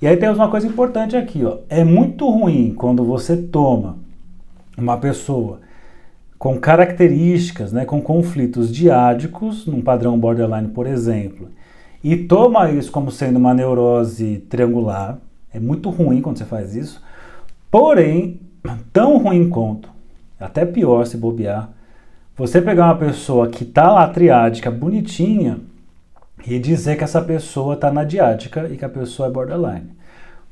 E 0.00 0.06
aí 0.06 0.16
temos 0.16 0.38
uma 0.38 0.50
coisa 0.50 0.66
importante 0.66 1.16
aqui, 1.16 1.44
ó. 1.44 1.58
é 1.68 1.82
muito 1.82 2.30
ruim 2.30 2.74
quando 2.76 3.04
você 3.04 3.36
toma 3.36 3.98
uma 4.78 4.98
pessoa 4.98 5.60
com 6.38 6.60
características, 6.60 7.72
né, 7.72 7.84
com 7.84 8.00
conflitos 8.00 8.70
diádicos, 8.70 9.66
num 9.66 9.80
padrão 9.80 10.18
borderline, 10.20 10.68
por 10.68 10.86
exemplo, 10.86 11.48
e 12.08 12.16
toma 12.16 12.70
isso 12.70 12.92
como 12.92 13.10
sendo 13.10 13.36
uma 13.36 13.52
neurose 13.52 14.38
triangular, 14.48 15.18
é 15.52 15.58
muito 15.58 15.90
ruim 15.90 16.22
quando 16.22 16.38
você 16.38 16.44
faz 16.44 16.76
isso. 16.76 17.02
Porém, 17.68 18.38
tão 18.92 19.18
ruim 19.18 19.50
quanto, 19.50 19.90
até 20.38 20.64
pior 20.64 21.04
se 21.04 21.16
bobear, 21.16 21.68
você 22.36 22.62
pegar 22.62 22.84
uma 22.84 22.96
pessoa 22.96 23.48
que 23.48 23.64
está 23.64 23.90
lá 23.90 24.06
triádica, 24.06 24.70
bonitinha, 24.70 25.58
e 26.46 26.60
dizer 26.60 26.96
que 26.96 27.02
essa 27.02 27.20
pessoa 27.20 27.74
está 27.74 27.90
na 27.90 28.04
diática 28.04 28.68
e 28.70 28.76
que 28.76 28.84
a 28.84 28.88
pessoa 28.88 29.26
é 29.26 29.32
borderline. 29.32 29.90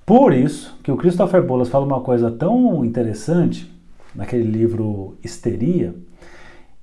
Por 0.05 0.33
isso 0.33 0.77
que 0.83 0.91
o 0.91 0.97
Christopher 0.97 1.41
Bolas 1.41 1.69
fala 1.69 1.87
uma 1.87 2.01
coisa 2.01 2.33
tão 2.33 2.85
interessante 2.85 3.73
naquele 4.13 4.43
livro 4.43 5.17
Histeria, 5.23 5.95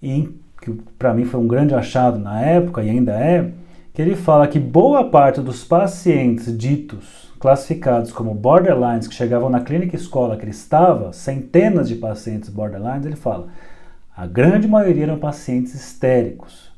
que 0.01 0.71
para 0.97 1.13
mim 1.13 1.25
foi 1.25 1.41
um 1.41 1.47
grande 1.47 1.75
achado 1.75 2.17
na 2.17 2.39
época 2.39 2.81
e 2.81 2.89
ainda 2.89 3.19
é, 3.19 3.51
que 3.93 4.01
ele 4.01 4.15
fala 4.15 4.47
que 4.47 4.59
boa 4.59 5.09
parte 5.09 5.41
dos 5.41 5.63
pacientes 5.63 6.55
ditos 6.57 7.31
classificados 7.39 8.11
como 8.11 8.35
borderlines 8.35 9.07
que 9.07 9.15
chegavam 9.15 9.49
na 9.49 9.61
clínica 9.61 9.95
escola 9.95 10.37
que 10.37 10.43
ele 10.43 10.51
estava, 10.51 11.11
centenas 11.11 11.89
de 11.89 11.95
pacientes 11.95 12.49
borderlines, 12.49 13.05
ele 13.05 13.15
fala, 13.15 13.47
a 14.15 14.27
grande 14.27 14.67
maioria 14.67 15.03
eram 15.03 15.17
pacientes 15.17 15.73
histéricos. 15.73 16.71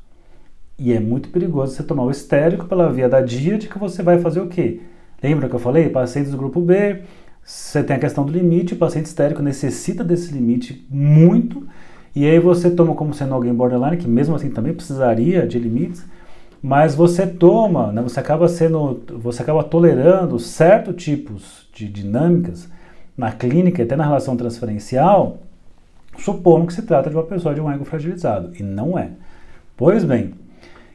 E 0.78 0.92
é 0.92 0.98
muito 0.98 1.28
perigoso 1.28 1.74
você 1.74 1.82
tomar 1.82 2.04
o 2.04 2.10
histérico 2.10 2.66
pela 2.66 2.90
via 2.90 3.08
da 3.08 3.20
díade 3.20 3.68
que 3.68 3.78
você 3.78 4.02
vai 4.02 4.18
fazer 4.18 4.40
o 4.40 4.48
quê? 4.48 4.80
Lembra 5.22 5.48
que 5.48 5.54
eu 5.54 5.60
falei? 5.60 5.88
Pacientes 5.88 6.32
do 6.32 6.38
grupo 6.38 6.60
B, 6.60 7.02
você 7.44 7.82
tem 7.82 7.96
a 7.96 7.98
questão 7.98 8.24
do 8.24 8.32
limite, 8.32 8.72
o 8.72 8.78
paciente 8.78 9.06
histérico 9.06 9.42
necessita 9.42 10.02
desse 10.02 10.32
limite 10.32 10.86
muito, 10.90 11.66
e 12.16 12.26
aí 12.26 12.38
você 12.38 12.70
toma 12.70 12.94
como 12.94 13.12
sendo 13.12 13.34
alguém 13.34 13.52
borderline, 13.52 13.98
que 13.98 14.08
mesmo 14.08 14.34
assim 14.34 14.48
também 14.48 14.72
precisaria 14.72 15.46
de 15.46 15.58
limites, 15.58 16.06
mas 16.66 16.94
você 16.94 17.26
toma, 17.26 17.92
né, 17.92 18.00
você 18.00 18.18
acaba 18.18 18.48
sendo, 18.48 19.02
você 19.18 19.42
acaba 19.42 19.62
tolerando 19.62 20.38
certos 20.38 20.96
tipos 20.96 21.68
de 21.74 21.86
dinâmicas 21.86 22.70
na 23.14 23.30
clínica 23.30 23.82
e 23.82 23.84
até 23.84 23.94
na 23.94 24.04
relação 24.04 24.34
transferencial, 24.34 25.42
supondo 26.16 26.66
que 26.66 26.72
se 26.72 26.80
trata 26.80 27.10
de 27.10 27.16
uma 27.16 27.22
pessoa 27.22 27.54
de 27.54 27.60
um 27.60 27.70
ego 27.70 27.84
fragilizado, 27.84 28.50
e 28.58 28.62
não 28.62 28.98
é. 28.98 29.10
Pois 29.76 30.04
bem, 30.04 30.32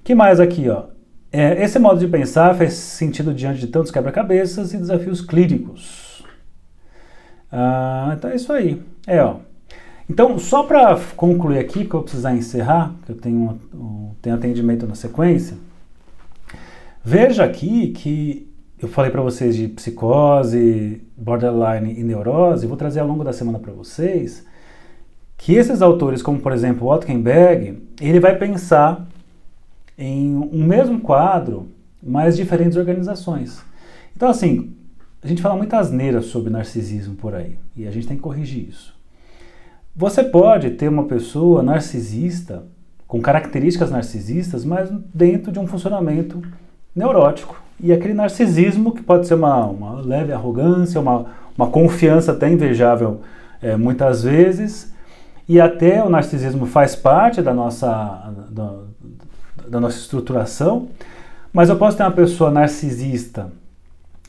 que 0.04 0.16
mais 0.16 0.40
aqui, 0.40 0.68
ó? 0.68 0.86
É, 1.32 1.64
esse 1.64 1.78
modo 1.78 2.00
de 2.00 2.08
pensar 2.08 2.56
faz 2.56 2.74
sentido 2.74 3.32
diante 3.32 3.60
de 3.60 3.68
tantos 3.68 3.92
quebra-cabeças 3.92 4.74
e 4.74 4.78
desafios 4.78 5.22
clínicos. 5.22 6.26
Ah, 7.52 8.16
então 8.18 8.32
é 8.32 8.36
isso 8.36 8.52
aí. 8.52 8.82
É, 9.06 9.22
ó. 9.24 9.36
Então, 10.10 10.40
só 10.40 10.64
para 10.64 11.00
concluir 11.16 11.60
aqui, 11.60 11.86
que 11.86 11.94
eu 11.94 12.00
vou 12.00 12.04
precisar 12.04 12.36
encerrar, 12.36 12.96
que 13.06 13.12
eu 13.12 13.16
tenho, 13.16 13.60
um, 13.74 14.12
tenho 14.20 14.36
atendimento 14.36 14.88
na 14.88 14.96
sequência, 14.96 15.56
veja 17.04 17.44
aqui 17.44 17.90
que 17.90 18.50
eu 18.82 18.88
falei 18.88 19.12
para 19.12 19.22
vocês 19.22 19.56
de 19.56 19.68
psicose, 19.68 21.02
borderline 21.16 21.94
e 22.00 22.04
neurose, 22.04 22.66
vou 22.66 22.76
trazer 22.76 23.02
ao 23.02 23.08
longo 23.08 23.24
da 23.24 23.32
semana 23.32 23.60
para 23.60 23.72
vocês 23.72 24.46
que 25.38 25.54
esses 25.54 25.82
autores, 25.82 26.22
como 26.22 26.40
por 26.40 26.52
exemplo 26.52 26.88
Watkenberg, 26.88 27.82
ele 28.02 28.20
vai 28.20 28.38
pensar 28.38 29.08
em 29.98 30.36
um 30.36 30.66
mesmo 30.66 31.00
quadro, 31.00 31.70
mas 32.02 32.36
diferentes 32.36 32.78
organizações. 32.78 33.62
Então, 34.16 34.30
assim, 34.30 34.74
a 35.22 35.28
gente 35.28 35.42
fala 35.42 35.56
muita 35.56 35.78
asneira 35.78 36.22
sobre 36.22 36.50
narcisismo 36.50 37.16
por 37.16 37.36
aí, 37.36 37.58
e 37.76 37.88
a 37.88 37.92
gente 37.92 38.08
tem 38.08 38.18
que 38.18 38.24
corrigir 38.24 38.68
isso. 38.68 38.99
Você 40.00 40.24
pode 40.24 40.70
ter 40.70 40.88
uma 40.88 41.04
pessoa 41.04 41.62
narcisista, 41.62 42.64
com 43.06 43.20
características 43.20 43.92
narcisistas, 43.92 44.64
mas 44.64 44.90
dentro 45.14 45.52
de 45.52 45.60
um 45.60 45.68
funcionamento 45.68 46.42
neurótico. 46.96 47.62
E 47.78 47.92
aquele 47.92 48.14
narcisismo, 48.14 48.94
que 48.94 49.04
pode 49.04 49.28
ser 49.28 49.34
uma, 49.34 49.66
uma 49.66 50.00
leve 50.00 50.32
arrogância, 50.32 51.02
uma, 51.02 51.26
uma 51.58 51.68
confiança 51.68 52.32
até 52.32 52.50
invejável 52.50 53.20
é, 53.62 53.76
muitas 53.76 54.24
vezes, 54.24 54.94
e 55.50 55.60
até 55.60 56.02
o 56.02 56.10
narcisismo 56.10 56.66
faz 56.66 56.96
parte 56.96 57.42
da 57.42 57.54
nossa, 57.54 58.34
da, 58.50 58.76
da 59.68 59.82
nossa 59.82 59.98
estruturação, 59.98 60.88
mas 61.52 61.68
eu 61.68 61.76
posso 61.76 61.98
ter 61.98 62.04
uma 62.04 62.12
pessoa 62.12 62.50
narcisista 62.50 63.52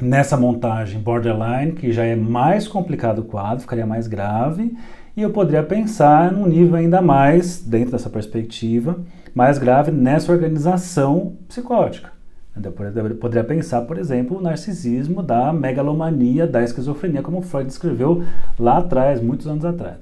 nessa 0.03 0.37
montagem 0.37 1.01
borderline, 1.01 1.73
que 1.73 1.93
já 1.93 2.05
é 2.05 2.16
mais 2.16 2.66
complicado 2.66 3.21
o 3.21 3.25
quadro, 3.25 3.61
ficaria 3.61 3.87
mais 3.87 4.09
grave, 4.09 4.77
e 5.21 5.23
eu 5.23 5.29
poderia 5.29 5.62
pensar 5.62 6.33
num 6.33 6.47
nível 6.47 6.77
ainda 6.77 7.03
mais, 7.03 7.61
dentro 7.61 7.93
dessa 7.93 8.09
perspectiva, 8.09 8.99
mais 9.35 9.59
grave 9.59 9.91
nessa 9.91 10.33
organização 10.33 11.37
psicótica. 11.47 12.11
Eu 12.57 12.73
poderia 12.73 13.45
pensar, 13.45 13.83
por 13.83 13.99
exemplo, 13.99 14.39
o 14.39 14.41
narcisismo 14.41 15.23
da 15.23 15.53
megalomania, 15.53 16.47
da 16.47 16.62
esquizofrenia, 16.62 17.23
como 17.23 17.43
Freud 17.43 17.66
descreveu 17.66 18.25
lá 18.59 18.79
atrás, 18.79 19.21
muitos 19.21 19.47
anos 19.47 19.62
atrás. 19.62 19.99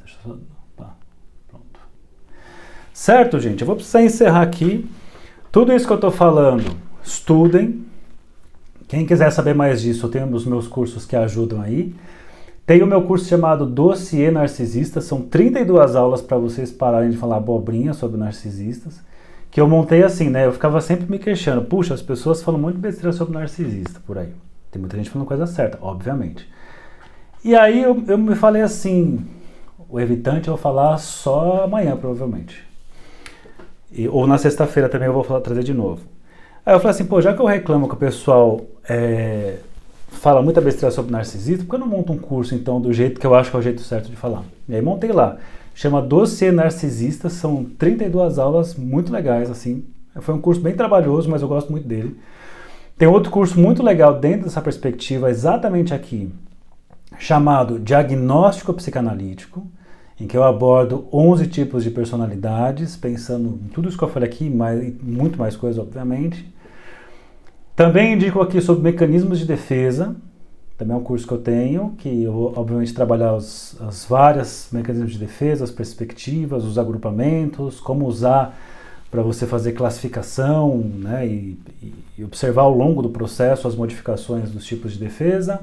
Tá, 0.76 0.94
pronto. 1.48 1.80
Certo, 2.92 3.40
gente? 3.40 3.62
Eu 3.62 3.66
vou 3.66 3.74
precisar 3.74 4.02
encerrar 4.02 4.42
aqui. 4.42 4.88
Tudo 5.50 5.72
isso 5.72 5.84
que 5.84 5.92
eu 5.92 5.96
estou 5.96 6.12
falando, 6.12 6.76
estudem. 7.02 7.84
Quem 8.86 9.04
quiser 9.04 9.30
saber 9.32 9.54
mais 9.54 9.82
disso, 9.82 10.06
eu 10.06 10.10
tenho 10.10 10.32
os 10.32 10.46
meus 10.46 10.68
cursos 10.68 11.04
que 11.04 11.16
ajudam 11.16 11.60
aí. 11.60 11.92
Tem 12.68 12.82
o 12.82 12.86
meu 12.86 13.00
curso 13.00 13.24
chamado 13.24 13.64
Dossiê 13.64 14.30
Narcisista, 14.30 15.00
são 15.00 15.22
32 15.22 15.96
aulas 15.96 16.20
para 16.20 16.36
vocês 16.36 16.70
pararem 16.70 17.08
de 17.08 17.16
falar 17.16 17.38
abobrinha 17.38 17.94
sobre 17.94 18.18
narcisistas, 18.18 19.00
que 19.50 19.58
eu 19.58 19.66
montei 19.66 20.02
assim, 20.02 20.28
né? 20.28 20.44
Eu 20.44 20.52
ficava 20.52 20.78
sempre 20.82 21.10
me 21.10 21.18
queixando, 21.18 21.62
puxa, 21.62 21.94
as 21.94 22.02
pessoas 22.02 22.42
falam 22.42 22.60
muito 22.60 22.78
besteira 22.78 23.10
sobre 23.10 23.38
narcisista 23.38 23.98
por 24.06 24.18
aí. 24.18 24.34
Tem 24.70 24.78
muita 24.78 24.98
gente 24.98 25.08
falando 25.08 25.26
coisa 25.26 25.46
certa, 25.46 25.78
obviamente. 25.80 26.46
E 27.42 27.56
aí 27.56 27.82
eu, 27.82 28.04
eu 28.06 28.18
me 28.18 28.34
falei 28.34 28.60
assim, 28.60 29.24
o 29.88 29.98
evitante 29.98 30.48
eu 30.48 30.54
vou 30.54 30.62
falar 30.62 30.98
só 30.98 31.64
amanhã, 31.64 31.96
provavelmente. 31.96 32.62
E, 33.90 34.06
ou 34.06 34.26
na 34.26 34.36
sexta-feira 34.36 34.90
também 34.90 35.06
eu 35.08 35.14
vou 35.14 35.24
falar, 35.24 35.40
trazer 35.40 35.64
de 35.64 35.72
novo. 35.72 36.02
Aí 36.66 36.74
eu 36.74 36.80
falei 36.80 36.90
assim, 36.90 37.06
pô, 37.06 37.18
já 37.22 37.32
que 37.32 37.40
eu 37.40 37.46
reclamo 37.46 37.88
que 37.88 37.94
o 37.94 37.98
pessoal 37.98 38.60
é, 38.86 39.56
fala 40.18 40.42
muita 40.42 40.60
besteira 40.60 40.90
sobre 40.90 41.12
narcisismo, 41.12 41.64
por 41.64 41.70
que 41.70 41.76
eu 41.76 41.80
não 41.80 41.86
monto 41.86 42.12
um 42.12 42.18
curso 42.18 42.54
então 42.54 42.80
do 42.80 42.92
jeito 42.92 43.20
que 43.20 43.26
eu 43.26 43.34
acho 43.34 43.50
que 43.50 43.56
é 43.56 43.60
o 43.60 43.62
jeito 43.62 43.80
certo 43.82 44.10
de 44.10 44.16
falar? 44.16 44.44
E 44.68 44.74
aí 44.74 44.82
montei 44.82 45.12
lá. 45.12 45.36
Chama 45.74 46.02
Dossiê 46.02 46.50
Narcisista, 46.50 47.28
são 47.28 47.64
32 47.64 48.38
aulas 48.38 48.74
muito 48.74 49.12
legais, 49.12 49.48
assim. 49.48 49.84
Foi 50.20 50.34
um 50.34 50.40
curso 50.40 50.60
bem 50.60 50.74
trabalhoso, 50.74 51.30
mas 51.30 51.40
eu 51.40 51.46
gosto 51.46 51.70
muito 51.70 51.86
dele. 51.86 52.18
Tem 52.96 53.06
outro 53.06 53.30
curso 53.30 53.58
muito 53.60 53.80
legal 53.80 54.18
dentro 54.18 54.44
dessa 54.44 54.60
perspectiva, 54.60 55.30
exatamente 55.30 55.94
aqui, 55.94 56.32
chamado 57.16 57.78
Diagnóstico 57.78 58.74
Psicanalítico, 58.74 59.64
em 60.20 60.26
que 60.26 60.36
eu 60.36 60.42
abordo 60.42 61.06
11 61.12 61.46
tipos 61.46 61.84
de 61.84 61.90
personalidades, 61.90 62.96
pensando 62.96 63.60
em 63.64 63.68
tudo 63.68 63.88
isso 63.88 63.96
que 63.96 64.02
eu 64.02 64.08
falei 64.08 64.28
aqui, 64.28 64.50
mas 64.50 64.92
muito 65.00 65.38
mais 65.38 65.56
coisas, 65.56 65.78
obviamente. 65.78 66.52
Também 67.78 68.14
indico 68.14 68.40
aqui 68.40 68.60
sobre 68.60 68.82
mecanismos 68.82 69.38
de 69.38 69.44
defesa, 69.44 70.16
também 70.76 70.96
é 70.96 70.98
um 70.98 71.02
curso 71.04 71.24
que 71.24 71.32
eu 71.32 71.38
tenho, 71.38 71.94
que 71.96 72.24
eu 72.24 72.32
vou, 72.32 72.52
obviamente, 72.56 72.92
trabalhar 72.92 73.32
os, 73.34 73.80
as 73.80 74.04
várias 74.04 74.68
mecanismos 74.72 75.12
de 75.12 75.18
defesa, 75.20 75.62
as 75.62 75.70
perspectivas, 75.70 76.64
os 76.64 76.76
agrupamentos, 76.76 77.78
como 77.78 78.04
usar 78.04 78.58
para 79.12 79.22
você 79.22 79.46
fazer 79.46 79.74
classificação 79.74 80.76
né, 80.76 81.24
e, 81.24 81.56
e, 82.18 82.24
observar 82.24 82.62
ao 82.62 82.74
longo 82.74 83.00
do 83.00 83.10
processo 83.10 83.68
as 83.68 83.76
modificações 83.76 84.50
dos 84.50 84.66
tipos 84.66 84.94
de 84.94 84.98
defesa. 84.98 85.60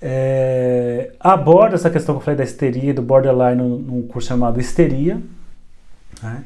É, 0.00 1.14
aborda 1.18 1.74
essa 1.74 1.90
questão 1.90 2.14
que 2.14 2.20
eu 2.20 2.24
falei 2.24 2.38
da 2.38 2.44
histeria 2.44 2.94
do 2.94 3.02
borderline 3.02 3.60
num 3.60 4.02
curso 4.06 4.28
chamado 4.28 4.60
Histeria. 4.60 5.20
Né? 6.22 6.44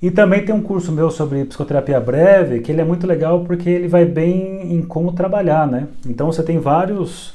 E 0.00 0.10
também 0.10 0.44
tem 0.44 0.54
um 0.54 0.62
curso 0.62 0.92
meu 0.92 1.10
sobre 1.10 1.44
psicoterapia 1.44 1.98
breve, 1.98 2.60
que 2.60 2.70
ele 2.70 2.80
é 2.80 2.84
muito 2.84 3.06
legal 3.06 3.44
porque 3.44 3.68
ele 3.68 3.88
vai 3.88 4.04
bem 4.04 4.72
em 4.72 4.80
como 4.82 5.12
trabalhar, 5.12 5.66
né? 5.66 5.88
Então 6.06 6.30
você 6.30 6.42
tem 6.42 6.58
vários, 6.58 7.34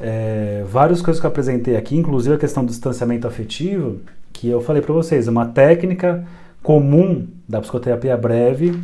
é, 0.00 0.64
várias 0.66 1.00
coisas 1.00 1.20
que 1.20 1.26
eu 1.26 1.30
apresentei 1.30 1.76
aqui, 1.76 1.96
inclusive 1.96 2.34
a 2.34 2.38
questão 2.38 2.64
do 2.64 2.70
distanciamento 2.70 3.26
afetivo, 3.26 4.00
que 4.32 4.48
eu 4.48 4.60
falei 4.60 4.82
para 4.82 4.92
vocês, 4.92 5.28
uma 5.28 5.46
técnica 5.46 6.24
comum 6.60 7.28
da 7.48 7.60
psicoterapia 7.60 8.16
breve 8.16 8.76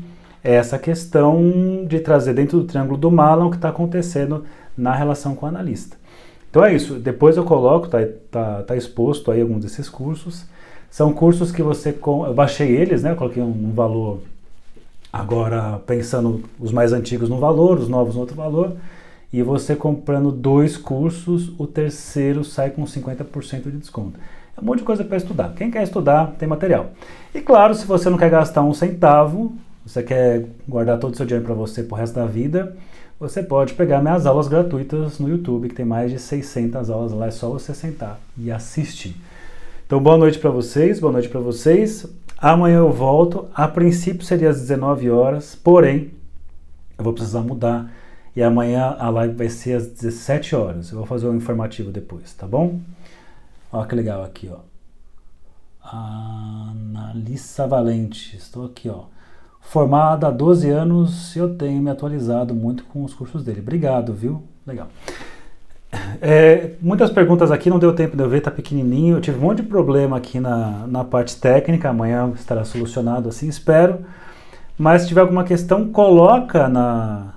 é 0.42 0.54
essa 0.54 0.78
questão 0.78 1.84
de 1.88 1.98
trazer 1.98 2.34
dentro 2.34 2.58
do 2.58 2.64
triângulo 2.64 2.96
do 2.96 3.10
Malan 3.10 3.46
o 3.46 3.50
que 3.50 3.56
está 3.56 3.70
acontecendo 3.70 4.44
na 4.76 4.94
relação 4.94 5.34
com 5.34 5.44
o 5.44 5.48
analista. 5.48 5.96
Então 6.48 6.64
é 6.64 6.72
isso, 6.72 6.94
depois 6.94 7.36
eu 7.36 7.44
coloco, 7.44 7.88
tá, 7.88 7.98
tá, 8.30 8.62
tá 8.62 8.76
exposto 8.76 9.30
aí 9.30 9.40
alguns 9.40 9.64
desses 9.64 9.88
cursos. 9.88 10.46
São 10.90 11.12
cursos 11.12 11.52
que 11.52 11.62
você. 11.62 11.96
Eu 12.04 12.34
baixei 12.34 12.74
eles, 12.74 13.02
né? 13.02 13.12
Eu 13.12 13.16
coloquei 13.16 13.42
um, 13.42 13.46
um 13.46 13.72
valor. 13.72 14.20
Agora, 15.12 15.80
pensando 15.86 16.44
os 16.58 16.70
mais 16.70 16.92
antigos 16.92 17.28
no 17.28 17.38
valor, 17.38 17.78
os 17.78 17.88
novos 17.88 18.14
no 18.14 18.20
outro 18.20 18.36
valor. 18.36 18.76
E 19.32 19.42
você 19.42 19.76
comprando 19.76 20.32
dois 20.32 20.76
cursos, 20.76 21.52
o 21.58 21.66
terceiro 21.66 22.42
sai 22.44 22.70
com 22.70 22.84
50% 22.84 23.64
de 23.64 23.78
desconto. 23.78 24.18
É 24.56 24.60
um 24.60 24.64
monte 24.64 24.78
de 24.78 24.84
coisa 24.84 25.04
para 25.04 25.16
estudar. 25.16 25.52
Quem 25.54 25.70
quer 25.70 25.82
estudar, 25.82 26.34
tem 26.38 26.48
material. 26.48 26.90
E 27.34 27.40
claro, 27.40 27.74
se 27.74 27.86
você 27.86 28.08
não 28.08 28.16
quer 28.16 28.30
gastar 28.30 28.62
um 28.62 28.72
centavo, 28.72 29.52
você 29.84 30.02
quer 30.02 30.46
guardar 30.66 30.98
todo 30.98 31.12
o 31.12 31.16
seu 31.16 31.26
dinheiro 31.26 31.44
para 31.44 31.54
você 31.54 31.82
pro 31.82 31.96
resto 31.96 32.14
da 32.14 32.26
vida, 32.26 32.76
você 33.20 33.42
pode 33.42 33.74
pegar 33.74 34.00
minhas 34.00 34.26
aulas 34.26 34.48
gratuitas 34.48 35.18
no 35.18 35.28
YouTube, 35.28 35.68
que 35.68 35.74
tem 35.74 35.84
mais 35.84 36.10
de 36.10 36.18
600 36.18 36.88
aulas 36.88 37.12
lá, 37.12 37.26
é 37.26 37.30
só 37.30 37.50
você 37.50 37.74
sentar 37.74 38.18
e 38.36 38.50
assistir. 38.50 39.14
Então, 39.88 40.02
boa 40.02 40.18
noite 40.18 40.38
para 40.38 40.50
vocês, 40.50 41.00
boa 41.00 41.10
noite 41.10 41.30
para 41.30 41.40
vocês. 41.40 42.06
Amanhã 42.36 42.76
eu 42.76 42.92
volto, 42.92 43.48
a 43.54 43.66
princípio 43.66 44.22
seria 44.22 44.50
às 44.50 44.60
19 44.60 45.08
horas, 45.08 45.54
porém, 45.54 46.10
eu 46.98 47.02
vou 47.02 47.14
precisar 47.14 47.40
mudar 47.40 47.90
e 48.36 48.42
amanhã 48.42 48.94
a 48.98 49.08
live 49.08 49.34
vai 49.34 49.48
ser 49.48 49.78
às 49.78 49.86
17 49.86 50.54
horas. 50.54 50.90
Eu 50.90 50.98
vou 50.98 51.06
fazer 51.06 51.26
um 51.26 51.34
informativo 51.34 51.90
depois, 51.90 52.34
tá 52.34 52.46
bom? 52.46 52.80
Olha 53.72 53.86
que 53.86 53.94
legal 53.94 54.22
aqui, 54.22 54.50
ó. 54.52 54.58
Analissa 55.82 57.66
Valente, 57.66 58.36
estou 58.36 58.66
aqui, 58.66 58.90
ó. 58.90 59.04
Formada 59.58 60.26
há 60.26 60.30
12 60.30 60.68
anos 60.68 61.34
eu 61.34 61.54
tenho 61.54 61.80
me 61.80 61.90
atualizado 61.90 62.54
muito 62.54 62.84
com 62.84 63.04
os 63.04 63.14
cursos 63.14 63.42
dele. 63.42 63.60
Obrigado, 63.60 64.12
viu? 64.12 64.42
Legal. 64.66 64.88
É, 66.20 66.72
muitas 66.80 67.10
perguntas 67.10 67.50
aqui, 67.50 67.70
não 67.70 67.78
deu 67.78 67.94
tempo 67.94 68.16
de 68.16 68.22
eu 68.22 68.28
ver, 68.28 68.40
tá 68.40 68.50
pequenininho. 68.50 69.16
Eu 69.16 69.20
tive 69.20 69.38
um 69.38 69.42
monte 69.42 69.62
de 69.62 69.68
problema 69.68 70.16
aqui 70.16 70.38
na, 70.38 70.86
na 70.86 71.04
parte 71.04 71.36
técnica, 71.36 71.88
amanhã 71.88 72.30
estará 72.34 72.64
solucionado 72.64 73.28
assim, 73.28 73.48
espero. 73.48 74.00
Mas 74.76 75.02
se 75.02 75.08
tiver 75.08 75.22
alguma 75.22 75.44
questão, 75.44 75.88
coloca 75.88 76.68
na, 76.68 77.34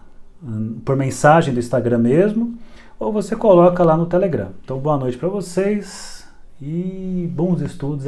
por 0.85 0.95
mensagem 0.95 1.53
do 1.53 1.59
Instagram 1.59 1.99
mesmo, 1.99 2.55
ou 2.99 3.11
você 3.11 3.35
coloca 3.35 3.83
lá 3.83 3.97
no 3.97 4.05
Telegram. 4.05 4.49
Então, 4.63 4.77
boa 4.77 4.97
noite 4.97 5.17
para 5.17 5.29
vocês 5.29 6.27
e 6.61 7.27
bons 7.33 7.61
estudos. 7.61 7.99